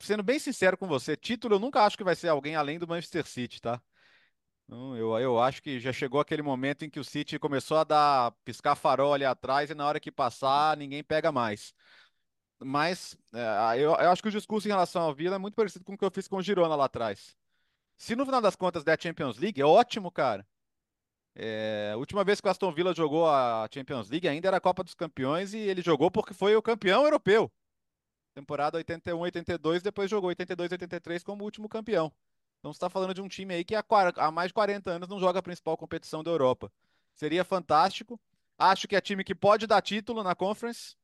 sendo 0.00 0.22
bem 0.22 0.38
sincero 0.38 0.76
com 0.76 0.86
você, 0.86 1.16
título 1.16 1.56
eu 1.56 1.58
nunca 1.58 1.84
acho 1.84 1.96
que 1.96 2.04
vai 2.04 2.14
ser 2.14 2.28
alguém 2.28 2.56
além 2.56 2.78
do 2.78 2.88
Manchester 2.88 3.26
City, 3.26 3.60
tá? 3.60 3.80
Eu, 4.68 5.18
eu 5.18 5.40
acho 5.40 5.62
que 5.62 5.78
já 5.78 5.92
chegou 5.92 6.20
aquele 6.20 6.42
momento 6.42 6.84
em 6.84 6.90
que 6.90 6.98
o 6.98 7.04
City 7.04 7.38
começou 7.38 7.76
a 7.76 7.84
dar 7.84 8.32
piscar 8.44 8.74
farol 8.74 9.14
ali 9.14 9.24
atrás 9.24 9.70
e 9.70 9.74
na 9.74 9.86
hora 9.86 10.00
que 10.00 10.10
passar 10.10 10.76
ninguém 10.76 11.04
pega 11.04 11.30
mais. 11.30 11.72
mas 12.60 13.16
é, 13.32 13.78
eu, 13.80 13.92
eu, 13.92 14.10
acho 14.10 14.22
que 14.22 14.28
o 14.28 14.32
discurso 14.32 14.66
em 14.68 14.70
relação 14.70 15.02
ao 15.02 15.14
Vila 15.14 15.36
é 15.36 15.38
muito 15.38 15.54
parecido 15.54 15.84
com 15.84 15.94
o 15.94 15.98
que 15.98 16.04
eu 16.04 16.10
fiz 16.10 16.28
com 16.28 16.36
o 16.36 16.42
Girona 16.42 16.74
lá 16.74 16.86
atrás. 16.86 17.36
Se 17.96 18.16
no 18.16 18.24
final 18.26 18.42
das 18.42 18.56
contas 18.56 18.84
der 18.84 19.00
Champions 19.00 19.38
League, 19.38 19.60
é 19.60 19.64
ótimo, 19.64 20.10
cara. 20.10 20.46
É, 21.34 21.90
a 21.94 21.96
última 21.98 22.24
vez 22.24 22.40
que 22.40 22.48
o 22.48 22.50
Aston 22.50 22.72
Villa 22.72 22.94
jogou 22.94 23.28
a 23.28 23.68
Champions 23.72 24.08
League 24.10 24.26
ainda 24.28 24.48
era 24.48 24.56
a 24.56 24.60
Copa 24.60 24.82
dos 24.82 24.94
Campeões 24.94 25.54
e 25.54 25.58
ele 25.58 25.82
jogou 25.82 26.10
porque 26.10 26.34
foi 26.34 26.56
o 26.56 26.62
campeão 26.62 27.04
europeu. 27.04 27.52
Temporada 28.34 28.78
81, 28.78 29.18
82, 29.18 29.82
depois 29.82 30.10
jogou 30.10 30.28
82, 30.28 30.72
83 30.72 31.22
como 31.22 31.44
último 31.44 31.68
campeão. 31.68 32.12
Então 32.66 32.72
você 32.72 32.78
está 32.78 32.90
falando 32.90 33.14
de 33.14 33.22
um 33.22 33.28
time 33.28 33.54
aí 33.54 33.64
que 33.64 33.76
há, 33.76 33.84
há 34.16 34.30
mais 34.32 34.48
de 34.48 34.54
40 34.54 34.90
anos 34.90 35.08
não 35.08 35.20
joga 35.20 35.38
a 35.38 35.42
principal 35.42 35.76
competição 35.76 36.24
da 36.24 36.32
Europa. 36.32 36.72
Seria 37.14 37.44
fantástico. 37.44 38.20
Acho 38.58 38.88
que 38.88 38.96
é 38.96 39.00
time 39.00 39.22
que 39.22 39.36
pode 39.36 39.68
dar 39.68 39.80
título 39.80 40.24
na 40.24 40.34
Conference. 40.34 40.96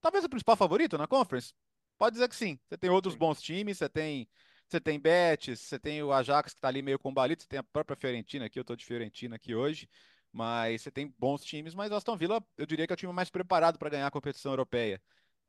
Talvez 0.00 0.24
o 0.24 0.30
principal 0.30 0.56
favorito 0.56 0.96
na 0.96 1.06
Conference. 1.06 1.52
Pode 1.98 2.14
dizer 2.14 2.26
que 2.26 2.34
sim. 2.34 2.58
Você 2.66 2.78
tem 2.78 2.88
outros 2.88 3.14
bons 3.14 3.42
times, 3.42 3.76
você 3.76 3.88
tem 3.88 4.26
você 4.66 4.80
tem 4.80 4.98
Betis, 4.98 5.60
você 5.60 5.78
tem 5.78 6.02
o 6.02 6.10
Ajax 6.10 6.54
que 6.54 6.58
está 6.58 6.68
ali 6.68 6.80
meio 6.80 6.98
combalido, 6.98 7.42
você 7.42 7.48
tem 7.48 7.58
a 7.58 7.62
própria 7.62 7.94
Fiorentina 7.94 8.46
aqui, 8.46 8.58
eu 8.58 8.62
estou 8.62 8.74
de 8.74 8.86
Fiorentina 8.86 9.36
aqui 9.36 9.54
hoje, 9.54 9.86
mas 10.32 10.80
você 10.80 10.90
tem 10.90 11.14
bons 11.18 11.44
times, 11.44 11.74
mas 11.74 11.92
o 11.92 11.96
Aston 11.96 12.16
Villa, 12.16 12.42
eu 12.56 12.64
diria 12.64 12.86
que 12.86 12.94
é 12.94 12.94
o 12.94 12.96
time 12.96 13.12
mais 13.12 13.28
preparado 13.28 13.78
para 13.78 13.90
ganhar 13.90 14.06
a 14.06 14.10
competição 14.10 14.52
europeia. 14.52 15.02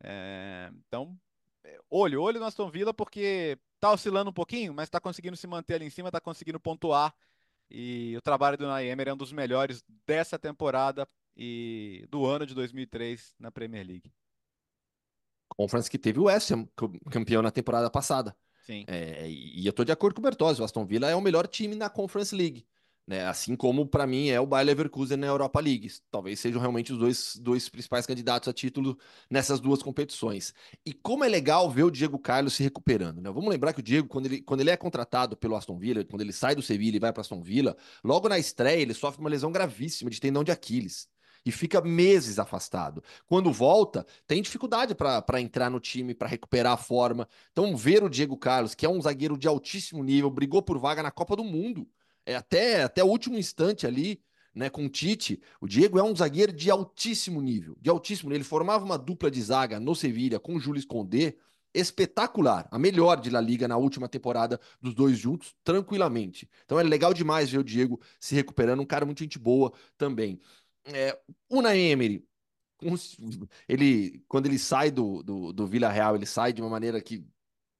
É, 0.03 0.69
então, 0.85 1.17
é, 1.63 1.79
olho, 1.89 2.21
olho 2.21 2.41
no 2.41 2.45
Aston 2.45 2.69
Villa 2.69 2.93
porque 2.93 3.57
está 3.83 3.91
oscilando 3.91 4.29
um 4.29 4.33
pouquinho, 4.33 4.73
mas 4.73 4.87
está 4.87 4.99
conseguindo 4.99 5.35
se 5.35 5.45
manter 5.45 5.75
ali 5.75 5.85
em 5.85 5.89
cima, 5.89 6.07
está 6.07 6.21
conseguindo 6.21 6.59
pontuar. 6.59 7.13
E 7.69 8.15
o 8.15 8.21
trabalho 8.21 8.57
do 8.57 8.63
Unai 8.63 8.87
Emery 8.87 9.09
é 9.09 9.13
um 9.13 9.17
dos 9.17 9.33
melhores 9.33 9.83
dessa 10.05 10.39
temporada 10.39 11.07
e 11.35 12.05
do 12.09 12.25
ano 12.25 12.45
de 12.45 12.55
2003 12.55 13.35
na 13.37 13.51
Premier 13.51 13.85
League. 13.85 14.13
Conference 15.49 15.89
que 15.89 15.99
teve 15.99 16.19
o 16.19 16.23
West 16.23 16.51
Ham 16.51 16.67
campeão 17.11 17.41
na 17.41 17.51
temporada 17.51 17.89
passada. 17.89 18.35
Sim. 18.65 18.85
É, 18.87 19.29
e 19.29 19.65
eu 19.65 19.71
estou 19.71 19.83
de 19.83 19.91
acordo 19.91 20.15
com 20.15 20.21
o 20.21 20.23
Bertozzi, 20.23 20.61
o 20.61 20.63
Aston 20.63 20.85
Villa 20.85 21.09
é 21.09 21.15
o 21.15 21.21
melhor 21.21 21.45
time 21.47 21.75
na 21.75 21.89
Conference 21.89 22.33
League. 22.33 22.65
Né? 23.05 23.25
Assim 23.25 23.55
como 23.55 23.85
para 23.85 24.07
mim 24.07 24.29
é 24.29 24.39
o 24.39 24.47
Bayer 24.47 24.67
Leverkusen 24.67 25.17
na 25.17 25.27
Europa 25.27 25.59
League. 25.59 25.91
Talvez 26.09 26.39
sejam 26.39 26.59
realmente 26.59 26.93
os 26.93 26.99
dois, 26.99 27.35
dois 27.35 27.67
principais 27.67 28.05
candidatos 28.05 28.47
a 28.47 28.53
título 28.53 28.97
nessas 29.29 29.59
duas 29.59 29.83
competições. 29.83 30.53
E 30.85 30.93
como 30.93 31.23
é 31.23 31.27
legal 31.27 31.69
ver 31.69 31.83
o 31.83 31.91
Diego 31.91 32.17
Carlos 32.17 32.53
se 32.53 32.63
recuperando. 32.63 33.21
Né? 33.21 33.29
Vamos 33.29 33.49
lembrar 33.49 33.73
que 33.73 33.81
o 33.81 33.83
Diego, 33.83 34.07
quando 34.07 34.27
ele, 34.27 34.41
quando 34.41 34.61
ele 34.61 34.69
é 34.69 34.77
contratado 34.77 35.35
pelo 35.35 35.55
Aston 35.55 35.77
Villa, 35.77 36.03
quando 36.05 36.21
ele 36.21 36.33
sai 36.33 36.55
do 36.55 36.61
Sevilla 36.61 36.95
e 36.95 36.99
vai 36.99 37.11
para 37.11 37.21
Aston 37.21 37.41
Villa, 37.41 37.75
logo 38.03 38.29
na 38.29 38.39
estreia 38.39 38.81
ele 38.81 38.93
sofre 38.93 39.19
uma 39.19 39.29
lesão 39.29 39.51
gravíssima 39.51 40.09
de 40.09 40.19
tendão 40.19 40.43
de 40.43 40.51
Aquiles 40.51 41.07
e 41.45 41.51
fica 41.51 41.81
meses 41.81 42.39
afastado. 42.39 43.03
Quando 43.25 43.51
volta, 43.51 44.05
tem 44.25 44.41
dificuldade 44.41 44.95
para 44.95 45.41
entrar 45.41 45.69
no 45.69 45.79
time, 45.79 46.13
para 46.13 46.27
recuperar 46.27 46.73
a 46.73 46.77
forma. 46.77 47.27
Então, 47.51 47.75
ver 47.75 48.03
o 48.03 48.09
Diego 48.09 48.37
Carlos, 48.37 48.73
que 48.73 48.85
é 48.85 48.89
um 48.89 49.01
zagueiro 49.01 49.37
de 49.37 49.47
altíssimo 49.47 50.03
nível, 50.03 50.29
brigou 50.29 50.61
por 50.61 50.77
vaga 50.79 51.03
na 51.03 51.11
Copa 51.11 51.35
do 51.35 51.43
Mundo, 51.43 51.87
é 52.25 52.35
até, 52.35 52.83
até 52.83 53.03
o 53.03 53.07
último 53.07 53.37
instante 53.37 53.85
ali, 53.87 54.21
né, 54.53 54.69
com 54.69 54.85
o 54.85 54.89
Tite. 54.89 55.41
O 55.59 55.67
Diego 55.67 55.99
é 55.99 56.03
um 56.03 56.15
zagueiro 56.15 56.53
de 56.53 56.69
altíssimo 56.69 57.41
nível, 57.41 57.75
de 57.81 57.89
altíssimo. 57.89 58.33
Ele 58.33 58.43
formava 58.43 58.85
uma 58.85 58.97
dupla 58.97 59.29
de 59.31 59.41
zaga 59.41 59.79
no 59.79 59.95
Sevilha 59.95 60.39
com 60.39 60.55
o 60.55 60.59
Júlio 60.59 60.79
Escondê, 60.79 61.37
espetacular, 61.73 62.67
a 62.71 62.77
melhor 62.77 63.19
de 63.19 63.29
La 63.31 63.41
Liga 63.41 63.67
na 63.67 63.77
última 63.77 64.07
temporada 64.07 64.59
dos 64.79 64.93
dois 64.93 65.17
juntos, 65.17 65.55
tranquilamente. 65.63 66.47
Então 66.65 66.79
é 66.79 66.83
legal 66.83 67.13
demais 67.13 67.49
ver 67.49 67.57
o 67.57 67.63
Diego 67.63 67.99
se 68.19 68.35
recuperando, 68.35 68.81
um 68.81 68.85
cara 68.85 69.05
muito 69.05 69.19
gente 69.19 69.39
boa 69.39 69.73
também. 69.97 70.39
É, 70.85 71.17
Una 71.49 71.75
ele, 73.67 74.23
quando 74.27 74.45
ele 74.45 74.59
sai 74.59 74.91
do, 74.91 75.23
do, 75.23 75.53
do 75.53 75.67
Vila 75.67 75.89
Real, 75.89 76.15
ele 76.15 76.25
sai 76.25 76.53
de 76.53 76.61
uma 76.61 76.69
maneira 76.69 77.01
que 77.01 77.25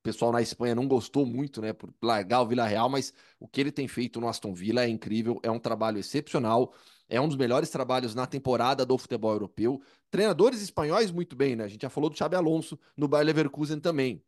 pessoal 0.03 0.31
na 0.31 0.41
Espanha 0.41 0.75
não 0.75 0.87
gostou 0.87 1.25
muito, 1.25 1.61
né, 1.61 1.73
por 1.73 1.93
largar 2.01 2.41
o 2.41 2.47
Vila 2.47 2.67
Real, 2.67 2.89
mas 2.89 3.13
o 3.39 3.47
que 3.47 3.61
ele 3.61 3.71
tem 3.71 3.87
feito 3.87 4.19
no 4.19 4.27
Aston 4.27 4.53
Villa 4.53 4.83
é 4.83 4.89
incrível, 4.89 5.39
é 5.41 5.49
um 5.49 5.57
trabalho 5.57 5.97
excepcional, 5.97 6.73
é 7.07 7.19
um 7.19 7.27
dos 7.27 7.37
melhores 7.37 7.69
trabalhos 7.69 8.13
na 8.13 8.27
temporada 8.27 8.85
do 8.85 8.97
futebol 8.97 9.31
europeu. 9.31 9.81
Treinadores 10.11 10.61
espanhóis, 10.61 11.09
muito 11.09 11.35
bem, 11.35 11.55
né? 11.55 11.63
A 11.63 11.67
gente 11.67 11.81
já 11.81 11.89
falou 11.89 12.09
do 12.09 12.17
Xabi 12.17 12.35
Alonso 12.35 12.77
no 12.95 13.07
Bayer 13.07 13.25
Leverkusen 13.25 13.79
também. 13.79 14.23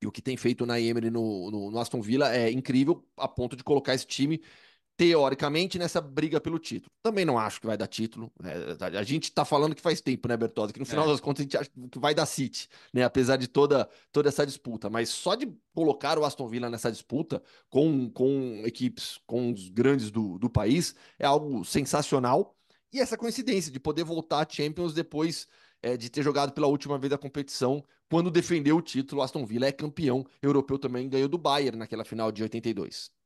E 0.00 0.06
o 0.06 0.12
que 0.12 0.22
tem 0.22 0.36
feito 0.36 0.64
na 0.64 0.80
Emery 0.80 1.10
no, 1.10 1.50
no, 1.50 1.70
no 1.72 1.78
Aston 1.78 2.00
Villa 2.00 2.32
é 2.34 2.50
incrível, 2.50 3.04
a 3.16 3.26
ponto 3.26 3.56
de 3.56 3.64
colocar 3.64 3.94
esse 3.94 4.06
time 4.06 4.40
teoricamente, 4.98 5.78
nessa 5.78 6.00
briga 6.00 6.40
pelo 6.40 6.58
título. 6.58 6.90
Também 7.00 7.24
não 7.24 7.38
acho 7.38 7.60
que 7.60 7.68
vai 7.68 7.76
dar 7.76 7.86
título. 7.86 8.32
Né? 8.42 8.52
A 8.98 9.02
gente 9.04 9.30
tá 9.30 9.44
falando 9.44 9.72
que 9.72 9.80
faz 9.80 10.00
tempo, 10.00 10.26
né, 10.26 10.36
Bertozzi? 10.36 10.72
Que 10.72 10.80
no 10.80 10.84
final 10.84 11.04
é. 11.04 11.08
das 11.12 11.20
contas 11.20 11.40
a 11.40 11.44
gente 11.44 11.56
acha 11.56 11.70
que 11.70 11.98
vai 12.00 12.12
dar 12.12 12.26
City, 12.26 12.68
né? 12.92 13.04
Apesar 13.04 13.36
de 13.36 13.46
toda, 13.46 13.88
toda 14.10 14.28
essa 14.28 14.44
disputa. 14.44 14.90
Mas 14.90 15.10
só 15.10 15.36
de 15.36 15.48
colocar 15.72 16.18
o 16.18 16.24
Aston 16.24 16.48
Villa 16.48 16.68
nessa 16.68 16.90
disputa 16.90 17.40
com, 17.70 18.10
com 18.10 18.60
equipes, 18.64 19.20
com 19.24 19.52
os 19.52 19.68
grandes 19.68 20.10
do, 20.10 20.36
do 20.36 20.50
país, 20.50 20.96
é 21.16 21.24
algo 21.24 21.64
sensacional. 21.64 22.56
E 22.92 22.98
essa 22.98 23.16
coincidência 23.16 23.70
de 23.70 23.78
poder 23.78 24.02
voltar 24.02 24.44
à 24.44 24.50
Champions 24.50 24.92
depois 24.92 25.46
é, 25.80 25.96
de 25.96 26.10
ter 26.10 26.24
jogado 26.24 26.52
pela 26.52 26.66
última 26.66 26.98
vez 26.98 27.12
a 27.12 27.18
competição, 27.18 27.84
quando 28.10 28.32
defendeu 28.32 28.76
o 28.76 28.82
título, 28.82 29.22
Aston 29.22 29.46
Villa 29.46 29.66
é 29.66 29.72
campeão 29.72 30.26
europeu 30.42 30.76
também, 30.76 31.08
ganhou 31.08 31.28
do 31.28 31.38
Bayern 31.38 31.78
naquela 31.78 32.04
final 32.04 32.32
de 32.32 32.42
82. 32.42 33.16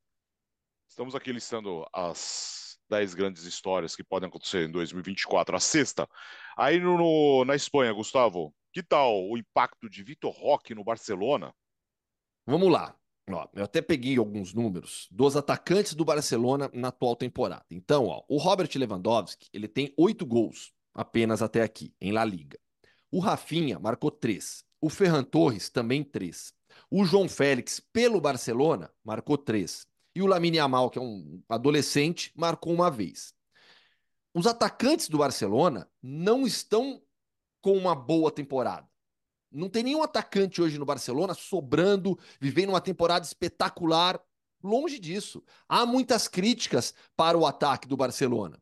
Estamos 0.93 1.15
aqui 1.15 1.33
listando 1.33 1.87
as 1.91 2.79
10 2.91 3.15
grandes 3.15 3.45
histórias 3.45 3.97
que 3.97 4.05
podem 4.05 4.29
acontecer 4.29 4.69
em 4.69 4.71
2024, 4.71 5.57
a 5.57 5.59
sexta. 5.59 6.07
Aí 6.55 6.79
no, 6.79 6.99
no, 6.99 7.47
na 7.47 7.57
Espanha, 7.57 7.95
Gustavo, 7.95 8.55
que 8.71 8.83
tal 8.83 9.27
o 9.27 9.39
impacto 9.39 9.89
de 9.89 10.05
Vitor 10.05 10.31
Roque 10.31 10.75
no 10.75 10.85
Barcelona? 10.85 11.55
Vamos 12.47 12.71
lá. 12.71 12.95
Ó, 13.31 13.49
eu 13.55 13.65
até 13.65 13.81
peguei 13.81 14.19
alguns 14.19 14.53
números 14.53 15.09
dos 15.11 15.35
atacantes 15.35 15.95
do 15.95 16.05
Barcelona 16.05 16.71
na 16.75 16.89
atual 16.89 17.17
temporada. 17.17 17.65
Então, 17.71 18.09
ó, 18.09 18.23
o 18.29 18.37
Robert 18.37 18.69
Lewandowski 18.75 19.49
ele 19.51 19.69
tem 19.69 19.95
oito 19.97 20.27
gols 20.27 20.75
apenas 20.93 21.41
até 21.41 21.63
aqui, 21.63 21.95
em 22.03 22.13
La 22.13 22.23
Liga. 22.27 22.59
O 23.11 23.19
Rafinha 23.19 23.79
marcou 23.79 24.11
três. 24.11 24.63
O 24.79 24.91
Ferran 24.91 25.25
Torres 25.25 25.71
também 25.71 26.05
três. 26.05 26.53
O 26.91 27.03
João 27.03 27.31
Félix, 27.31 27.81
pelo 27.81 28.21
Barcelona, 28.21 28.93
marcou 29.03 29.39
três. 29.39 29.91
E 30.15 30.23
o 30.23 30.27
Lamine 30.27 30.59
Yamal, 30.59 30.91
que 30.91 30.99
é 30.99 31.03
um 31.03 31.43
adolescente, 31.49 32.33
marcou 32.37 32.73
uma 32.73 32.91
vez. 32.91 33.35
Os 34.35 34.47
atacantes 34.47 35.09
do 35.09 35.19
Barcelona 35.19 35.91
não 36.03 36.47
estão 36.47 37.03
com 37.61 37.77
uma 37.77 37.95
boa 37.95 38.31
temporada. 38.31 38.89
Não 39.51 39.69
tem 39.69 39.83
nenhum 39.83 40.03
atacante 40.03 40.63
hoje 40.63 40.79
no 40.79 40.87
Barcelona 40.87 41.35
sobrando, 41.35 42.19
vivendo 42.41 42.71
uma 42.71 42.81
temporada 42.81 43.25
espetacular. 43.25 44.21
Longe 44.63 44.99
disso. 44.99 45.45
Há 45.69 45.85
muitas 45.85 46.29
críticas 46.29 46.95
para 47.15 47.37
o 47.37 47.47
ataque 47.47 47.87
do 47.87 47.97
Barcelona. 47.97 48.61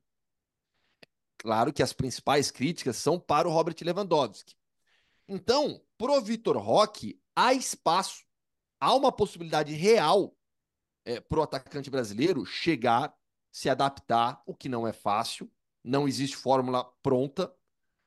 Claro 1.38 1.72
que 1.72 1.82
as 1.82 1.92
principais 1.92 2.50
críticas 2.50 2.96
são 2.96 3.18
para 3.18 3.48
o 3.48 3.52
Robert 3.52 3.76
Lewandowski. 3.80 4.56
Então, 5.28 5.80
pro 5.96 6.20
Vitor 6.20 6.58
Roque, 6.58 7.20
há 7.36 7.54
espaço, 7.54 8.24
há 8.80 8.94
uma 8.94 9.12
possibilidade 9.12 9.72
real 9.72 10.36
é, 11.04 11.20
para 11.20 11.40
o 11.40 11.42
atacante 11.42 11.90
brasileiro 11.90 12.44
chegar, 12.44 13.14
se 13.50 13.68
adaptar, 13.68 14.42
o 14.46 14.54
que 14.54 14.68
não 14.68 14.86
é 14.86 14.92
fácil, 14.92 15.50
não 15.82 16.06
existe 16.06 16.36
fórmula 16.36 16.84
pronta. 17.02 17.52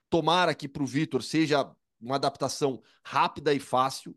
Tomara 0.09 0.53
que 0.53 0.67
para 0.67 0.83
o 0.83 0.87
Vitor 0.87 1.23
seja 1.23 1.69
uma 1.99 2.15
adaptação 2.15 2.81
rápida 3.03 3.53
e 3.53 3.59
fácil, 3.59 4.15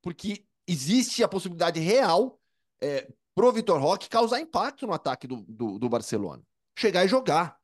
porque 0.00 0.46
existe 0.66 1.22
a 1.22 1.28
possibilidade 1.28 1.80
real 1.80 2.40
é, 2.80 3.10
para 3.34 3.46
o 3.46 3.52
Vitor 3.52 3.80
Roque 3.80 4.08
causar 4.08 4.40
impacto 4.40 4.86
no 4.86 4.92
ataque 4.92 5.26
do, 5.26 5.44
do, 5.48 5.78
do 5.78 5.88
Barcelona. 5.88 6.42
Chegar 6.76 7.04
e 7.04 7.08
jogar. 7.08 7.58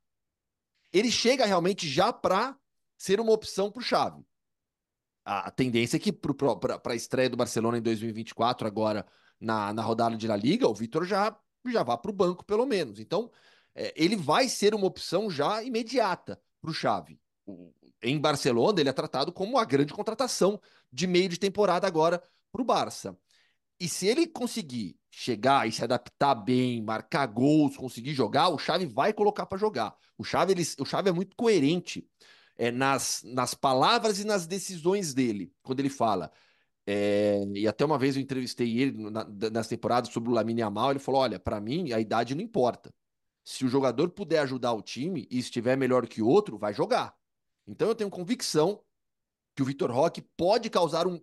Ele 0.92 1.10
chega 1.10 1.44
realmente 1.44 1.86
já 1.86 2.12
para 2.12 2.56
ser 2.96 3.20
uma 3.20 3.32
opção 3.32 3.70
para 3.70 3.80
o 3.80 3.84
Chave. 3.84 4.24
A 5.24 5.50
tendência 5.50 5.98
é 5.98 6.00
que 6.00 6.10
para 6.10 6.80
a 6.86 6.94
estreia 6.94 7.28
do 7.28 7.36
Barcelona 7.36 7.76
em 7.76 7.82
2024, 7.82 8.66
agora 8.66 9.06
na, 9.40 9.72
na 9.72 9.82
rodada 9.82 10.16
de 10.16 10.26
La 10.26 10.36
Liga, 10.36 10.68
o 10.68 10.74
Vitor 10.74 11.04
já, 11.04 11.36
já 11.66 11.82
vá 11.82 11.96
para 11.96 12.10
o 12.10 12.14
banco, 12.14 12.44
pelo 12.44 12.66
menos. 12.66 12.98
Então, 12.98 13.30
é, 13.74 13.92
ele 13.96 14.16
vai 14.16 14.48
ser 14.48 14.74
uma 14.74 14.86
opção 14.86 15.30
já 15.30 15.62
imediata 15.62 16.40
para 16.60 16.70
o 16.70 16.74
Xavi. 16.74 17.20
Em 18.02 18.18
Barcelona, 18.18 18.80
ele 18.80 18.88
é 18.88 18.92
tratado 18.92 19.32
como 19.32 19.58
a 19.58 19.64
grande 19.64 19.92
contratação 19.92 20.60
de 20.92 21.06
meio 21.06 21.28
de 21.28 21.38
temporada 21.38 21.86
agora 21.86 22.22
para 22.50 22.62
o 22.62 22.64
Barça. 22.64 23.16
E 23.80 23.88
se 23.88 24.06
ele 24.06 24.26
conseguir 24.26 24.96
chegar 25.10 25.68
e 25.68 25.72
se 25.72 25.82
adaptar 25.82 26.34
bem, 26.34 26.82
marcar 26.82 27.26
gols, 27.26 27.76
conseguir 27.76 28.12
jogar, 28.12 28.48
o 28.48 28.58
Xavi 28.58 28.86
vai 28.86 29.12
colocar 29.12 29.46
para 29.46 29.58
jogar. 29.58 29.96
O 30.16 30.24
Xavi, 30.24 30.52
ele, 30.52 30.62
o 30.78 30.84
Xavi 30.84 31.08
é 31.08 31.12
muito 31.12 31.36
coerente 31.36 32.08
é, 32.56 32.70
nas, 32.70 33.22
nas 33.24 33.54
palavras 33.54 34.18
e 34.18 34.24
nas 34.24 34.46
decisões 34.46 35.14
dele, 35.14 35.52
quando 35.62 35.80
ele 35.80 35.88
fala 35.88 36.32
é, 36.90 37.44
e 37.54 37.68
até 37.68 37.84
uma 37.84 37.98
vez 37.98 38.16
eu 38.16 38.22
entrevistei 38.22 38.78
ele 38.78 39.10
na, 39.10 39.22
nessa 39.52 39.68
temporada 39.68 40.10
sobre 40.10 40.30
o 40.30 40.32
Lamine 40.32 40.62
Yamal, 40.62 40.92
ele 40.92 40.98
falou, 40.98 41.20
olha, 41.20 41.38
para 41.38 41.60
mim 41.60 41.92
a 41.92 42.00
idade 42.00 42.34
não 42.34 42.40
importa. 42.40 42.90
Se 43.44 43.62
o 43.62 43.68
jogador 43.68 44.08
puder 44.08 44.38
ajudar 44.38 44.72
o 44.72 44.80
time 44.80 45.28
e 45.30 45.38
estiver 45.38 45.76
melhor 45.76 46.08
que 46.08 46.22
o 46.22 46.26
outro, 46.26 46.56
vai 46.56 46.72
jogar. 46.72 47.14
Então 47.66 47.88
eu 47.88 47.94
tenho 47.94 48.08
convicção 48.08 48.82
que 49.54 49.60
o 49.60 49.66
Vitor 49.66 49.90
Roque 49.90 50.22
pode 50.34 50.70
causar 50.70 51.06
um, 51.06 51.20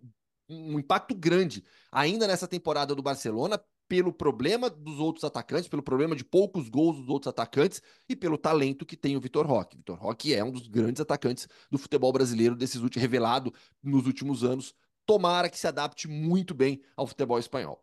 um 0.48 0.78
impacto 0.78 1.16
grande 1.16 1.64
ainda 1.90 2.28
nessa 2.28 2.46
temporada 2.46 2.94
do 2.94 3.02
Barcelona 3.02 3.60
pelo 3.88 4.12
problema 4.12 4.70
dos 4.70 5.00
outros 5.00 5.24
atacantes, 5.24 5.68
pelo 5.68 5.82
problema 5.82 6.14
de 6.14 6.24
poucos 6.24 6.68
gols 6.68 6.96
dos 6.96 7.08
outros 7.08 7.28
atacantes 7.28 7.82
e 8.08 8.14
pelo 8.14 8.38
talento 8.38 8.86
que 8.86 8.96
tem 8.96 9.16
o 9.16 9.20
Vitor 9.20 9.44
Roque. 9.44 9.76
Vitor 9.76 9.98
Roque 9.98 10.32
é 10.32 10.44
um 10.44 10.52
dos 10.52 10.68
grandes 10.68 11.00
atacantes 11.00 11.48
do 11.68 11.78
futebol 11.78 12.12
brasileiro 12.12 12.54
desses 12.54 12.80
últimos 12.82 13.02
revelado 13.02 13.52
nos 13.82 14.06
últimos 14.06 14.44
anos. 14.44 14.72
Tomara 15.06 15.48
que 15.48 15.58
se 15.58 15.66
adapte 15.66 16.08
muito 16.08 16.54
bem 16.54 16.82
ao 16.96 17.06
futebol 17.06 17.38
espanhol. 17.38 17.82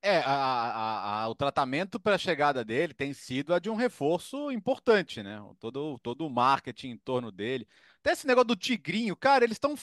É, 0.00 0.18
a, 0.18 0.32
a, 0.32 1.22
a, 1.22 1.28
o 1.28 1.34
tratamento 1.34 1.98
para 1.98 2.14
a 2.14 2.18
chegada 2.18 2.64
dele 2.64 2.94
tem 2.94 3.12
sido 3.12 3.52
a 3.52 3.58
de 3.58 3.68
um 3.68 3.74
reforço 3.74 4.50
importante, 4.52 5.22
né? 5.24 5.42
Todo, 5.58 5.98
todo 5.98 6.24
o 6.24 6.30
marketing 6.30 6.90
em 6.90 6.96
torno 6.98 7.32
dele. 7.32 7.66
Até 8.00 8.12
esse 8.12 8.26
negócio 8.26 8.48
do 8.48 8.56
Tigrinho, 8.56 9.16
cara, 9.16 9.44
eles 9.44 9.56
estão 9.56 9.74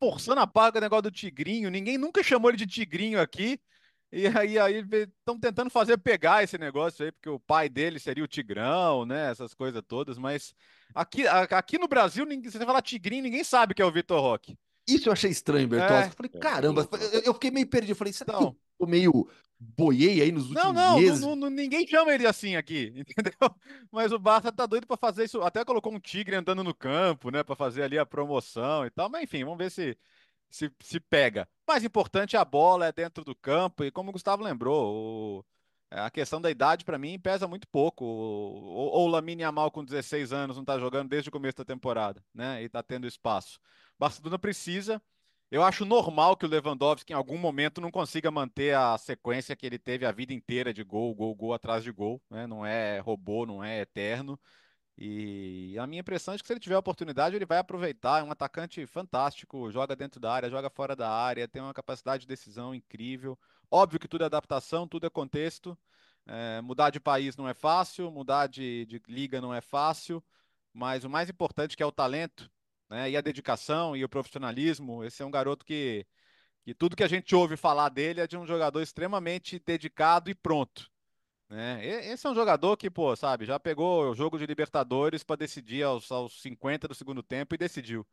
forçando 0.00 0.40
a 0.40 0.46
paga 0.46 0.78
o 0.78 0.80
negócio 0.80 1.02
do 1.04 1.10
Tigrinho. 1.10 1.70
Ninguém 1.70 1.96
nunca 1.98 2.22
chamou 2.22 2.50
ele 2.50 2.56
de 2.56 2.66
Tigrinho 2.66 3.20
aqui. 3.20 3.60
E 4.12 4.26
aí 4.26 4.58
aí 4.58 4.84
estão 4.92 5.38
tentando 5.38 5.70
fazer 5.70 5.96
pegar 5.98 6.42
esse 6.42 6.58
negócio 6.58 7.04
aí, 7.04 7.12
porque 7.12 7.28
o 7.28 7.38
pai 7.38 7.68
dele 7.68 8.00
seria 8.00 8.24
o 8.24 8.28
Tigrão, 8.28 9.06
né? 9.06 9.30
Essas 9.30 9.54
coisas 9.54 9.80
todas, 9.86 10.18
mas 10.18 10.52
aqui, 10.92 11.26
aqui 11.28 11.78
no 11.78 11.86
Brasil, 11.86 12.26
ninguém, 12.26 12.50
se 12.50 12.58
você 12.58 12.66
falar 12.66 12.82
Tigrinho, 12.82 13.22
ninguém 13.22 13.44
sabe 13.44 13.72
que 13.72 13.82
é 13.82 13.84
o 13.84 13.92
Vitor 13.92 14.20
Roque. 14.20 14.58
Isso 14.86 15.08
eu 15.08 15.12
achei 15.12 15.30
estranho, 15.30 15.68
Bertozzi. 15.68 16.04
É, 16.04 16.06
eu 16.06 16.10
falei, 16.10 16.30
caramba, 16.30 16.88
eu, 17.12 17.20
eu, 17.20 17.34
fiquei 17.34 17.50
meio 17.50 17.66
perdido. 17.66 17.92
Eu 17.92 17.96
falei, 17.96 18.12
será 18.12 18.34
então, 18.34 18.52
que 18.52 18.58
eu 18.80 18.86
meio 18.86 19.28
boiei 19.58 20.22
aí 20.22 20.32
nos 20.32 20.48
últimos 20.48 20.64
não, 20.64 20.72
não, 20.72 20.98
meses. 20.98 21.20
Não, 21.20 21.36
não, 21.36 21.50
ninguém 21.50 21.86
chama 21.86 22.12
ele 22.14 22.26
assim 22.26 22.56
aqui, 22.56 22.92
entendeu? 22.96 23.54
Mas 23.92 24.10
o 24.10 24.18
Barça 24.18 24.50
tá 24.50 24.66
doido 24.66 24.86
para 24.86 24.96
fazer 24.96 25.24
isso. 25.24 25.40
Até 25.42 25.64
colocou 25.64 25.92
um 25.92 26.00
tigre 26.00 26.34
andando 26.34 26.64
no 26.64 26.74
campo, 26.74 27.30
né, 27.30 27.42
para 27.42 27.54
fazer 27.54 27.82
ali 27.82 27.98
a 27.98 28.06
promoção 28.06 28.86
e 28.86 28.90
tal. 28.90 29.08
Mas 29.08 29.24
enfim, 29.24 29.44
vamos 29.44 29.58
ver 29.58 29.70
se 29.70 29.96
se, 30.50 30.70
se 30.80 31.00
pega. 31.00 31.48
Mais 31.66 31.84
importante 31.84 32.36
é 32.36 32.38
a 32.38 32.44
bola, 32.44 32.86
é 32.86 32.92
dentro 32.92 33.24
do 33.24 33.34
campo 33.34 33.84
e 33.84 33.90
como 33.90 34.10
o 34.10 34.12
Gustavo 34.12 34.42
lembrou, 34.42 35.38
o, 35.38 35.44
a 35.90 36.10
questão 36.10 36.40
da 36.40 36.50
idade 36.50 36.84
para 36.84 36.98
mim 36.98 37.18
pesa 37.18 37.48
muito 37.48 37.66
pouco. 37.68 38.04
Ou 38.04 39.06
o 39.06 39.08
Lamine 39.08 39.42
Yamal 39.42 39.70
com 39.70 39.84
16 39.84 40.32
anos 40.32 40.56
não 40.56 40.64
tá 40.64 40.78
jogando 40.78 41.08
desde 41.08 41.28
o 41.28 41.32
começo 41.32 41.58
da 41.58 41.64
temporada, 41.64 42.24
né? 42.34 42.62
E 42.62 42.68
tá 42.68 42.82
tendo 42.82 43.06
espaço. 43.06 43.58
Barcelona 43.98 44.38
precisa 44.38 45.02
eu 45.50 45.64
acho 45.64 45.84
normal 45.84 46.36
que 46.36 46.46
o 46.46 46.48
Lewandowski 46.48 47.12
em 47.12 47.16
algum 47.16 47.36
momento 47.36 47.80
não 47.80 47.90
consiga 47.90 48.30
manter 48.30 48.74
a 48.76 48.96
sequência 48.96 49.56
que 49.56 49.66
ele 49.66 49.78
teve 49.80 50.06
a 50.06 50.12
vida 50.12 50.32
inteira 50.32 50.72
de 50.72 50.84
gol, 50.84 51.12
gol, 51.12 51.34
gol 51.34 51.52
atrás 51.52 51.82
de 51.82 51.90
gol, 51.90 52.22
né? 52.30 52.46
Não 52.46 52.64
é 52.64 53.00
robô, 53.00 53.44
não 53.44 53.62
é 53.62 53.80
eterno. 53.80 54.38
E 54.96 55.76
a 55.78 55.86
minha 55.88 56.00
impressão 56.00 56.34
é 56.34 56.38
que 56.38 56.46
se 56.46 56.52
ele 56.52 56.60
tiver 56.60 56.76
a 56.76 56.78
oportunidade, 56.78 57.34
ele 57.34 57.46
vai 57.46 57.58
aproveitar. 57.58 58.20
É 58.20 58.22
um 58.24 58.30
atacante 58.30 58.86
fantástico, 58.86 59.70
joga 59.72 59.96
dentro 59.96 60.20
da 60.20 60.32
área, 60.32 60.50
joga 60.50 60.70
fora 60.70 60.94
da 60.94 61.10
área, 61.10 61.48
tem 61.48 61.60
uma 61.62 61.74
capacidade 61.74 62.22
de 62.22 62.28
decisão 62.28 62.74
incrível. 62.74 63.36
Óbvio 63.70 64.00
que 64.00 64.08
tudo 64.08 64.22
é 64.22 64.26
adaptação, 64.26 64.88
tudo 64.88 65.06
é 65.06 65.10
contexto. 65.10 65.78
É, 66.26 66.60
mudar 66.60 66.90
de 66.90 67.00
país 67.00 67.36
não 67.36 67.48
é 67.48 67.54
fácil, 67.54 68.10
mudar 68.10 68.46
de, 68.46 68.86
de 68.86 69.02
liga 69.08 69.40
não 69.40 69.54
é 69.54 69.60
fácil, 69.60 70.22
mas 70.72 71.04
o 71.04 71.10
mais 71.10 71.28
importante 71.30 71.76
que 71.76 71.82
é 71.82 71.86
o 71.86 71.92
talento 71.92 72.50
né? 72.90 73.08
E 73.10 73.16
a 73.16 73.20
dedicação 73.20 73.96
e 73.96 74.04
o 74.04 74.08
profissionalismo. 74.08 75.04
Esse 75.04 75.22
é 75.22 75.26
um 75.26 75.30
garoto 75.30 75.64
que, 75.64 76.04
que 76.64 76.74
tudo 76.74 76.96
que 76.96 77.04
a 77.04 77.08
gente 77.08 77.34
ouve 77.34 77.56
falar 77.56 77.88
dele 77.88 78.20
é 78.20 78.26
de 78.26 78.36
um 78.36 78.46
jogador 78.46 78.82
extremamente 78.82 79.62
dedicado 79.64 80.28
e 80.28 80.34
pronto. 80.34 80.90
Né? 81.48 81.84
Esse 82.12 82.26
é 82.26 82.30
um 82.30 82.34
jogador 82.34 82.76
que, 82.76 82.90
pô, 82.90 83.14
sabe, 83.16 83.44
já 83.44 83.58
pegou 83.58 84.10
o 84.10 84.14
jogo 84.14 84.38
de 84.38 84.46
Libertadores 84.46 85.24
para 85.24 85.36
decidir 85.36 85.82
aos, 85.84 86.10
aos 86.10 86.40
50 86.42 86.88
do 86.88 86.94
segundo 86.94 87.22
tempo 87.22 87.54
e 87.54 87.58
decidiu. 87.58 88.06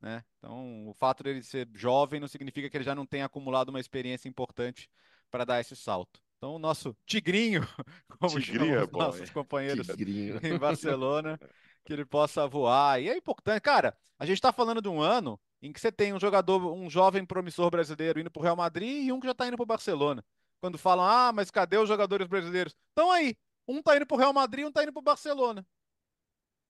Né? 0.00 0.24
Então, 0.38 0.88
o 0.88 0.94
fato 0.94 1.22
dele 1.22 1.42
ser 1.42 1.68
jovem 1.74 2.20
não 2.20 2.28
significa 2.28 2.70
que 2.70 2.76
ele 2.76 2.84
já 2.84 2.94
não 2.94 3.04
tenha 3.04 3.24
acumulado 3.24 3.70
uma 3.70 3.80
experiência 3.80 4.28
importante 4.28 4.88
para 5.30 5.44
dar 5.44 5.60
esse 5.60 5.74
salto. 5.74 6.20
Então, 6.36 6.54
o 6.54 6.58
nosso 6.58 6.96
Tigrinho, 7.04 7.62
como 8.20 8.40
Tigrinho 8.40 8.76
é 8.76 8.84
os 8.84 8.90
nossos 8.92 9.30
companheiros 9.30 9.88
Tigrinho. 9.88 10.38
em 10.42 10.56
Barcelona, 10.56 11.38
que 11.84 11.92
ele 11.92 12.04
possa 12.04 12.46
voar. 12.46 13.02
E 13.02 13.08
é 13.08 13.16
importante, 13.16 13.60
cara. 13.60 13.96
A 14.18 14.26
gente 14.26 14.38
está 14.38 14.52
falando 14.52 14.80
de 14.80 14.88
um 14.88 15.00
ano 15.00 15.38
em 15.60 15.72
que 15.72 15.80
você 15.80 15.90
tem 15.90 16.12
um 16.12 16.20
jogador, 16.20 16.72
um 16.72 16.88
jovem 16.88 17.24
promissor 17.24 17.70
brasileiro 17.70 18.20
indo 18.20 18.30
para 18.30 18.40
o 18.40 18.42
Real 18.42 18.56
Madrid 18.56 19.06
e 19.06 19.12
um 19.12 19.18
que 19.18 19.26
já 19.26 19.32
está 19.32 19.46
indo 19.46 19.56
para 19.56 19.64
o 19.64 19.66
Barcelona. 19.66 20.24
Quando 20.60 20.78
falam, 20.78 21.04
ah, 21.04 21.32
mas 21.32 21.50
cadê 21.50 21.76
os 21.76 21.88
jogadores 21.88 22.26
brasileiros? 22.26 22.74
Estão 22.88 23.10
aí. 23.10 23.36
Um 23.66 23.78
está 23.78 23.96
indo 23.96 24.06
para 24.06 24.14
o 24.14 24.18
Real 24.18 24.32
Madrid, 24.32 24.64
um 24.64 24.68
está 24.68 24.82
indo 24.82 24.92
para 24.92 25.00
o 25.00 25.02
Barcelona. 25.02 25.66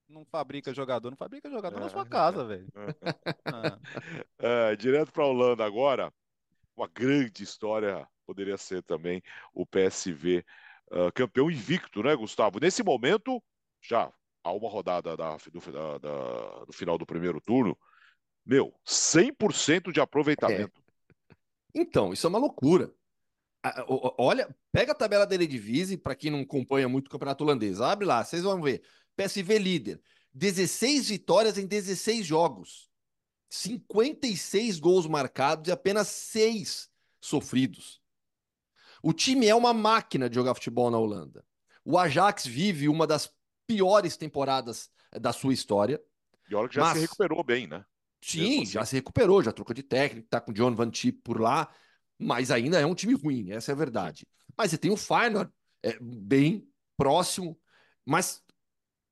Não 0.09 0.25
fabrica 0.25 0.73
jogador, 0.73 1.11
não 1.11 1.17
fabrica 1.17 1.49
jogador 1.49 1.77
é. 1.77 1.81
na 1.81 1.89
sua 1.89 2.05
casa, 2.05 2.43
velho. 2.43 2.67
ah. 3.45 3.79
é, 4.39 4.75
direto 4.75 5.11
para 5.11 5.23
a 5.23 5.27
Holanda 5.27 5.63
agora. 5.63 6.11
Uma 6.75 6.87
grande 6.87 7.43
história 7.43 8.07
poderia 8.25 8.57
ser 8.57 8.81
também 8.83 9.21
o 9.53 9.65
PSV 9.65 10.43
uh, 10.91 11.07
ah, 11.07 11.11
campeão 11.11 11.51
invicto, 11.51 12.01
né, 12.01 12.15
Gustavo? 12.15 12.59
Nesse 12.59 12.81
momento, 12.81 13.43
já 13.81 14.11
a 14.43 14.51
uma 14.51 14.69
rodada 14.69 15.15
da, 15.15 15.37
do, 15.51 15.71
da, 15.71 15.97
da, 15.97 16.65
do 16.65 16.73
final 16.73 16.97
do 16.97 17.05
primeiro 17.05 17.41
turno, 17.41 17.77
meu, 18.45 18.73
100% 18.85 19.91
de 19.91 19.99
aproveitamento. 19.99 20.81
É. 21.29 21.35
Então, 21.75 22.13
isso 22.13 22.25
é 22.25 22.29
uma 22.29 22.39
loucura. 22.39 22.91
Olha, 24.17 24.55
pega 24.71 24.93
a 24.93 24.95
tabela 24.95 25.27
da 25.27 25.35
Eredivisie, 25.35 25.97
para 25.97 26.15
quem 26.15 26.31
não 26.31 26.41
acompanha 26.41 26.87
muito 26.87 27.07
o 27.07 27.09
campeonato 27.11 27.43
holandês, 27.43 27.81
abre 27.81 28.05
lá, 28.05 28.23
vocês 28.23 28.43
vão 28.43 28.61
ver. 28.61 28.81
PSV 29.19 29.59
líder, 29.59 30.01
16 30.33 31.09
vitórias 31.09 31.57
em 31.57 31.65
16 31.65 32.25
jogos, 32.25 32.89
56 33.49 34.79
gols 34.79 35.07
marcados 35.07 35.67
e 35.67 35.71
apenas 35.71 36.07
6 36.07 36.89
sofridos. 37.19 38.01
O 39.01 39.11
time 39.11 39.47
é 39.47 39.55
uma 39.55 39.73
máquina 39.73 40.29
de 40.29 40.35
jogar 40.35 40.53
futebol 40.53 40.89
na 40.91 40.97
Holanda. 40.97 41.45
O 41.83 41.97
Ajax 41.97 42.45
vive 42.45 42.87
uma 42.87 43.07
das 43.07 43.29
piores 43.65 44.15
temporadas 44.17 44.89
eh, 45.11 45.19
da 45.19 45.33
sua 45.33 45.53
história. 45.53 46.01
E 46.49 46.55
olha 46.55 46.69
que 46.69 46.75
já 46.75 46.81
mas... 46.81 46.93
se 46.93 46.99
recuperou 47.01 47.43
bem, 47.43 47.67
né? 47.67 47.83
Sim, 48.21 48.63
assim. 48.63 48.65
já 48.65 48.85
se 48.85 48.95
recuperou, 48.95 49.41
já 49.41 49.51
trocou 49.51 49.73
de 49.73 49.83
técnico, 49.83 50.27
tá 50.29 50.41
com 50.41 50.51
o 50.51 50.53
John 50.53 50.75
Van 50.75 50.89
Tip 50.89 51.21
por 51.23 51.39
lá, 51.39 51.73
mas 52.17 52.51
ainda 52.51 52.79
é 52.79 52.85
um 52.85 52.93
time 52.93 53.13
ruim, 53.13 53.51
essa 53.51 53.71
é 53.71 53.73
a 53.73 53.77
verdade. 53.77 54.27
Mas 54.57 54.71
você 54.71 54.77
tem 54.77 54.91
o 54.91 54.97
Feyenoord 54.97 55.51
é, 55.81 55.97
bem 56.01 56.67
próximo, 56.97 57.57
mas 58.05 58.43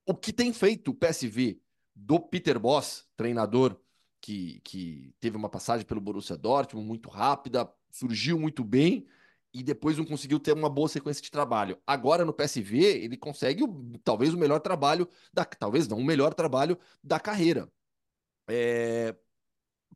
o 0.08 0.16
que 0.16 0.32
tem 0.32 0.54
feito 0.54 0.92
o 0.92 0.96
PSV 0.96 1.60
do 1.94 2.20
Peter 2.20 2.58
Boss, 2.58 3.06
treinador 3.18 3.78
que, 4.22 4.62
que 4.64 5.14
teve 5.20 5.36
uma 5.36 5.50
passagem 5.50 5.86
pelo 5.86 6.02
Borussia 6.02 6.38
Dortmund 6.38 6.88
muito 6.88 7.10
rápida, 7.10 7.70
surgiu 7.92 8.40
muito 8.40 8.64
bem, 8.64 9.06
e 9.54 9.62
depois 9.64 9.98
não 9.98 10.06
conseguiu 10.06 10.40
ter 10.40 10.54
uma 10.54 10.70
boa 10.70 10.88
sequência 10.88 11.22
de 11.22 11.32
trabalho. 11.32 11.78
Agora 11.86 12.24
no 12.24 12.34
PSV, 12.34 12.78
ele 12.78 13.18
consegue 13.18 13.64
talvez 14.04 14.34
o 14.34 14.38
melhor 14.38 14.60
trabalho, 14.60 15.08
da, 15.34 15.44
talvez 15.44 15.88
não, 15.88 15.98
o 15.98 16.06
melhor 16.06 16.34
trabalho 16.34 16.78
da 17.04 17.20
carreira. 17.20 17.72
É, 18.50 19.16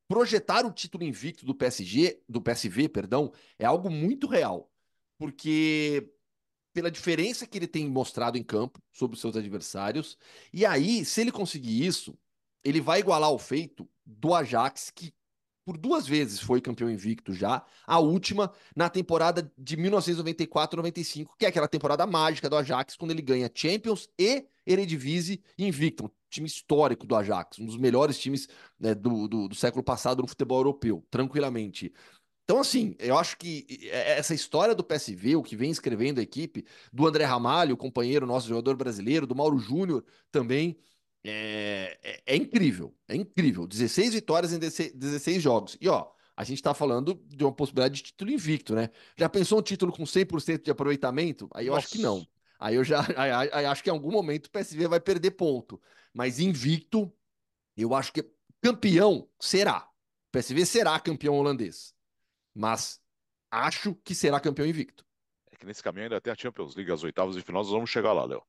projetar 0.08 0.66
o 0.66 0.74
título 0.74 1.04
invicto 1.04 1.46
do 1.46 1.56
PSG, 1.56 2.22
do 2.28 2.42
PSV, 2.42 2.90
perdão, 2.90 3.32
é 3.58 3.66
algo 3.66 3.90
muito 3.90 4.28
real, 4.28 4.72
porque 5.18 6.12
pela 6.74 6.92
diferença 6.92 7.46
que 7.46 7.58
ele 7.58 7.68
tem 7.68 7.88
mostrado 7.88 8.38
em 8.38 8.44
campo 8.44 8.82
sobre 8.92 9.16
os 9.16 9.22
seus 9.22 9.36
adversários, 9.36 10.18
e 10.54 10.66
aí, 10.66 11.04
se 11.06 11.22
ele 11.22 11.32
conseguir 11.32 11.86
isso, 11.86 12.18
ele 12.64 12.82
vai 12.82 13.00
igualar 13.00 13.32
o 13.32 13.40
feito 13.40 13.88
do 14.06 14.34
Ajax, 14.34 14.92
que 14.94 15.14
por 15.64 15.78
duas 15.78 16.08
vezes 16.08 16.40
foi 16.40 16.60
campeão 16.60 16.90
invicto 16.90 17.34
já, 17.34 17.64
a 17.86 18.00
última 18.00 18.52
na 18.76 18.90
temporada 18.90 19.52
de 19.58 19.78
1994-95, 19.78 21.30
que 21.38 21.46
é 21.46 21.50
aquela 21.50 21.68
temporada 21.68 22.06
mágica 22.08 22.50
do 22.50 22.58
Ajax, 22.58 22.96
quando 22.96 23.12
ele 23.12 23.22
ganha 23.22 23.52
Champions 23.54 24.10
e 24.18 24.46
Eredivisie 24.66 25.44
invicto, 25.58 26.06
um 26.06 26.10
time 26.30 26.48
histórico 26.48 27.06
do 27.06 27.16
Ajax, 27.16 27.60
um 27.60 27.66
dos 27.66 27.78
melhores 27.78 28.18
times 28.18 28.48
né, 28.80 28.96
do, 28.96 29.28
do, 29.28 29.48
do 29.48 29.56
século 29.56 29.84
passado 29.84 30.22
no 30.22 30.28
futebol 30.28 30.60
europeu, 30.60 31.06
tranquilamente. 31.10 31.94
Então, 32.44 32.60
assim, 32.60 32.96
eu 33.00 33.18
acho 33.18 33.38
que 33.38 33.90
essa 33.92 34.34
história 34.34 34.76
do 34.76 34.84
PSV, 34.84 35.36
o 35.36 35.44
que 35.44 35.56
vem 35.56 35.72
escrevendo 35.72 36.20
a 36.20 36.24
equipe, 36.24 36.66
do 36.92 37.08
André 37.08 37.24
Ramalho, 37.24 37.78
companheiro 37.78 38.26
nosso 38.26 38.48
jogador 38.48 38.76
brasileiro, 38.76 39.26
do 39.26 39.36
Mauro 39.36 39.58
Júnior 39.58 40.04
também, 40.32 40.78
é, 41.24 42.00
é, 42.04 42.22
é, 42.26 42.36
incrível, 42.36 42.94
é 43.08 43.16
incrível. 43.16 43.68
16 43.68 44.14
vitórias 44.14 44.54
em 44.54 44.60
16 44.60 45.42
jogos. 45.42 45.78
E 45.80 45.88
ó, 45.88 46.12
a 46.36 46.44
gente 46.44 46.62
tá 46.62 46.74
falando 46.74 47.22
de 47.28 47.44
uma 47.44 47.54
possibilidade 47.54 47.96
de 47.96 48.04
título 48.04 48.32
invicto, 48.32 48.74
né? 48.74 48.90
Já 49.18 49.30
pensou 49.30 49.60
um 49.60 49.62
título 49.62 49.92
com 49.92 50.04
100% 50.04 50.64
de 50.64 50.72
aproveitamento? 50.72 51.48
Aí 51.54 51.68
eu 51.68 51.74
Nossa. 51.74 51.86
acho 51.86 51.96
que 51.96 52.02
não. 52.02 52.28
Aí 52.60 52.76
eu 52.76 52.84
já 52.84 53.02
aí, 53.18 53.50
aí, 53.52 53.66
acho 53.66 53.84
que 53.84 53.90
em 53.90 53.94
algum 53.94 54.12
momento 54.12 54.48
o 54.48 54.52
PSV 54.52 54.88
vai 54.88 55.00
perder 55.00 55.32
ponto. 55.32 55.80
Mas 56.14 56.40
invicto, 56.40 57.12
eu 57.78 57.94
acho 57.94 58.12
que 58.12 58.26
campeão 58.62 59.30
será. 59.40 59.88
O 60.34 60.38
PSV 60.38 60.66
será 60.66 61.00
campeão 61.00 61.36
holandês. 61.36 61.94
Mas 62.54 63.02
acho 63.50 63.96
que 63.96 64.16
será 64.16 64.40
campeão 64.40 64.66
invicto. 64.66 65.06
É 65.52 65.56
que 65.56 65.66
nesse 65.66 65.84
caminho 65.84 66.06
ainda 66.06 66.22
tem 66.22 66.32
a 66.32 66.36
Champions 66.36 66.76
League, 66.76 66.92
as 66.92 67.04
oitavas 67.04 67.36
e 67.36 67.42
finais, 67.42 67.68
nós 67.68 67.74
vamos 67.74 67.90
chegar 67.90 68.14
lá, 68.14 68.26
Léo. 68.26 68.44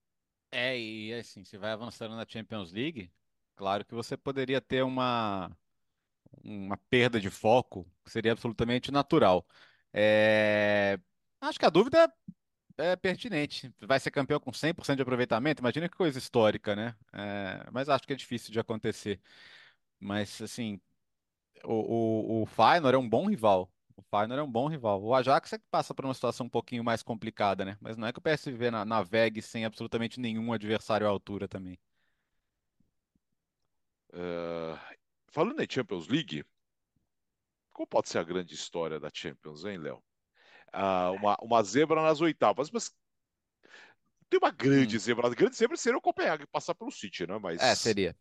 É, 0.51 0.79
e 0.79 1.15
assim, 1.15 1.45
você 1.45 1.57
vai 1.57 1.73
avançando 1.73 2.15
na 2.15 2.27
Champions 2.29 2.73
League, 2.73 3.11
claro 3.57 3.85
que 3.85 3.95
você 3.95 4.17
poderia 4.17 4.61
ter 4.61 4.83
uma 4.83 5.51
uma 6.43 6.77
perda 6.91 7.21
de 7.21 7.31
foco, 7.31 7.87
seria 8.07 8.33
absolutamente 8.33 8.91
natural. 8.91 9.47
É... 9.93 10.99
Acho 11.41 11.59
que 11.59 11.67
a 11.67 11.71
dúvida 11.71 12.13
é 12.79 12.97
pertinente. 12.97 13.73
Vai 13.81 14.01
ser 14.01 14.11
campeão 14.11 14.41
com 14.41 14.53
100% 14.53 14.97
de 14.97 15.03
aproveitamento? 15.03 15.61
Imagina 15.63 15.89
que 15.89 15.97
coisa 15.97 16.19
histórica, 16.19 16.75
né? 16.77 16.97
É... 17.13 17.71
Mas 17.73 17.89
acho 17.89 18.07
que 18.07 18.13
é 18.13 18.17
difícil 18.17 18.53
de 18.53 18.61
acontecer. 18.61 19.21
Mas, 20.01 20.41
assim, 20.43 20.81
o, 21.65 22.41
o, 22.41 22.43
o 22.43 22.47
Feyenoord 22.47 22.97
é 22.97 22.99
um 22.99 23.09
bom 23.09 23.29
rival. 23.29 23.72
O 23.97 24.03
Feyenoord 24.03 24.41
é 24.41 24.43
um 24.43 24.51
bom 24.51 24.69
rival. 24.69 25.03
O 25.03 25.15
Ajax 25.15 25.53
é 25.53 25.59
que 25.59 25.65
passa 25.71 25.95
por 25.95 26.05
uma 26.05 26.15
situação 26.15 26.47
um 26.47 26.51
pouquinho 26.51 26.83
mais 26.85 27.03
complicada, 27.03 27.65
né? 27.65 27.77
Mas 27.81 27.97
não 27.97 28.07
é 28.07 28.13
que 28.13 28.19
o 28.19 28.23
PSV 28.23 28.71
na, 28.71 28.85
navegue 28.85 29.43
sem 29.43 29.65
absolutamente 29.65 30.21
nenhum 30.21 30.53
adversário 30.53 31.07
à 31.07 31.11
altura 31.11 31.49
também. 31.49 31.79
Uh, 34.13 34.79
falando 35.29 35.61
em 35.61 35.67
Champions 35.69 36.09
League, 36.09 36.45
qual 37.73 37.87
pode 37.87 38.09
ser 38.09 38.19
a 38.19 38.25
grande 38.25 38.55
história 38.55 39.01
da 39.01 39.11
Champions, 39.13 39.65
hein, 39.65 39.79
Léo? 39.79 40.03
Uh, 40.75 41.13
uma, 41.17 41.37
uma 41.43 41.63
zebra 41.63 42.03
nas 42.03 42.21
oitavas, 42.21 42.71
mas 42.71 42.95
tem 44.29 44.39
uma 44.39 44.51
grande 44.51 44.97
hum. 44.97 45.01
zebra. 45.01 45.27
A 45.27 45.31
grande 45.31 45.57
zebra 45.57 45.77
seria 45.77 45.99
o 45.99 46.03
Copenhague 46.03 46.47
passar 46.47 46.75
pelo 46.75 46.91
City, 46.91 47.27
né? 47.27 47.39
Mas... 47.39 47.61
É, 47.61 47.75
seria. 47.75 48.17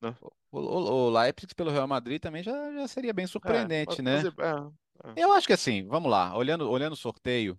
Né? 0.00 0.14
O, 0.20 0.58
o, 0.58 0.60
o, 0.60 1.10
Leipzig 1.10 1.54
pelo 1.54 1.70
Real 1.70 1.86
Madrid 1.86 2.20
também 2.20 2.42
já, 2.42 2.72
já 2.72 2.88
seria 2.88 3.14
bem 3.14 3.26
surpreendente, 3.26 4.00
é, 4.00 4.02
né? 4.02 4.18
É, 4.18 4.26
é. 4.26 4.70
Eu 5.16 5.32
acho 5.32 5.46
que 5.46 5.52
assim, 5.52 5.86
vamos 5.86 6.10
lá, 6.10 6.36
olhando, 6.36 6.70
olhando 6.70 6.92
o 6.92 6.96
sorteio, 6.96 7.58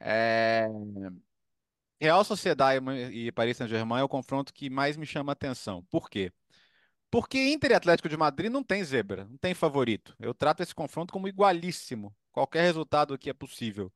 é... 0.00 0.66
Real 2.00 2.24
Sociedade 2.24 2.84
e 3.12 3.32
Paris 3.32 3.56
Saint-Germain 3.56 4.00
é 4.00 4.04
o 4.04 4.08
confronto 4.08 4.52
que 4.52 4.70
mais 4.70 4.96
me 4.96 5.04
chama 5.04 5.32
a 5.32 5.34
atenção. 5.34 5.84
Por 5.90 6.08
quê? 6.08 6.32
Porque 7.10 7.38
Inter 7.48 7.72
e 7.72 7.74
Atlético 7.74 8.08
de 8.08 8.16
Madrid 8.16 8.50
não 8.50 8.62
tem 8.62 8.84
zebra, 8.84 9.24
não 9.24 9.38
tem 9.38 9.54
favorito. 9.54 10.14
Eu 10.18 10.34
trato 10.34 10.62
esse 10.62 10.74
confronto 10.74 11.12
como 11.12 11.26
igualíssimo. 11.26 12.14
Qualquer 12.30 12.62
resultado 12.62 13.14
aqui 13.14 13.30
é 13.30 13.32
possível. 13.32 13.92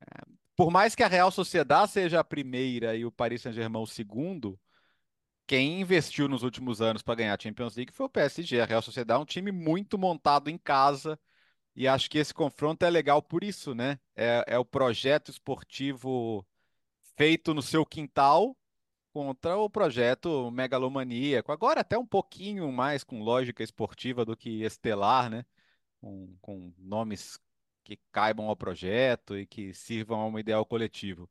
É, 0.00 0.22
por 0.56 0.70
mais 0.70 0.94
que 0.94 1.02
a 1.02 1.08
Real 1.08 1.30
Sociedade 1.30 1.92
seja 1.92 2.20
a 2.20 2.24
primeira 2.24 2.96
e 2.96 3.04
o 3.04 3.12
Paris 3.12 3.42
Saint-Germain 3.42 3.82
o 3.82 3.86
segundo, 3.86 4.58
quem 5.46 5.80
investiu 5.80 6.28
nos 6.28 6.42
últimos 6.42 6.80
anos 6.82 7.02
para 7.02 7.14
ganhar 7.16 7.34
a 7.34 7.42
Champions 7.42 7.76
League 7.76 7.92
foi 7.92 8.06
o 8.06 8.10
PSG. 8.10 8.60
A 8.60 8.64
Real 8.66 8.82
Sociedade 8.82 9.18
é 9.18 9.22
um 9.22 9.26
time 9.26 9.52
muito 9.52 9.96
montado 9.98 10.50
em 10.50 10.58
casa 10.58 11.18
e 11.78 11.86
acho 11.86 12.10
que 12.10 12.18
esse 12.18 12.34
confronto 12.34 12.84
é 12.84 12.90
legal 12.90 13.22
por 13.22 13.44
isso, 13.44 13.72
né? 13.72 14.00
É, 14.16 14.44
é 14.48 14.58
o 14.58 14.64
projeto 14.64 15.30
esportivo 15.30 16.44
feito 17.16 17.54
no 17.54 17.62
seu 17.62 17.86
quintal 17.86 18.56
contra 19.12 19.56
o 19.56 19.70
projeto 19.70 20.50
megalomaníaco. 20.50 21.52
Agora 21.52 21.82
até 21.82 21.96
um 21.96 22.04
pouquinho 22.04 22.72
mais 22.72 23.04
com 23.04 23.22
lógica 23.22 23.62
esportiva 23.62 24.24
do 24.24 24.36
que 24.36 24.64
estelar, 24.64 25.30
né? 25.30 25.44
Com, 26.00 26.36
com 26.40 26.74
nomes 26.76 27.38
que 27.84 27.96
caibam 28.10 28.48
ao 28.48 28.56
projeto 28.56 29.38
e 29.38 29.46
que 29.46 29.72
sirvam 29.72 30.20
a 30.20 30.26
um 30.26 30.36
ideal 30.36 30.66
coletivo. 30.66 31.30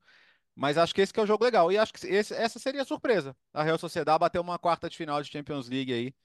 Mas 0.56 0.78
acho 0.78 0.96
que 0.96 1.02
esse 1.02 1.12
que 1.12 1.20
é 1.20 1.24
o 1.24 1.28
jogo 1.28 1.44
legal. 1.44 1.70
E 1.74 1.78
acho 1.78 1.92
que 1.94 2.08
esse, 2.08 2.34
essa 2.34 2.58
seria 2.58 2.84
a 2.84 2.86
surpresa. 2.86 3.36
A 3.54 3.64
Real 3.64 3.78
Sociedade 3.78 4.20
bateu 4.20 4.42
uma 4.42 4.58
quarta 4.58 4.90
de 4.90 4.96
final 4.96 5.22
de 5.22 5.30
Champions 5.30 5.68
League 5.68 5.92
aí. 5.92 6.16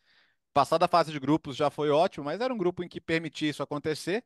Passada 0.52 0.84
a 0.84 0.88
fase 0.88 1.10
de 1.12 1.18
grupos 1.18 1.56
já 1.56 1.70
foi 1.70 1.90
ótimo, 1.90 2.24
mas 2.26 2.40
era 2.40 2.52
um 2.52 2.58
grupo 2.58 2.82
em 2.84 2.88
que 2.88 3.00
permitia 3.00 3.50
isso 3.50 3.62
acontecer. 3.62 4.24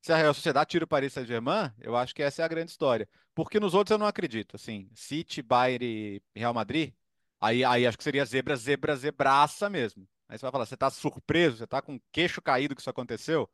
Se 0.00 0.12
a 0.12 0.16
Real 0.16 0.34
Sociedade 0.34 0.70
tira 0.70 0.84
o 0.84 0.88
Paris 0.88 1.12
Saint-Germain, 1.12 1.72
eu 1.80 1.96
acho 1.96 2.14
que 2.14 2.22
essa 2.22 2.42
é 2.42 2.44
a 2.44 2.48
grande 2.48 2.70
história. 2.72 3.08
Porque 3.34 3.60
nos 3.60 3.74
outros 3.74 3.92
eu 3.92 3.98
não 3.98 4.06
acredito. 4.06 4.56
Assim, 4.56 4.90
City, 4.94 5.42
Bayern 5.42 5.84
e 5.86 6.22
Real 6.34 6.54
Madrid, 6.54 6.92
aí, 7.40 7.64
aí 7.64 7.86
acho 7.86 7.98
que 7.98 8.04
seria 8.04 8.24
zebra, 8.24 8.56
zebra, 8.56 8.96
zebraça 8.96 9.70
mesmo. 9.70 10.08
Aí 10.28 10.38
você 10.38 10.42
vai 10.42 10.52
falar, 10.52 10.66
você 10.66 10.76
tá 10.76 10.90
surpreso? 10.90 11.58
Você 11.58 11.66
tá 11.66 11.82
com 11.82 11.96
o 11.96 12.02
queixo 12.10 12.42
caído 12.42 12.74
que 12.74 12.80
isso 12.80 12.90
aconteceu? 12.90 13.48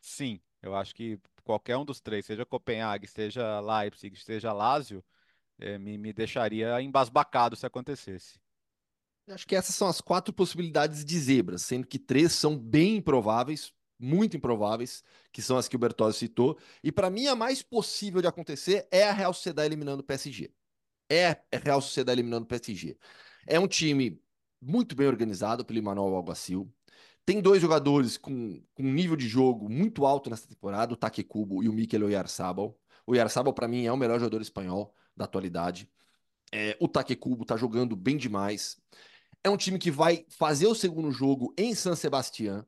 Sim, 0.00 0.40
eu 0.62 0.74
acho 0.74 0.94
que 0.94 1.18
qualquer 1.44 1.76
um 1.76 1.84
dos 1.84 2.00
três, 2.00 2.26
seja 2.26 2.46
Copenhague, 2.46 3.06
seja 3.06 3.60
Leipzig, 3.60 4.16
seja 4.16 4.52
Lazio, 4.52 5.04
é, 5.58 5.78
me, 5.78 5.98
me 5.98 6.12
deixaria 6.12 6.80
embasbacado 6.82 7.56
se 7.56 7.66
acontecesse. 7.66 8.41
Acho 9.28 9.46
que 9.46 9.54
essas 9.54 9.74
são 9.74 9.88
as 9.88 10.00
quatro 10.00 10.32
possibilidades 10.32 11.04
de 11.04 11.18
zebras, 11.18 11.62
sendo 11.62 11.86
que 11.86 11.98
três 11.98 12.32
são 12.32 12.58
bem 12.58 12.96
improváveis, 12.96 13.72
muito 13.98 14.36
improváveis, 14.36 15.02
que 15.32 15.40
são 15.40 15.56
as 15.56 15.68
que 15.68 15.76
o 15.76 15.78
Bertozzi 15.78 16.18
citou. 16.18 16.58
E 16.82 16.90
para 16.90 17.08
mim, 17.08 17.28
a 17.28 17.36
mais 17.36 17.62
possível 17.62 18.20
de 18.20 18.26
acontecer 18.26 18.88
é 18.90 19.04
a 19.04 19.12
Real 19.12 19.32
Sociedade 19.32 19.68
eliminando 19.68 20.02
o 20.02 20.04
PSG. 20.04 20.52
É 21.08 21.28
a 21.28 21.38
Real 21.62 21.80
Sociedade 21.80 22.20
eliminando 22.20 22.44
o 22.44 22.48
PSG. 22.48 22.98
É 23.46 23.60
um 23.60 23.68
time 23.68 24.20
muito 24.60 24.96
bem 24.96 25.06
organizado 25.06 25.64
pelo 25.64 25.78
Emmanuel 25.78 26.14
Alguacil. 26.16 26.72
Tem 27.24 27.40
dois 27.40 27.62
jogadores 27.62 28.16
com, 28.16 28.60
com 28.74 28.82
um 28.82 28.92
nível 28.92 29.16
de 29.16 29.28
jogo 29.28 29.68
muito 29.68 30.04
alto 30.04 30.28
nessa 30.28 30.48
temporada, 30.48 30.92
o 30.92 30.96
Takekubo 30.96 31.62
e 31.62 31.68
o 31.68 31.72
Mikel 31.72 32.04
Oyarzabal. 32.04 32.76
O 33.06 33.12
Oyarzabal, 33.12 33.54
para 33.54 33.68
mim, 33.68 33.86
é 33.86 33.92
o 33.92 33.96
melhor 33.96 34.18
jogador 34.18 34.42
espanhol 34.42 34.94
da 35.16 35.24
atualidade. 35.24 35.88
É, 36.52 36.76
o 36.80 36.88
Takekubo 36.88 37.44
tá 37.44 37.56
jogando 37.56 37.96
bem 37.96 38.16
demais. 38.16 38.76
É 39.44 39.50
um 39.50 39.56
time 39.56 39.78
que 39.78 39.90
vai 39.90 40.24
fazer 40.28 40.66
o 40.66 40.74
segundo 40.74 41.10
jogo 41.10 41.52
em 41.58 41.74
San 41.74 41.96
Sebastián. 41.96 42.64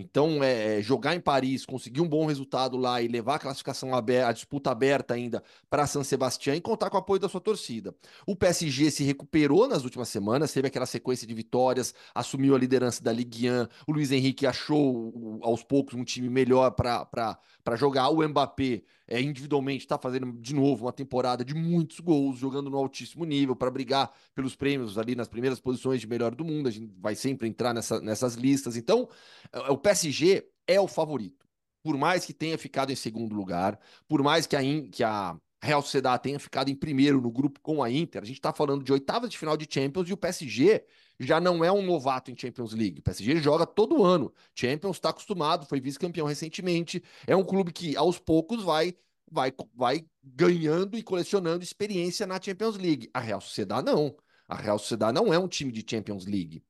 Então, 0.00 0.42
é, 0.42 0.78
é, 0.78 0.82
jogar 0.82 1.14
em 1.14 1.20
Paris, 1.20 1.66
conseguir 1.66 2.00
um 2.00 2.08
bom 2.08 2.26
resultado 2.26 2.76
lá 2.76 3.02
e 3.02 3.08
levar 3.08 3.36
a 3.36 3.38
classificação 3.38 3.94
aberta, 3.94 4.28
a 4.28 4.32
disputa 4.32 4.70
aberta 4.70 5.14
ainda 5.14 5.42
para 5.68 5.86
San 5.86 6.02
Sebastián 6.02 6.56
e 6.56 6.60
contar 6.60 6.90
com 6.90 6.96
o 6.96 7.00
apoio 7.00 7.20
da 7.20 7.28
sua 7.28 7.40
torcida. 7.40 7.94
O 8.26 8.34
PSG 8.34 8.90
se 8.90 9.04
recuperou 9.04 9.68
nas 9.68 9.84
últimas 9.84 10.08
semanas, 10.08 10.52
teve 10.52 10.68
aquela 10.68 10.86
sequência 10.86 11.26
de 11.26 11.34
vitórias, 11.34 11.94
assumiu 12.14 12.54
a 12.54 12.58
liderança 12.58 13.02
da 13.02 13.12
Ligue 13.12 13.50
1. 13.50 13.68
O 13.86 13.92
Luiz 13.92 14.10
Henrique 14.10 14.46
achou 14.46 15.40
aos 15.42 15.62
poucos 15.62 15.94
um 15.94 16.04
time 16.04 16.28
melhor 16.28 16.70
para 16.70 17.36
jogar. 17.76 18.08
O 18.08 18.26
Mbappé 18.26 18.82
é, 19.10 19.20
individualmente 19.20 19.84
está 19.84 19.98
fazendo 19.98 20.32
de 20.32 20.54
novo 20.54 20.84
uma 20.86 20.92
temporada 20.92 21.44
de 21.44 21.52
muitos 21.52 21.98
gols, 21.98 22.38
jogando 22.38 22.70
no 22.70 22.78
altíssimo 22.78 23.24
nível 23.24 23.56
para 23.56 23.68
brigar 23.68 24.12
pelos 24.36 24.54
prêmios 24.54 24.96
ali 24.96 25.16
nas 25.16 25.26
primeiras 25.26 25.58
posições 25.58 26.00
de 26.00 26.06
melhor 26.06 26.32
do 26.32 26.44
mundo. 26.44 26.68
A 26.68 26.70
gente 26.70 26.88
vai 26.96 27.16
sempre 27.16 27.48
entrar 27.48 27.74
nessa, 27.74 28.00
nessas 28.00 28.34
listas. 28.34 28.76
Então, 28.76 29.08
é, 29.52 29.58
o 29.70 29.76
PSG 29.90 30.48
é 30.68 30.80
o 30.80 30.86
favorito. 30.86 31.46
Por 31.82 31.96
mais 31.96 32.24
que 32.24 32.32
tenha 32.32 32.56
ficado 32.56 32.92
em 32.92 32.96
segundo 32.96 33.34
lugar, 33.34 33.78
por 34.06 34.22
mais 34.22 34.46
que 34.46 34.54
a, 34.54 34.60
que 34.88 35.02
a 35.02 35.36
Real 35.60 35.82
Sociedade 35.82 36.22
tenha 36.22 36.38
ficado 36.38 36.70
em 36.70 36.76
primeiro 36.76 37.20
no 37.20 37.30
grupo 37.30 37.58
com 37.60 37.82
a 37.82 37.90
Inter, 37.90 38.22
a 38.22 38.24
gente 38.24 38.36
está 38.36 38.52
falando 38.52 38.84
de 38.84 38.92
oitavas 38.92 39.30
de 39.30 39.36
final 39.36 39.56
de 39.56 39.66
Champions 39.68 40.08
e 40.08 40.12
o 40.12 40.16
PSG 40.16 40.84
já 41.18 41.40
não 41.40 41.64
é 41.64 41.72
um 41.72 41.82
novato 41.82 42.30
em 42.30 42.36
Champions 42.38 42.72
League. 42.72 43.00
O 43.00 43.02
PSG 43.02 43.38
joga 43.38 43.66
todo 43.66 44.04
ano. 44.04 44.32
Champions 44.54 44.96
está 44.96 45.10
acostumado, 45.10 45.66
foi 45.66 45.80
vice-campeão 45.80 46.26
recentemente. 46.26 47.02
É 47.26 47.34
um 47.34 47.44
clube 47.44 47.72
que 47.72 47.96
aos 47.96 48.18
poucos 48.18 48.62
vai 48.62 48.94
vai 49.28 49.52
vai 49.74 50.04
ganhando 50.22 50.96
e 50.96 51.02
colecionando 51.02 51.64
experiência 51.64 52.26
na 52.26 52.40
Champions 52.40 52.76
League. 52.76 53.10
A 53.12 53.20
Real 53.20 53.40
Sociedade 53.40 53.86
não. 53.86 54.16
A 54.46 54.54
Real 54.54 54.78
Sociedade 54.78 55.14
não 55.14 55.34
é 55.34 55.38
um 55.38 55.48
time 55.48 55.72
de 55.72 55.84
Champions 55.88 56.26
League. 56.26 56.62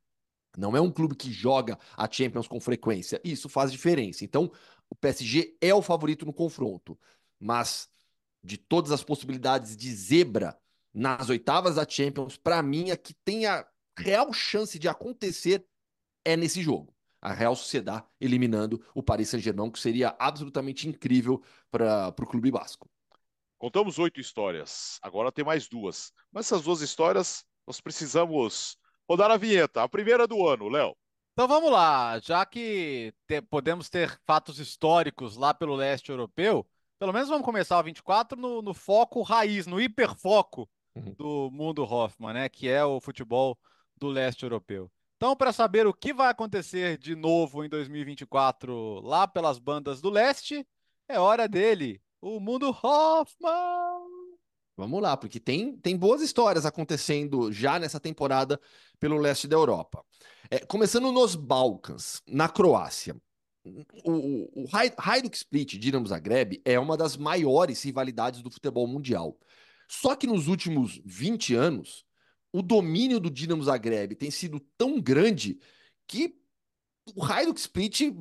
Não 0.57 0.76
é 0.76 0.80
um 0.80 0.90
clube 0.90 1.14
que 1.14 1.32
joga 1.32 1.78
a 1.96 2.11
Champions 2.11 2.48
com 2.48 2.61
frequência. 2.61 3.20
Isso 3.22 3.48
faz 3.48 3.70
diferença. 3.70 4.24
Então, 4.24 4.51
o 4.88 4.94
PSG 4.94 5.57
é 5.61 5.72
o 5.74 5.82
favorito 5.82 6.26
no 6.26 6.32
confronto. 6.32 6.98
Mas 7.38 7.88
de 8.42 8.57
todas 8.57 8.90
as 8.90 9.03
possibilidades 9.03 9.76
de 9.76 9.94
zebra 9.94 10.59
nas 10.92 11.28
oitavas 11.28 11.76
da 11.76 11.86
Champions, 11.88 12.36
para 12.36 12.62
mim, 12.62 12.90
a 12.90 12.96
que 12.96 13.14
tem 13.14 13.46
a 13.46 13.66
real 13.96 14.32
chance 14.32 14.78
de 14.78 14.88
acontecer 14.88 15.64
é 16.24 16.36
nesse 16.36 16.62
jogo. 16.62 16.94
A 17.22 17.32
Real 17.32 17.55
Sociedade 17.55 18.07
eliminando 18.18 18.82
o 18.94 19.03
Paris 19.03 19.28
Saint-Germain, 19.28 19.70
que 19.70 19.78
seria 19.78 20.16
absolutamente 20.18 20.88
incrível 20.88 21.42
para 21.70 22.09
o 22.09 22.26
clube 22.26 22.51
basco. 22.51 22.88
Contamos 23.59 23.98
oito 23.98 24.18
histórias, 24.18 24.98
agora 25.03 25.30
tem 25.30 25.44
mais 25.44 25.68
duas. 25.68 26.14
Mas 26.32 26.46
essas 26.46 26.62
duas 26.62 26.80
histórias 26.80 27.44
nós 27.66 27.78
precisamos 27.78 28.78
rodar 29.11 29.33
a 29.33 29.37
vinheta, 29.37 29.83
a 29.83 29.89
primeira 29.89 30.25
do 30.25 30.47
ano, 30.47 30.69
Léo. 30.69 30.97
Então 31.33 31.49
vamos 31.49 31.73
lá, 31.73 32.21
já 32.21 32.47
que 32.47 33.13
te, 33.27 33.43
podemos 33.43 33.91
ter 33.91 34.17
fatos 34.25 34.61
históricos 34.61 35.37
lá 35.37 35.53
pelo 35.53 35.75
leste 35.75 36.11
europeu, 36.11 36.65
pelo 36.97 37.13
menos 37.13 37.29
vamos 37.29 37.45
começar 37.45 37.81
o 37.81 37.83
24 37.83 38.39
no, 38.39 38.63
no 38.63 38.73
foco 38.73 39.21
raiz, 39.23 39.67
no 39.67 39.81
hiperfoco 39.81 40.71
uhum. 40.95 41.13
do 41.15 41.51
mundo 41.51 41.83
Hoffman, 41.83 42.35
né? 42.35 42.49
Que 42.49 42.69
é 42.69 42.85
o 42.85 43.01
futebol 43.01 43.59
do 43.97 44.07
leste 44.07 44.45
europeu. 44.45 44.89
Então, 45.17 45.35
para 45.35 45.53
saber 45.53 45.89
o 45.89 45.95
que 45.95 46.15
vai 46.15 46.31
acontecer 46.31 46.97
de 46.97 47.17
novo 47.17 47.65
em 47.65 47.69
2024 47.69 49.01
lá 49.01 49.27
pelas 49.27 49.59
bandas 49.59 50.01
do 50.01 50.09
leste, 50.09 50.65
é 51.09 51.19
hora 51.19 51.49
dele, 51.49 52.01
o 52.21 52.39
mundo 52.39 52.69
Hoffman. 52.71 53.89
Vamos 54.81 55.03
lá, 55.03 55.16
porque 55.16 55.39
tem, 55.39 55.76
tem 55.76 55.97
boas 55.97 56.22
histórias 56.22 56.64
acontecendo 56.64 57.53
já 57.53 57.78
nessa 57.78 58.01
temporada 58.01 58.61
pelo 58.99 59.18
leste 59.18 59.47
da 59.47 59.57
Europa. 59.57 60.05
É, 60.51 60.59
começando 60.61 61.12
nos 61.12 61.35
Balcãs, 61.37 62.22
na 62.26 62.49
Croácia 62.49 63.14
o, 64.05 64.62
o, 64.62 64.68
Hajduk 64.72 65.37
Split 65.37 65.78
Dinamo 65.78 66.07
Zagreb 66.07 66.61
é 66.64 66.78
uma 66.78 66.97
das 66.97 67.16
maiores 67.16 67.83
rivalidades 67.83 68.43
do 68.43 68.51
futebol 68.51 68.87
mundial. 68.87 69.39
Só 69.89 70.16
que 70.16 70.26
nos 70.26 70.49
últimos 70.49 71.01
20 71.05 71.55
anos, 71.55 72.05
o 72.53 72.62
domínio 72.62 73.20
do 73.20 73.31
Dinamo 73.31 73.62
Zagreb 73.62 74.14
tem 74.14 74.31
sido 74.31 74.61
tão 74.78 75.01
grande 75.01 75.59
que 76.07 76.35
o 77.14 77.24
Hajduk 77.24 77.61
Split 77.61 78.12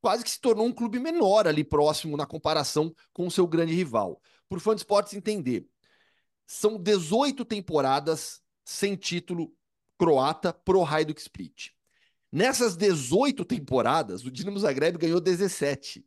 quase 0.00 0.22
que 0.22 0.30
se 0.30 0.40
tornou 0.40 0.66
um 0.66 0.72
clube 0.72 1.00
menor 1.00 1.48
ali 1.48 1.64
próximo 1.64 2.16
na 2.16 2.26
comparação 2.26 2.94
com 3.12 3.26
o 3.26 3.30
seu 3.30 3.46
grande 3.46 3.74
rival. 3.74 4.20
Por 4.48 4.60
fã 4.60 4.74
de 4.74 4.82
esportes 4.82 5.14
entender, 5.14 5.68
são 6.46 6.78
18 6.78 7.44
temporadas 7.44 8.40
sem 8.64 8.96
título 8.96 9.52
croata 9.98 10.52
pro 10.52 10.84
Hajduk 10.84 11.20
Split. 11.20 11.70
Nessas 12.30 12.76
18 12.76 13.44
temporadas, 13.44 14.24
o 14.24 14.30
Dinamo 14.30 14.58
Zagreb 14.58 14.98
ganhou 14.98 15.20
17. 15.20 16.04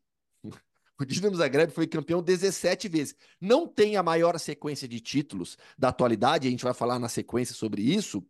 O 1.00 1.06
Dinamo 1.06 1.36
Zagreb 1.36 1.72
foi 1.72 1.88
campeão 1.88 2.22
17 2.22 2.90
vezes. 2.90 3.16
Não 3.40 3.66
tem 3.66 3.96
a 3.96 4.04
maior 4.04 4.38
sequência 4.38 4.88
de 4.88 5.00
títulos 5.00 5.58
da 5.78 5.90
atualidade, 5.90 6.48
a 6.48 6.52
gente 6.52 6.64
vai 6.64 6.74
falar 6.74 7.00
na 7.00 7.08
sequência 7.08 7.56
sobre 7.56 7.82
isso, 7.82 8.24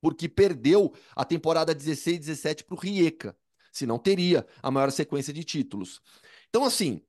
porque 0.00 0.28
perdeu 0.28 0.92
a 1.14 1.24
temporada 1.24 1.74
16 1.74 2.18
17 2.18 2.64
para 2.64 2.74
o 2.74 2.78
Rijeka. 2.78 3.36
Se 3.72 3.86
não 3.86 3.98
teria 3.98 4.46
a 4.60 4.70
maior 4.70 4.90
sequência 4.90 5.32
de 5.32 5.44
títulos. 5.44 6.02
Então, 6.50 6.64
assim, 6.64 7.00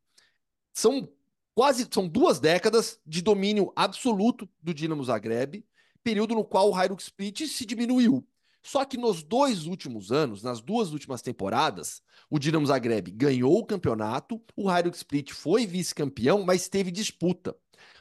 são 0.74 1.12
quase 1.54 1.88
são 1.92 2.08
duas 2.08 2.40
décadas 2.40 3.00
de 3.06 3.22
domínio 3.22 3.72
absoluto 3.76 4.50
do 4.62 4.74
Dinamo 4.74 5.04
Zagreb, 5.04 5.66
período 6.04 6.36
no 6.36 6.44
qual 6.44 6.70
o 6.70 6.76
Hajduk 6.76 7.02
Split 7.02 7.48
se 7.48 7.66
diminuiu. 7.66 8.28
Só 8.62 8.86
que 8.86 8.98
nos 8.98 9.22
dois 9.22 9.66
últimos 9.66 10.12
anos, 10.12 10.42
nas 10.42 10.62
duas 10.62 10.92
últimas 10.92 11.22
temporadas, 11.22 12.02
o 12.30 12.40
Dinamo 12.40 12.66
Zagreb 12.66 13.12
ganhou 13.12 13.58
o 13.58 13.66
campeonato, 13.66 14.42
o 14.56 14.70
Hajduk 14.70 14.96
Split 14.96 15.32
foi 15.32 15.68
vice-campeão, 15.68 16.44
mas 16.44 16.70
teve 16.70 16.90
disputa. 16.90 17.56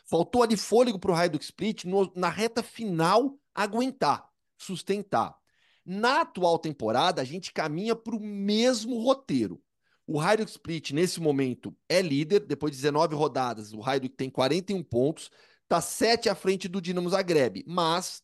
Faltou 0.05 0.42
ali 0.42 0.57
fôlego 0.57 0.98
para 0.98 1.11
o 1.11 1.14
Hajduk 1.14 1.44
Split 1.44 1.84
no, 1.84 2.12
na 2.14 2.28
reta 2.28 2.62
final 2.62 3.36
aguentar, 3.55 4.28
sustentar. 4.57 5.36
Na 5.84 6.20
atual 6.20 6.59
temporada, 6.61 7.20
a 7.20 7.24
gente 7.24 7.53
caminha 7.53 7.96
para 7.96 8.14
o 8.14 8.20
mesmo 8.20 9.03
roteiro. 9.03 9.61
O 10.07 10.20
Hajduk 10.20 10.50
Split, 10.50 10.90
nesse 10.90 11.20
momento, 11.20 11.76
é 11.88 12.03
líder. 12.03 12.40
Depois 12.40 12.72
de 12.72 12.78
19 12.78 13.14
rodadas, 13.14 13.72
o 13.72 13.82
Hajduk 13.82 14.14
tem 14.16 14.28
41 14.28 14.82
pontos. 14.82 15.30
Está 15.62 15.80
7 15.80 16.28
à 16.28 16.34
frente 16.34 16.68
do 16.68 16.80
Dinamo 16.80 17.09
Zagreb, 17.09 17.64
mas 17.66 18.22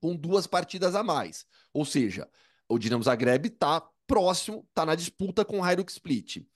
com 0.00 0.16
duas 0.16 0.46
partidas 0.46 0.94
a 0.94 1.02
mais. 1.02 1.46
Ou 1.72 1.84
seja, 1.84 2.28
o 2.68 2.78
Dinamo 2.78 3.02
Zagreb 3.02 3.46
está 3.46 3.86
próximo, 4.06 4.66
está 4.68 4.86
na 4.86 4.94
disputa 4.94 5.44
com 5.44 5.60
o 5.60 5.62
Hajduk 5.62 5.90
Split. 5.90 6.46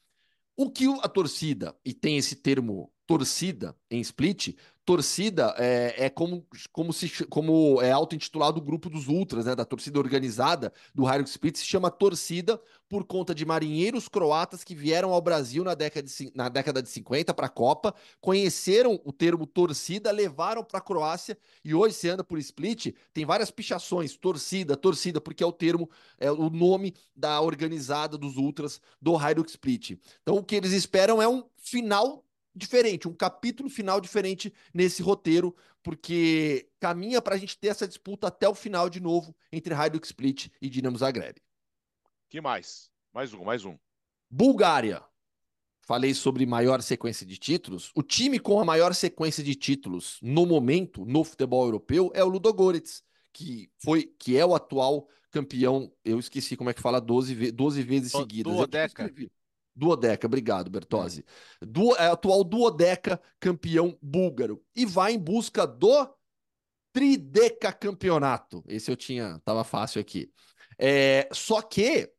O 0.57 0.70
que 0.70 0.86
a 1.03 1.09
torcida, 1.09 1.76
e 1.84 1.92
tem 1.92 2.16
esse 2.16 2.36
termo 2.36 2.90
torcida 3.07 3.76
em 3.90 4.00
Split, 4.00 4.57
torcida 4.86 5.52
é, 5.59 6.07
é 6.07 6.11
como, 6.11 6.46
como 6.72 6.92
se 6.92 7.26
como 7.26 7.82
é 7.82 7.90
auto-intitulado 7.90 8.59
o 8.59 8.62
grupo 8.62 8.88
dos 8.88 9.09
ultras, 9.09 9.44
né, 9.44 9.54
da 9.54 9.64
torcida 9.64 9.98
organizada 9.98 10.72
do 10.94 11.07
Hajduk 11.07 11.28
Split, 11.28 11.57
se 11.57 11.64
chama 11.64 11.90
torcida 11.90 12.61
por 12.88 13.04
conta 13.04 13.34
de 13.34 13.44
marinheiros 13.44 14.09
croatas 14.09 14.62
que 14.62 14.76
vieram 14.76 15.12
ao 15.12 15.20
Brasil 15.20 15.64
na 15.64 15.74
década 15.74 16.07
de, 16.07 16.32
na 16.36 16.48
década 16.48 16.80
de 16.80 16.88
50 16.88 17.34
para 17.34 17.46
a 17.46 17.50
Copa, 17.50 17.92
conheceram 18.20 19.00
o 19.04 19.12
termo 19.12 19.44
torcida, 19.44 20.12
levaram 20.12 20.62
para 20.62 20.78
a 20.78 20.82
Croácia 20.82 21.36
e 21.64 21.74
hoje 21.74 21.96
se 21.96 22.09
anda 22.09 22.22
por 22.22 22.38
Split, 22.38 22.94
tem 23.12 23.24
várias 23.24 23.50
pichações, 23.50 24.16
torcida, 24.16 24.76
torcida, 24.76 25.20
porque 25.20 25.42
é 25.42 25.46
o 25.46 25.52
termo, 25.52 25.90
é 26.16 26.30
o 26.30 26.48
nome 26.48 26.94
da 27.14 27.40
organizada 27.40 28.16
dos 28.16 28.36
ultras 28.36 28.80
do 29.02 29.16
Hajduk 29.16 29.50
Split. 29.50 29.98
Então 30.22 30.36
o 30.36 30.44
que 30.44 30.54
eles 30.54 30.72
esperam 30.72 31.20
é 31.20 31.26
um 31.26 31.42
final 31.57 32.26
diferente, 32.57 33.07
um 33.07 33.12
capítulo 33.12 33.68
final 33.68 34.00
diferente 34.00 34.52
nesse 34.72 35.02
roteiro, 35.02 35.54
porque 35.82 36.68
caminha 36.80 37.20
para 37.20 37.34
a 37.34 37.38
gente 37.38 37.59
ter 37.59 37.68
essa 37.68 37.86
disputa 37.86 38.28
até 38.28 38.48
o 38.48 38.54
final 38.54 38.88
de 38.88 38.98
novo 38.98 39.36
entre 39.52 39.74
Hajduk 39.74 40.07
Split 40.07 40.48
e 40.61 40.68
Dinamo 40.70 40.96
Zagreb. 40.96 41.36
Que 42.28 42.40
mais? 42.40 42.90
Mais 43.12 43.32
um, 43.34 43.44
mais 43.44 43.64
um. 43.64 43.76
Bulgária. 44.30 45.02
Falei 45.82 46.14
sobre 46.14 46.44
maior 46.44 46.82
sequência 46.82 47.24
de 47.24 47.36
títulos. 47.36 47.92
O 47.94 48.02
time 48.02 48.40
com 48.40 48.59
a 48.59 48.64
maior 48.64 48.92
sequência 48.92 49.44
de 49.44 49.54
títulos 49.54 50.18
no 50.20 50.44
momento 50.44 51.04
no 51.04 51.22
futebol 51.22 51.64
europeu 51.64 52.11
é 52.12 52.24
o 52.24 52.28
Ludogorets, 52.28 53.04
que 53.32 53.70
foi 53.78 54.12
que 54.18 54.36
é 54.36 54.44
o 54.44 54.54
atual 54.54 55.09
campeão. 55.30 55.92
Eu 56.04 56.18
esqueci 56.18 56.57
como 56.57 56.70
é 56.70 56.74
que 56.74 56.80
fala 56.80 57.00
12, 57.00 57.52
12 57.52 57.82
vezes 57.82 58.12
seguidas. 58.12 58.52
Duodeca. 58.52 59.12
Duodeca, 59.77 60.27
obrigado, 60.27 60.70
Bertozzi. 60.70 61.24
Du, 61.61 61.95
é, 61.97 62.07
atual 62.07 62.43
duodeca 62.43 63.20
campeão 63.39 63.99
búlgaro. 64.01 64.64
E 64.74 64.87
vai 64.87 65.12
em 65.12 65.18
busca 65.18 65.66
do 65.66 66.09
trideca 66.93 67.70
campeonato. 67.72 68.64
Esse 68.66 68.91
eu 68.91 68.97
tinha, 68.97 69.39
tava 69.45 69.62
fácil 69.62 70.01
aqui. 70.01 70.33
É, 70.79 71.29
só 71.31 71.61
que 71.61 72.11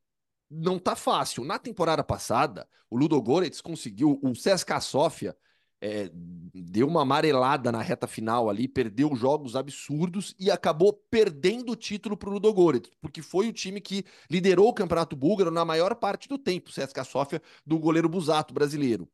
não 0.50 0.78
tá 0.78 0.96
fácil. 0.96 1.44
Na 1.44 1.58
temporada 1.58 2.04
passada, 2.04 2.68
o 2.90 2.96
Ludogorets 2.96 3.60
conseguiu, 3.60 4.20
o 4.22 4.34
CSKA 4.34 4.80
Sofia 4.80 5.36
é, 5.82 6.10
deu 6.54 6.88
uma 6.88 7.04
amarelada 7.04 7.72
na 7.72 7.82
reta 7.82 8.08
final 8.08 8.50
ali, 8.50 8.68
perdeu 8.68 9.16
jogos 9.16 9.56
absurdos 9.56 10.36
e 10.40 10.50
acabou 10.50 10.94
perdendo 10.94 11.72
o 11.72 11.76
título 11.76 12.18
para 12.18 12.30
o 12.30 12.34
Ludogorets, 12.34 12.92
porque 13.00 13.22
foi 13.22 13.48
o 13.48 13.54
time 13.54 13.80
que 13.80 14.04
liderou 14.30 14.70
o 14.70 14.74
Campeonato 14.74 15.16
Búlgaro 15.16 15.52
na 15.52 15.64
maior 15.64 15.96
parte 15.96 16.28
do 16.28 16.38
tempo, 16.38 16.72
CSKA 16.72 17.04
Sofia, 17.04 17.42
do 17.66 17.78
goleiro 17.78 18.10
Busato 18.10 18.54
brasileiro. 18.54 19.08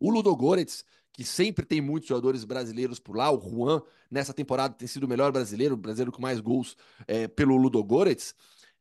O 0.00 0.10
Ludogorets, 0.10 0.84
que 1.12 1.24
sempre 1.24 1.66
tem 1.66 1.80
muitos 1.80 2.08
jogadores 2.08 2.44
brasileiros 2.44 3.00
por 3.00 3.16
lá, 3.16 3.30
o 3.32 3.40
Juan, 3.40 3.82
nessa 4.08 4.32
temporada 4.32 4.74
tem 4.74 4.86
sido 4.86 5.04
o 5.04 5.08
melhor 5.08 5.32
brasileiro, 5.32 5.74
o 5.74 5.78
brasileiro 5.78 6.12
com 6.12 6.22
mais 6.22 6.40
gols 6.40 6.76
é, 7.08 7.26
pelo 7.26 7.56
Ludogorets, 7.56 8.34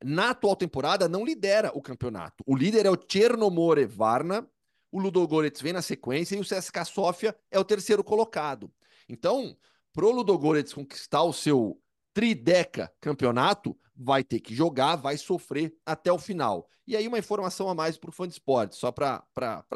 na 0.04 0.30
atual 0.30 0.56
temporada 0.56 1.10
não 1.10 1.26
lidera 1.26 1.72
o 1.74 1.82
campeonato. 1.82 2.44
O 2.46 2.56
líder 2.56 2.86
é 2.86 2.92
o 2.92 2.98
Chernomore 3.08 3.86
Varna, 3.86 4.48
o 4.92 5.00
Ludogorets 5.00 5.62
vem 5.62 5.74
na 5.74 5.82
sequência 5.82 6.36
e 6.36 6.40
o 6.40 6.46
CSKA 6.46 6.86
Sofia 6.86 7.36
é 7.52 7.60
o 7.60 7.66
terceiro 7.66 8.04
colocado. 8.04 8.72
Então, 9.08 9.58
pro 9.94 10.12
Ludogorets 10.12 10.74
conquistar 10.74 11.24
o 11.24 11.34
seu 11.34 11.82
trideca 12.14 12.92
campeonato, 13.00 13.78
vai 13.96 14.24
ter 14.24 14.40
que 14.40 14.54
jogar, 14.54 14.96
vai 14.96 15.18
sofrer 15.18 15.76
até 15.86 16.12
o 16.12 16.18
final. 16.18 16.70
E 16.86 16.96
aí 16.96 17.08
uma 17.08 17.20
informação 17.20 17.68
a 17.70 17.76
mais 17.76 17.98
para 17.98 18.10
o 18.10 18.14
fã 18.14 18.28
de 18.28 18.34
esporte, 18.34 18.76
só 18.76 18.92
para 18.92 19.24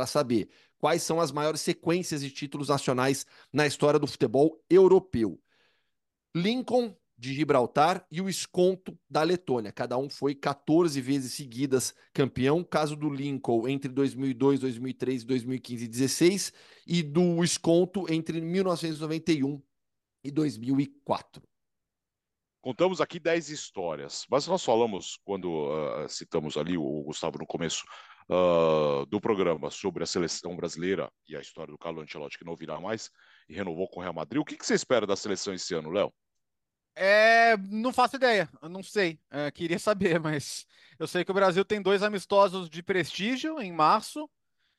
saber 0.08 0.50
quais 0.78 1.04
são 1.04 1.20
as 1.20 1.32
maiores 1.32 1.62
sequências 1.62 2.22
de 2.22 2.32
títulos 2.32 2.70
nacionais 2.70 3.26
na 3.52 3.68
história 3.68 4.00
do 4.00 4.08
futebol 4.08 4.60
europeu. 4.70 5.40
Lincoln 6.34 6.96
de 7.22 7.36
Gibraltar 7.36 8.04
e 8.10 8.20
o 8.20 8.28
Esconto 8.28 8.98
da 9.08 9.22
Letônia. 9.22 9.72
Cada 9.72 9.96
um 9.96 10.10
foi 10.10 10.34
14 10.34 11.00
vezes 11.00 11.34
seguidas 11.34 11.94
campeão. 12.12 12.64
Caso 12.64 12.96
do 12.96 13.12
Lincoln 13.12 13.68
entre 13.68 13.92
2002, 13.92 14.60
2003, 14.62 15.24
2015 15.24 15.84
e 15.84 15.88
2016 15.88 16.54
e 16.88 17.04
do 17.04 17.44
Esconto 17.44 18.12
entre 18.12 18.42
1991 18.42 19.62
e 20.24 20.32
2004. 20.32 21.44
Contamos 22.60 23.00
aqui 23.00 23.20
10 23.20 23.50
histórias, 23.50 24.26
mas 24.28 24.48
nós 24.48 24.66
falamos, 24.66 25.20
quando 25.24 25.46
uh, 25.46 26.10
citamos 26.10 26.58
ali 26.58 26.76
o 26.76 27.04
Gustavo 27.04 27.38
no 27.38 27.46
começo 27.46 27.86
uh, 28.32 29.06
do 29.06 29.22
programa, 29.22 29.70
sobre 29.70 30.04
a 30.04 30.08
seleção 30.08 30.56
brasileira 30.56 31.12
e 31.30 31.36
a 31.36 31.40
história 31.40 31.72
do 31.72 31.78
Carlo 31.78 32.02
Ancelotti, 32.02 32.40
que 32.40 32.46
não 32.46 32.56
virá 32.56 32.80
mais, 32.80 33.12
e 33.48 33.54
renovou 33.54 33.88
com 33.88 34.00
o 34.00 34.04
Real 34.04 34.14
Madrid. 34.14 34.42
O 34.42 34.46
que, 34.46 34.58
que 34.58 34.66
você 34.66 34.74
espera 34.74 35.06
da 35.06 35.16
seleção 35.16 35.54
esse 35.54 35.76
ano, 35.76 35.92
Léo? 35.92 36.12
É, 36.96 37.56
não 37.58 37.94
faço 37.94 38.18
ideia, 38.18 38.50
eu 38.62 38.70
não 38.70 38.84
sei. 38.84 39.20
É, 39.30 39.50
queria 39.52 39.80
saber, 39.80 40.20
mas 40.20 40.66
eu 41.00 41.08
sei 41.08 41.24
que 41.24 41.32
o 41.32 41.34
Brasil 41.34 41.64
tem 41.66 41.82
dois 41.82 42.04
amistosos 42.04 42.70
de 42.70 42.84
prestígio 42.84 43.62
em 43.62 43.72
março, 43.72 44.30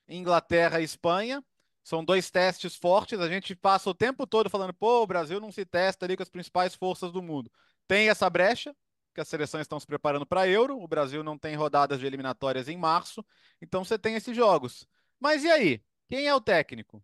Inglaterra 0.09 0.81
e 0.81 0.85
Espanha. 0.85 1.45
São 1.85 2.05
dois 2.05 2.31
testes 2.31 2.77
fortes. 2.77 3.21
A 3.21 3.29
gente 3.29 3.57
passa 3.57 3.91
o 3.91 3.95
tempo 3.95 4.27
todo 4.27 4.51
falando, 4.51 4.75
pô, 4.75 5.03
o 5.03 5.07
Brasil 5.07 5.41
não 5.41 5.51
se 5.51 5.65
testa 5.65 6.07
ali 6.07 6.17
com 6.17 6.23
as 6.23 6.29
principais 6.29 6.75
forças 6.75 7.13
do 7.13 7.23
mundo. 7.23 7.51
Tem 7.89 8.09
essa 8.09 8.31
brecha, 8.31 8.75
que 9.15 9.21
as 9.21 9.29
seleções 9.29 9.63
estão 9.63 9.81
se 9.81 9.87
preparando 9.87 10.27
para 10.27 10.49
Euro. 10.49 10.79
O 10.81 10.89
Brasil 10.89 11.25
não 11.25 11.39
tem 11.39 11.57
rodadas 11.57 11.99
de 12.01 12.07
eliminatórias 12.07 12.69
em 12.69 12.77
março, 12.77 13.25
então 13.61 13.85
você 13.85 13.99
tem 13.99 14.15
esses 14.15 14.37
jogos. 14.37 14.87
Mas 15.19 15.45
e 15.45 15.51
aí? 15.51 15.83
Quem 16.09 16.27
é 16.27 16.35
o 16.35 16.41
técnico? 16.41 17.03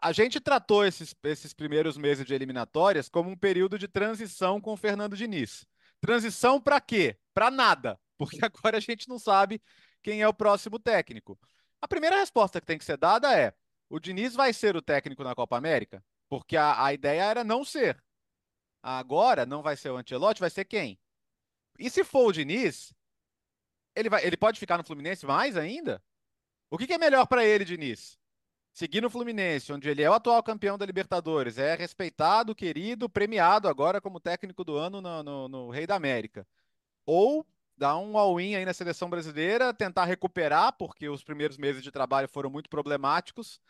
A 0.00 0.12
gente 0.12 0.40
tratou 0.40 0.84
esses, 0.84 1.14
esses 1.24 1.52
primeiros 1.52 1.96
meses 1.96 2.24
de 2.24 2.34
eliminatórias 2.34 3.08
como 3.08 3.30
um 3.30 3.36
período 3.36 3.78
de 3.78 3.88
transição 3.88 4.60
com 4.60 4.72
o 4.72 4.76
Fernando 4.76 5.16
Diniz. 5.16 5.66
Transição 6.00 6.60
para 6.60 6.80
quê? 6.80 7.18
Para 7.32 7.50
nada, 7.50 7.98
porque 8.16 8.38
agora 8.44 8.76
a 8.76 8.80
gente 8.80 9.08
não 9.08 9.18
sabe 9.18 9.60
quem 10.02 10.22
é 10.22 10.28
o 10.28 10.34
próximo 10.34 10.78
técnico. 10.78 11.38
A 11.80 11.88
primeira 11.88 12.16
resposta 12.16 12.60
que 12.60 12.66
tem 12.66 12.78
que 12.78 12.84
ser 12.84 12.96
dada 12.96 13.38
é: 13.38 13.54
o 13.88 13.98
Diniz 13.98 14.34
vai 14.34 14.52
ser 14.52 14.76
o 14.76 14.82
técnico 14.82 15.24
na 15.24 15.34
Copa 15.34 15.56
América? 15.56 16.04
Porque 16.28 16.56
a, 16.56 16.84
a 16.84 16.92
ideia 16.92 17.22
era 17.22 17.44
não 17.44 17.64
ser. 17.64 18.02
Agora 18.82 19.46
não 19.46 19.62
vai 19.62 19.76
ser 19.76 19.90
o 19.90 19.96
Ancelotti, 19.96 20.40
vai 20.40 20.50
ser 20.50 20.64
quem? 20.64 20.98
E 21.78 21.90
se 21.90 22.04
for 22.04 22.26
o 22.26 22.32
Diniz, 22.32 22.94
ele, 23.94 24.08
vai, 24.08 24.24
ele 24.24 24.36
pode 24.36 24.60
ficar 24.60 24.76
no 24.76 24.84
Fluminense 24.84 25.26
mais 25.26 25.56
ainda? 25.56 26.02
O 26.70 26.76
que, 26.78 26.86
que 26.86 26.92
é 26.92 26.98
melhor 26.98 27.26
para 27.26 27.44
ele, 27.44 27.64
Diniz? 27.64 28.18
Seguir 28.74 29.00
no 29.00 29.08
Fluminense, 29.08 29.72
onde 29.72 29.88
ele 29.88 30.02
é 30.02 30.10
o 30.10 30.12
atual 30.12 30.42
campeão 30.42 30.76
da 30.76 30.84
Libertadores, 30.84 31.56
é 31.58 31.76
respeitado, 31.76 32.54
querido, 32.54 33.08
premiado 33.08 33.68
agora 33.68 34.00
como 34.00 34.20
técnico 34.20 34.64
do 34.64 34.76
ano 34.76 35.00
no, 35.00 35.22
no, 35.22 35.48
no 35.48 35.70
Rei 35.70 35.86
da 35.86 35.94
América. 35.94 36.46
Ou 37.06 37.46
dar 37.76 37.96
um 37.98 38.18
all-in 38.18 38.56
aí 38.56 38.64
na 38.64 38.74
seleção 38.74 39.08
brasileira, 39.08 39.72
tentar 39.72 40.04
recuperar, 40.04 40.72
porque 40.76 41.08
os 41.08 41.22
primeiros 41.22 41.56
meses 41.56 41.82
de 41.82 41.90
trabalho 41.92 42.28
foram 42.28 42.50
muito 42.50 42.68
problemáticos, 42.68 43.60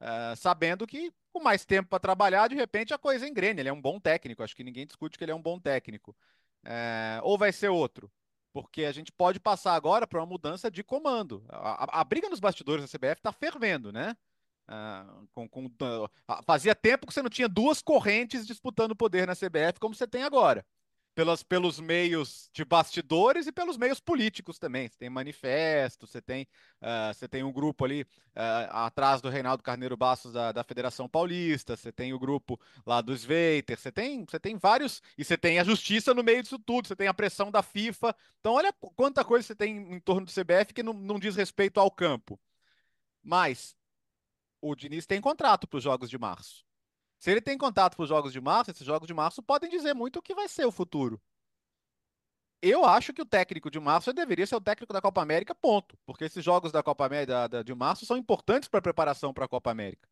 uh, 0.00 0.36
sabendo 0.36 0.86
que 0.86 1.12
com 1.32 1.42
mais 1.42 1.64
tempo 1.64 1.88
para 1.88 1.98
trabalhar, 1.98 2.48
de 2.48 2.54
repente 2.54 2.94
a 2.94 2.98
coisa 2.98 3.26
engrena. 3.26 3.60
Ele 3.60 3.68
é 3.68 3.72
um 3.72 3.80
bom 3.80 3.98
técnico, 3.98 4.42
acho 4.42 4.54
que 4.54 4.64
ninguém 4.64 4.86
discute 4.86 5.18
que 5.18 5.24
ele 5.24 5.32
é 5.32 5.34
um 5.34 5.42
bom 5.42 5.58
técnico. 5.58 6.14
Uh, 6.64 7.20
ou 7.22 7.36
vai 7.36 7.52
ser 7.52 7.68
outro? 7.68 8.10
Porque 8.52 8.84
a 8.84 8.92
gente 8.92 9.10
pode 9.10 9.40
passar 9.40 9.74
agora 9.74 10.06
para 10.06 10.20
uma 10.20 10.26
mudança 10.26 10.70
de 10.70 10.84
comando. 10.84 11.44
A, 11.48 11.98
a, 11.98 12.00
a, 12.00 12.04
briga 12.04 12.28
nos 12.28 12.38
bastidores 12.38 12.84
da 12.84 12.98
CBF 12.98 13.20
está 13.20 13.32
fervendo, 13.32 13.90
né? 13.90 14.14
Uh, 14.68 15.28
com, 15.34 15.48
com, 15.48 15.66
uh, 15.66 16.08
fazia 16.46 16.74
tempo 16.74 17.06
que 17.06 17.12
você 17.12 17.20
não 17.20 17.28
tinha 17.28 17.48
duas 17.48 17.82
correntes 17.82 18.46
disputando 18.46 18.92
o 18.92 18.96
poder 18.96 19.26
na 19.26 19.34
CBF 19.34 19.78
como 19.80 19.94
você 19.94 20.06
tem 20.06 20.22
agora 20.22 20.64
pelas, 21.14 21.42
pelos 21.42 21.78
meios 21.78 22.48
de 22.52 22.64
bastidores 22.64 23.46
e 23.46 23.52
pelos 23.52 23.76
meios 23.76 24.00
políticos 24.00 24.58
também. 24.58 24.88
Você 24.88 24.96
tem 24.98 25.10
manifesto, 25.10 26.06
você 26.06 26.20
tem, 26.20 26.46
uh, 26.80 27.12
você 27.12 27.28
tem 27.28 27.42
um 27.42 27.52
grupo 27.52 27.84
ali 27.84 28.02
uh, 28.02 28.70
atrás 28.70 29.20
do 29.20 29.28
Reinaldo 29.28 29.62
Carneiro 29.62 29.96
Bastos 29.96 30.32
da, 30.32 30.52
da 30.52 30.64
Federação 30.64 31.08
Paulista, 31.08 31.76
você 31.76 31.92
tem 31.92 32.12
o 32.12 32.18
grupo 32.18 32.58
lá 32.86 33.00
do 33.00 33.12
Sveiter, 33.12 33.78
você 33.78 33.92
tem, 33.92 34.24
você 34.24 34.40
tem 34.40 34.56
vários, 34.56 35.02
e 35.16 35.24
você 35.24 35.36
tem 35.36 35.58
a 35.58 35.64
justiça 35.64 36.14
no 36.14 36.22
meio 36.22 36.42
disso 36.42 36.58
tudo, 36.58 36.88
você 36.88 36.96
tem 36.96 37.08
a 37.08 37.14
pressão 37.14 37.50
da 37.50 37.62
FIFA. 37.62 38.14
Então, 38.40 38.54
olha 38.54 38.72
quanta 38.96 39.24
coisa 39.24 39.46
você 39.46 39.54
tem 39.54 39.76
em 39.94 40.00
torno 40.00 40.26
do 40.26 40.32
CBF 40.32 40.72
que 40.74 40.82
não, 40.82 40.92
não 40.92 41.18
diz 41.18 41.36
respeito 41.36 41.78
ao 41.78 41.90
campo. 41.90 42.40
Mas 43.22 43.76
o 44.62 44.74
Diniz 44.74 45.06
tem 45.06 45.20
contrato 45.20 45.66
para 45.66 45.76
os 45.76 45.84
Jogos 45.84 46.08
de 46.08 46.16
Março. 46.16 46.64
Se 47.22 47.30
ele 47.30 47.40
tem 47.40 47.56
contato 47.56 47.96
com 47.96 48.02
os 48.02 48.08
jogos 48.08 48.32
de 48.32 48.40
março, 48.40 48.72
esses 48.72 48.84
jogos 48.84 49.06
de 49.06 49.14
março 49.14 49.40
podem 49.40 49.70
dizer 49.70 49.94
muito 49.94 50.18
o 50.18 50.22
que 50.22 50.34
vai 50.34 50.48
ser 50.48 50.64
o 50.64 50.72
futuro. 50.72 51.22
Eu 52.60 52.84
acho 52.84 53.12
que 53.12 53.22
o 53.22 53.24
técnico 53.24 53.70
de 53.70 53.78
março 53.78 54.12
deveria 54.12 54.44
ser 54.44 54.56
o 54.56 54.60
técnico 54.60 54.92
da 54.92 55.00
Copa 55.00 55.22
América, 55.22 55.54
ponto. 55.54 55.96
Porque 56.04 56.24
esses 56.24 56.44
jogos 56.44 56.72
da 56.72 56.82
Copa 56.82 57.06
América 57.06 57.62
de 57.64 57.74
março 57.76 58.04
são 58.04 58.16
importantes 58.16 58.68
para 58.68 58.80
a 58.80 58.82
preparação 58.82 59.32
para 59.32 59.44
a 59.44 59.48
Copa 59.48 59.70
América. 59.70 60.08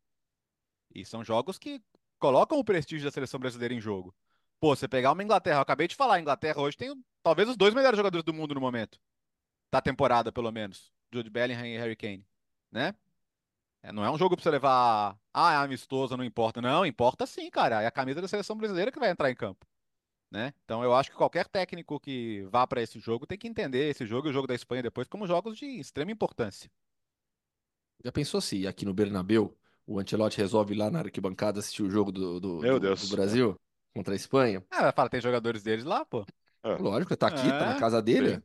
E 0.95 1.03
são 1.03 1.21
jogos 1.21 1.59
que 1.59 1.81
colocam 2.17 2.57
o 2.57 2.63
prestígio 2.63 3.05
da 3.05 3.11
seleção 3.11 3.41
brasileira 3.41 3.73
em 3.73 3.81
jogo. 3.81 4.15
Pô, 4.57 4.73
você 4.73 4.87
pegar 4.87 5.11
uma 5.11 5.21
Inglaterra, 5.21 5.57
eu 5.57 5.63
acabei 5.63 5.89
de 5.89 5.97
falar, 5.97 6.15
a 6.15 6.21
Inglaterra 6.21 6.61
hoje 6.61 6.77
tem 6.77 6.95
talvez 7.21 7.49
os 7.49 7.57
dois 7.57 7.73
melhores 7.73 7.97
jogadores 7.97 8.23
do 8.23 8.33
mundo 8.33 8.55
no 8.55 8.61
momento. 8.61 8.97
Da 9.69 9.81
temporada, 9.81 10.31
pelo 10.31 10.49
menos. 10.49 10.93
Jude 11.13 11.29
Bellingham 11.29 11.65
e 11.65 11.77
Harry 11.77 11.97
Kane, 11.97 12.25
né? 12.71 12.95
É, 13.83 13.91
não 13.91 14.05
é 14.05 14.11
um 14.11 14.17
jogo 14.17 14.35
pra 14.35 14.43
você 14.43 14.51
levar. 14.51 15.17
Ah, 15.33 15.53
é 15.53 15.55
amistoso, 15.57 16.15
não 16.15 16.23
importa. 16.23 16.61
Não, 16.61 16.85
importa 16.85 17.25
sim, 17.25 17.49
cara. 17.49 17.81
É 17.81 17.87
a 17.87 17.91
camisa 17.91 18.21
da 18.21 18.27
seleção 18.27 18.55
brasileira 18.55 18.91
que 18.91 18.99
vai 18.99 19.09
entrar 19.09 19.31
em 19.31 19.35
campo. 19.35 19.65
Né? 20.31 20.53
Então 20.63 20.81
eu 20.81 20.95
acho 20.95 21.11
que 21.11 21.17
qualquer 21.17 21.45
técnico 21.47 21.99
que 21.99 22.47
vá 22.49 22.65
para 22.65 22.81
esse 22.81 22.99
jogo 22.99 23.27
tem 23.27 23.37
que 23.37 23.49
entender 23.49 23.89
esse 23.89 24.05
jogo 24.05 24.27
e 24.27 24.29
o 24.29 24.33
jogo 24.33 24.47
da 24.47 24.55
Espanha 24.55 24.81
depois 24.81 25.07
como 25.07 25.27
jogos 25.27 25.57
de 25.57 25.65
extrema 25.65 26.11
importância. 26.11 26.71
Já 28.03 28.11
pensou 28.11 28.39
se 28.39 28.65
aqui 28.65 28.85
no 28.85 28.93
Bernabeu 28.93 29.57
o 29.85 29.99
Ancelotti 29.99 30.37
resolve 30.37 30.73
ir 30.73 30.77
lá 30.77 30.89
na 30.89 30.99
arquibancada 30.99 31.59
assistir 31.59 31.83
o 31.83 31.89
jogo 31.89 32.13
do, 32.13 32.39
do, 32.39 32.59
do, 32.59 32.79
do 32.79 33.07
Brasil 33.09 33.59
contra 33.93 34.13
a 34.13 34.15
Espanha? 34.15 34.63
Ah, 34.71 34.83
vai 34.83 34.91
falar, 34.93 35.09
tem 35.09 35.19
jogadores 35.19 35.63
deles 35.63 35.83
lá, 35.83 36.05
pô. 36.05 36.25
É. 36.63 36.75
Lógico, 36.75 37.15
tá 37.17 37.27
aqui, 37.27 37.45
é, 37.45 37.49
tá 37.49 37.65
na 37.65 37.75
é, 37.75 37.79
casa 37.79 38.01
dele. 38.01 38.35
Sim. 38.35 38.43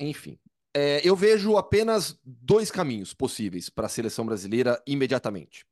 Enfim. 0.00 0.38
É, 0.80 1.00
eu 1.02 1.16
vejo 1.16 1.56
apenas 1.56 2.16
dois 2.24 2.70
caminhos 2.70 3.12
possíveis 3.12 3.68
para 3.68 3.86
a 3.86 3.88
seleção 3.88 4.24
brasileira 4.24 4.80
imediatamente. 4.86 5.66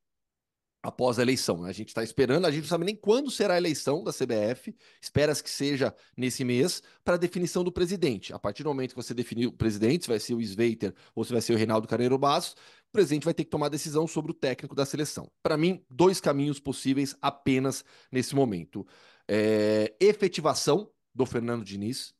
Após 0.83 1.19
a 1.19 1.23
eleição. 1.23 1.65
A 1.65 1.71
gente 1.71 1.89
está 1.89 2.03
esperando, 2.03 2.45
a 2.45 2.51
gente 2.51 2.63
não 2.63 2.69
sabe 2.69 2.85
nem 2.85 2.97
quando 2.97 3.31
será 3.31 3.55
a 3.55 3.57
eleição 3.57 4.03
da 4.03 4.13
CBF, 4.13 4.75
espera-se 5.01 5.45
que 5.45 5.51
seja 5.51 5.95
nesse 6.17 6.45
mês, 6.45 6.83
para 7.05 7.15
a 7.15 7.19
definição 7.19 7.63
do 7.63 7.71
presidente. 7.71 8.33
A 8.33 8.39
partir 8.39 8.65
do 8.65 8.69
momento 8.69 8.91
que 8.91 8.97
você 8.97 9.15
definir 9.15 9.47
o 9.47 9.53
presidente, 9.53 10.03
se 10.03 10.09
vai 10.09 10.19
ser 10.19 10.35
o 10.35 10.41
Sveiter 10.41 10.93
ou 11.15 11.25
se 11.25 11.33
vai 11.33 11.41
ser 11.41 11.53
o 11.53 11.57
Reinaldo 11.57 11.87
Carneiro 11.87 12.19
Bastos, 12.19 12.61
o 12.89 12.93
presidente 12.93 13.25
vai 13.25 13.35
ter 13.35 13.45
que 13.45 13.51
tomar 13.51 13.69
decisão 13.69 14.09
sobre 14.09 14.33
o 14.33 14.35
técnico 14.35 14.75
da 14.75 14.85
seleção. 14.85 15.31
Para 15.41 15.57
mim, 15.57 15.85
dois 15.89 16.21
caminhos 16.21 16.59
possíveis 16.59 17.15
apenas 17.23 17.85
nesse 18.11 18.35
momento. 18.35 18.85
É, 19.29 19.95
efetivação 20.01 20.91
do 21.15 21.25
Fernando 21.25 21.65
Diniz, 21.65 22.13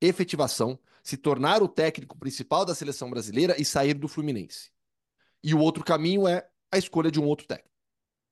efetivação 0.00 0.78
se 1.06 1.16
tornar 1.16 1.62
o 1.62 1.68
técnico 1.68 2.18
principal 2.18 2.64
da 2.64 2.74
seleção 2.74 3.08
brasileira 3.08 3.54
e 3.60 3.64
sair 3.64 3.94
do 3.94 4.08
Fluminense. 4.08 4.72
E 5.40 5.54
o 5.54 5.60
outro 5.60 5.84
caminho 5.84 6.26
é 6.26 6.44
a 6.68 6.76
escolha 6.76 7.12
de 7.12 7.20
um 7.20 7.24
outro 7.24 7.46
técnico. 7.46 7.70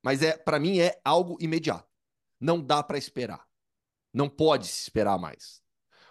Mas 0.03 0.23
é, 0.23 0.37
para 0.37 0.59
mim 0.59 0.81
é 0.81 1.01
algo 1.05 1.39
imediato. 1.41 1.89
Não 2.41 2.61
dá 2.61 2.83
para 2.83 2.99
esperar. 2.99 3.47
Não 4.13 4.29
pode 4.29 4.67
se 4.67 4.83
esperar 4.83 5.17
mais. 5.21 5.63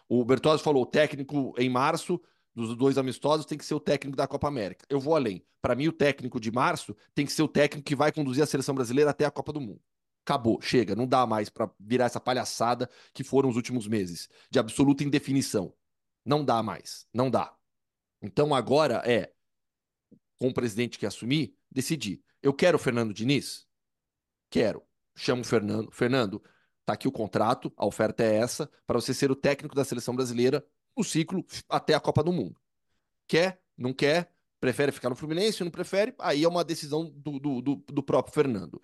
O 0.07 0.23
Bertozzi 0.23 0.63
falou, 0.63 0.83
o 0.83 0.85
técnico 0.85 1.53
em 1.57 1.69
março 1.69 2.17
dos 2.55 2.77
dois 2.77 2.97
amistosos 2.97 3.45
tem 3.45 3.57
que 3.57 3.65
ser 3.65 3.75
o 3.75 3.79
técnico 3.79 4.15
da 4.15 4.25
Copa 4.25 4.47
América. 4.47 4.85
Eu 4.87 5.01
vou 5.01 5.17
além. 5.17 5.45
Para 5.61 5.75
mim, 5.75 5.89
o 5.89 5.93
técnico 5.93 6.39
de 6.39 6.49
março 6.49 6.95
tem 7.13 7.25
que 7.25 7.33
ser 7.33 7.43
o 7.43 7.47
técnico 7.49 7.85
que 7.85 7.95
vai 7.95 8.09
conduzir 8.13 8.41
a 8.41 8.47
seleção 8.47 8.73
brasileira 8.73 9.11
até 9.11 9.25
a 9.25 9.31
Copa 9.31 9.51
do 9.51 9.59
Mundo. 9.59 9.81
Acabou, 10.25 10.61
chega, 10.61 10.95
não 10.95 11.05
dá 11.05 11.27
mais 11.27 11.49
para 11.49 11.69
virar 11.77 12.05
essa 12.05 12.21
palhaçada 12.21 12.89
que 13.13 13.21
foram 13.21 13.49
os 13.49 13.57
últimos 13.57 13.85
meses, 13.85 14.29
de 14.49 14.59
absoluta 14.59 15.03
indefinição. 15.03 15.73
Não 16.25 16.43
dá 16.43 16.61
mais. 16.63 17.07
Não 17.13 17.29
dá. 17.29 17.55
Então 18.21 18.53
agora 18.53 19.01
é, 19.05 19.33
com 20.37 20.49
o 20.49 20.53
presidente 20.53 20.97
que 20.97 21.05
assumir, 21.05 21.55
decidir. 21.71 22.21
Eu 22.41 22.53
quero 22.53 22.77
o 22.77 22.79
Fernando 22.79 23.13
Diniz? 23.13 23.67
Quero. 24.49 24.83
Chamo 25.15 25.41
o 25.41 25.45
Fernando. 25.45 25.91
Fernando, 25.91 26.43
tá 26.85 26.93
aqui 26.93 27.07
o 27.07 27.11
contrato, 27.11 27.71
a 27.77 27.85
oferta 27.85 28.23
é 28.23 28.35
essa, 28.35 28.69
para 28.85 28.99
você 28.99 29.13
ser 29.13 29.31
o 29.31 29.35
técnico 29.35 29.75
da 29.75 29.85
seleção 29.85 30.15
brasileira 30.15 30.65
no 30.95 31.03
ciclo 31.03 31.45
até 31.69 31.93
a 31.93 31.99
Copa 31.99 32.23
do 32.23 32.31
Mundo. 32.31 32.59
Quer? 33.27 33.61
Não 33.77 33.93
quer? 33.93 34.31
Prefere 34.59 34.91
ficar 34.91 35.09
no 35.09 35.15
Fluminense? 35.15 35.63
Não 35.63 35.71
prefere? 35.71 36.13
Aí 36.19 36.43
é 36.43 36.47
uma 36.47 36.63
decisão 36.63 37.09
do, 37.09 37.39
do, 37.39 37.61
do, 37.61 37.75
do 37.75 38.03
próprio 38.03 38.33
Fernando. 38.33 38.81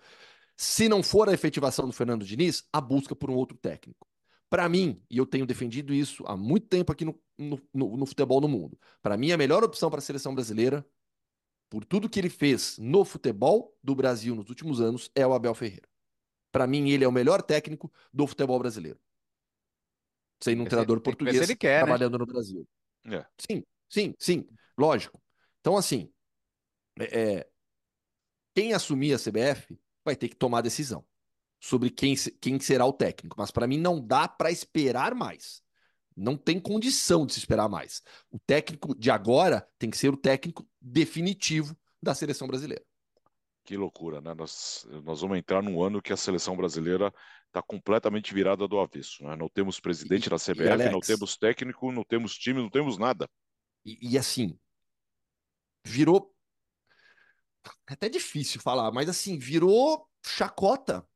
Se 0.56 0.88
não 0.88 1.02
for 1.02 1.28
a 1.28 1.32
efetivação 1.32 1.86
do 1.86 1.92
Fernando 1.92 2.24
Diniz, 2.24 2.64
a 2.72 2.80
busca 2.80 3.16
por 3.16 3.30
um 3.30 3.34
outro 3.34 3.56
técnico. 3.56 4.06
Para 4.50 4.68
mim, 4.68 5.00
e 5.08 5.16
eu 5.16 5.24
tenho 5.24 5.46
defendido 5.46 5.94
isso 5.94 6.24
há 6.26 6.36
muito 6.36 6.66
tempo 6.66 6.90
aqui 6.90 7.04
no, 7.04 7.18
no, 7.38 7.62
no, 7.72 7.96
no 7.96 8.04
futebol 8.04 8.40
no 8.40 8.48
mundo, 8.48 8.76
para 9.00 9.16
mim 9.16 9.30
a 9.30 9.36
melhor 9.36 9.62
opção 9.62 9.88
para 9.88 10.00
a 10.00 10.02
seleção 10.02 10.34
brasileira, 10.34 10.84
por 11.70 11.84
tudo 11.84 12.10
que 12.10 12.18
ele 12.18 12.28
fez 12.28 12.76
no 12.76 13.04
futebol 13.04 13.78
do 13.80 13.94
Brasil 13.94 14.34
nos 14.34 14.48
últimos 14.48 14.80
anos, 14.80 15.08
é 15.14 15.24
o 15.24 15.32
Abel 15.32 15.54
Ferreira. 15.54 15.88
Para 16.50 16.66
mim, 16.66 16.90
ele 16.90 17.04
é 17.04 17.08
o 17.08 17.12
melhor 17.12 17.40
técnico 17.42 17.92
do 18.12 18.26
futebol 18.26 18.58
brasileiro. 18.58 18.98
Sendo 20.42 20.64
um 20.64 20.66
treinador 20.66 21.00
português 21.00 21.46
quer, 21.54 21.82
né? 21.82 21.84
trabalhando 21.84 22.14
né? 22.14 22.18
no 22.18 22.26
Brasil. 22.26 22.68
É. 23.06 23.24
Sim, 23.38 23.64
sim, 23.88 24.14
sim, 24.18 24.48
lógico. 24.76 25.22
Então, 25.60 25.76
assim, 25.76 26.12
é, 26.98 27.20
é 27.20 27.50
quem 28.52 28.72
assumir 28.72 29.14
a 29.14 29.18
CBF 29.18 29.78
vai 30.04 30.16
ter 30.16 30.28
que 30.28 30.34
tomar 30.34 30.58
a 30.58 30.62
decisão 30.62 31.04
sobre 31.60 31.90
quem, 31.90 32.14
quem 32.40 32.58
será 32.58 32.86
o 32.86 32.92
técnico, 32.92 33.36
mas 33.38 33.50
para 33.50 33.66
mim 33.66 33.78
não 33.78 34.04
dá 34.04 34.26
para 34.26 34.50
esperar 34.50 35.14
mais. 35.14 35.62
Não 36.16 36.36
tem 36.36 36.58
condição 36.58 37.24
de 37.26 37.34
se 37.34 37.38
esperar 37.38 37.68
mais. 37.68 38.02
O 38.30 38.38
técnico 38.38 38.94
de 38.98 39.10
agora 39.10 39.66
tem 39.78 39.90
que 39.90 39.96
ser 39.96 40.08
o 40.08 40.16
técnico 40.16 40.66
definitivo 40.80 41.76
da 42.02 42.14
seleção 42.14 42.48
brasileira. 42.48 42.84
Que 43.64 43.76
loucura, 43.76 44.20
né? 44.20 44.34
Nós, 44.34 44.86
nós 45.04 45.20
vamos 45.20 45.38
entrar 45.38 45.62
num 45.62 45.82
ano 45.82 46.02
que 46.02 46.12
a 46.12 46.16
seleção 46.16 46.56
brasileira 46.56 47.12
está 47.46 47.62
completamente 47.62 48.32
virada 48.32 48.66
do 48.66 48.80
avesso. 48.80 49.22
Né? 49.24 49.36
Não 49.36 49.48
temos 49.48 49.78
presidente 49.78 50.26
e, 50.26 50.30
da 50.30 50.36
CBF, 50.36 50.68
Alex, 50.68 50.92
não 50.92 51.00
temos 51.00 51.36
técnico, 51.36 51.92
não 51.92 52.04
temos 52.04 52.34
time, 52.34 52.60
não 52.60 52.70
temos 52.70 52.96
nada. 52.96 53.28
E, 53.84 54.12
e 54.12 54.18
assim, 54.18 54.58
virou. 55.84 56.34
É 57.88 57.92
até 57.92 58.08
difícil 58.08 58.60
falar, 58.60 58.90
mas 58.90 59.08
assim, 59.08 59.38
virou 59.38 60.08
chacota 60.24 61.06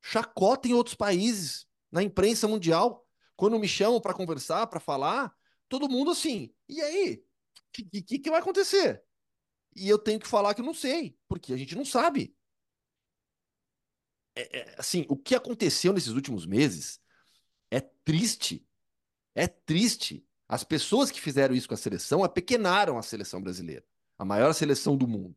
chacota 0.00 0.68
em 0.68 0.74
outros 0.74 0.94
países, 0.94 1.66
na 1.90 2.02
imprensa 2.02 2.48
mundial. 2.48 3.06
Quando 3.36 3.58
me 3.58 3.68
chamam 3.68 4.00
para 4.00 4.14
conversar, 4.14 4.66
para 4.66 4.80
falar, 4.80 5.34
todo 5.68 5.88
mundo 5.88 6.10
assim, 6.10 6.54
e 6.68 6.80
aí? 6.80 7.24
O 7.56 7.72
que, 7.72 8.02
que, 8.02 8.18
que 8.18 8.30
vai 8.30 8.40
acontecer? 8.40 9.02
E 9.74 9.88
eu 9.88 9.98
tenho 9.98 10.20
que 10.20 10.28
falar 10.28 10.54
que 10.54 10.60
eu 10.60 10.64
não 10.64 10.74
sei, 10.74 11.16
porque 11.28 11.52
a 11.52 11.56
gente 11.56 11.74
não 11.74 11.84
sabe. 11.84 12.36
É, 14.34 14.58
é, 14.58 14.74
assim, 14.78 15.04
o 15.08 15.16
que 15.16 15.34
aconteceu 15.34 15.92
nesses 15.92 16.10
últimos 16.10 16.46
meses 16.46 17.00
é 17.70 17.80
triste. 17.80 18.66
É 19.34 19.46
triste. 19.46 20.26
As 20.48 20.62
pessoas 20.62 21.10
que 21.10 21.20
fizeram 21.20 21.54
isso 21.54 21.68
com 21.68 21.74
a 21.74 21.78
seleção 21.78 22.22
apequenaram 22.22 22.98
a 22.98 23.02
seleção 23.02 23.40
brasileira, 23.40 23.84
a 24.18 24.24
maior 24.24 24.52
seleção 24.52 24.96
do 24.96 25.08
mundo. 25.08 25.36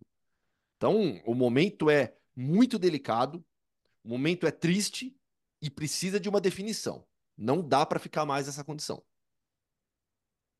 Então, 0.75 1.21
o 1.25 1.33
momento 1.33 1.89
é 1.89 2.13
muito 2.35 2.77
delicado. 2.77 3.43
O 4.05 4.09
momento 4.09 4.45
é 4.45 4.51
triste 4.51 5.17
e 5.59 5.67
precisa 5.67 6.19
de 6.19 6.29
uma 6.29 6.39
definição. 6.39 7.03
Não 7.35 7.67
dá 7.67 7.83
para 7.83 7.97
ficar 7.97 8.23
mais 8.23 8.45
nessa 8.45 8.63
condição. 8.63 9.03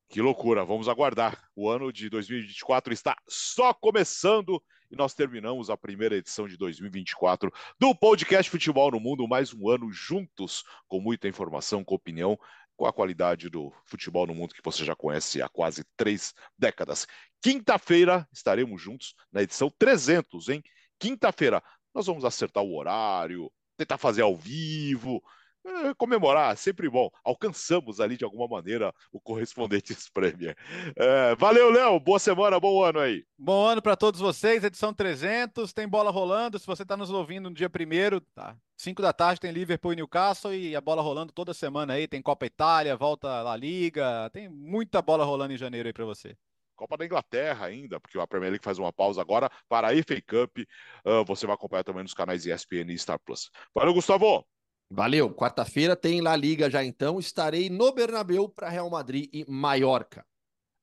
Que 0.08 0.20
loucura, 0.20 0.64
vamos 0.64 0.88
aguardar. 0.88 1.48
O 1.54 1.70
ano 1.70 1.92
de 1.92 2.10
2024 2.10 2.92
está 2.92 3.16
só 3.28 3.72
começando 3.72 4.60
e 4.90 4.96
nós 4.96 5.14
terminamos 5.14 5.70
a 5.70 5.76
primeira 5.76 6.16
edição 6.16 6.48
de 6.48 6.56
2024 6.56 7.52
do 7.78 7.94
podcast 7.94 8.50
Futebol 8.50 8.90
no 8.90 8.98
Mundo. 8.98 9.28
Mais 9.28 9.54
um 9.54 9.68
ano 9.68 9.92
juntos, 9.92 10.64
com 10.88 11.00
muita 11.00 11.28
informação, 11.28 11.84
com 11.84 11.94
opinião 11.94 12.36
com 12.76 12.84
a 12.84 12.92
qualidade 12.92 13.48
do 13.48 13.72
futebol 13.84 14.26
no 14.26 14.34
mundo 14.34 14.54
que 14.54 14.60
você 14.62 14.84
já 14.84 14.94
conhece 14.94 15.40
há 15.40 15.48
quase 15.48 15.84
três 15.96 16.34
décadas. 16.58 17.06
Quinta-feira 17.40 18.28
estaremos 18.32 18.82
juntos 18.82 19.14
na 19.32 19.42
edição 19.42 19.72
300, 19.78 20.48
hein? 20.48 20.62
Quinta-feira 20.98 21.62
nós 21.96 22.06
vamos 22.06 22.26
acertar 22.26 22.62
o 22.62 22.76
horário, 22.76 23.50
tentar 23.74 23.96
fazer 23.96 24.20
ao 24.20 24.36
vivo, 24.36 25.22
é, 25.64 25.94
comemorar, 25.94 26.54
sempre 26.56 26.90
bom. 26.90 27.10
Alcançamos 27.24 28.00
ali 28.00 28.18
de 28.18 28.24
alguma 28.24 28.46
maneira 28.46 28.94
o 29.10 29.18
correspondente 29.18 29.96
Premier. 30.12 30.54
É, 30.94 31.34
valeu, 31.34 31.70
Léo. 31.70 31.98
Boa 31.98 32.18
semana, 32.18 32.60
bom 32.60 32.84
ano 32.84 33.00
aí. 33.00 33.24
Bom 33.38 33.66
ano 33.66 33.80
para 33.80 33.96
todos 33.96 34.20
vocês. 34.20 34.62
Edição 34.62 34.92
300. 34.92 35.72
Tem 35.72 35.88
bola 35.88 36.10
rolando. 36.10 36.58
Se 36.58 36.66
você 36.66 36.82
está 36.82 36.96
nos 36.96 37.10
ouvindo 37.10 37.48
no 37.48 37.56
dia 37.56 37.70
primeiro, 37.70 38.20
tá? 38.20 38.56
5 38.76 39.00
da 39.00 39.12
tarde 39.12 39.40
tem 39.40 39.50
Liverpool 39.50 39.94
e 39.94 39.96
Newcastle 39.96 40.54
e 40.54 40.76
a 40.76 40.80
bola 40.80 41.00
rolando 41.00 41.32
toda 41.32 41.54
semana 41.54 41.94
aí. 41.94 42.06
Tem 42.06 42.20
Copa 42.20 42.46
Itália, 42.46 42.94
volta 42.94 43.42
La 43.42 43.56
Liga. 43.56 44.30
Tem 44.34 44.48
muita 44.48 45.00
bola 45.00 45.24
rolando 45.24 45.54
em 45.54 45.58
janeiro 45.58 45.88
aí 45.88 45.92
para 45.92 46.04
você. 46.04 46.36
Copa 46.76 46.96
da 46.96 47.04
Inglaterra 47.04 47.66
ainda, 47.66 47.98
porque 47.98 48.18
a 48.18 48.26
Premier 48.26 48.50
League 48.50 48.64
faz 48.64 48.78
uma 48.78 48.92
pausa 48.92 49.20
agora 49.20 49.50
para 49.68 49.88
a 49.88 49.96
FA 49.96 50.20
Cup. 50.20 50.58
Uh, 51.04 51.24
você 51.24 51.46
vai 51.46 51.54
acompanhar 51.54 51.82
também 51.82 52.02
nos 52.02 52.14
canais 52.14 52.46
ESPN 52.46 52.92
e 52.92 52.98
Star 52.98 53.18
Plus. 53.18 53.50
Valeu, 53.74 53.94
Gustavo! 53.94 54.46
Valeu. 54.88 55.34
Quarta-feira 55.34 55.96
tem 55.96 56.20
La 56.20 56.36
Liga 56.36 56.70
já 56.70 56.84
então. 56.84 57.18
Estarei 57.18 57.68
no 57.68 57.92
Bernabéu 57.92 58.48
para 58.48 58.68
Real 58.68 58.88
Madrid 58.88 59.28
e 59.32 59.44
Mallorca. 59.48 60.24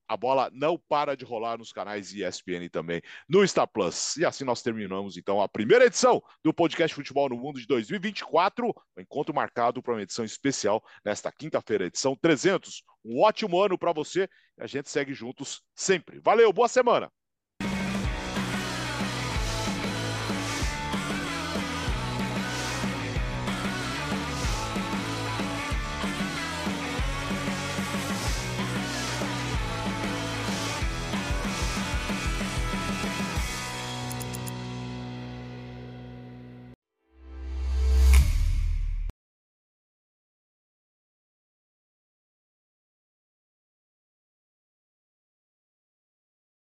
A 0.07 0.17
bola 0.17 0.49
não 0.53 0.77
para 0.77 1.15
de 1.15 1.23
rolar 1.25 1.57
nos 1.57 1.71
canais 1.71 2.13
ESPN 2.13 2.69
também, 2.71 3.01
no 3.27 3.47
Star 3.47 3.67
Plus. 3.67 4.17
E 4.17 4.25
assim 4.25 4.43
nós 4.43 4.61
terminamos 4.61 5.17
então 5.17 5.41
a 5.41 5.47
primeira 5.47 5.85
edição 5.85 6.21
do 6.43 6.53
podcast 6.53 6.93
Futebol 6.93 7.29
no 7.29 7.37
Mundo 7.37 7.59
de 7.59 7.67
2024. 7.67 8.67
Um 8.67 9.01
encontro 9.01 9.33
marcado 9.33 9.81
para 9.81 9.93
uma 9.93 10.01
edição 10.01 10.25
especial 10.25 10.83
nesta 11.03 11.31
quinta-feira, 11.31 11.85
edição 11.85 12.15
300. 12.15 12.83
Um 13.05 13.21
ótimo 13.21 13.61
ano 13.61 13.77
para 13.77 13.93
você 13.93 14.29
e 14.57 14.63
a 14.63 14.67
gente 14.67 14.89
segue 14.89 15.13
juntos 15.13 15.61
sempre. 15.75 16.19
Valeu, 16.19 16.51
boa 16.51 16.67
semana. 16.67 17.11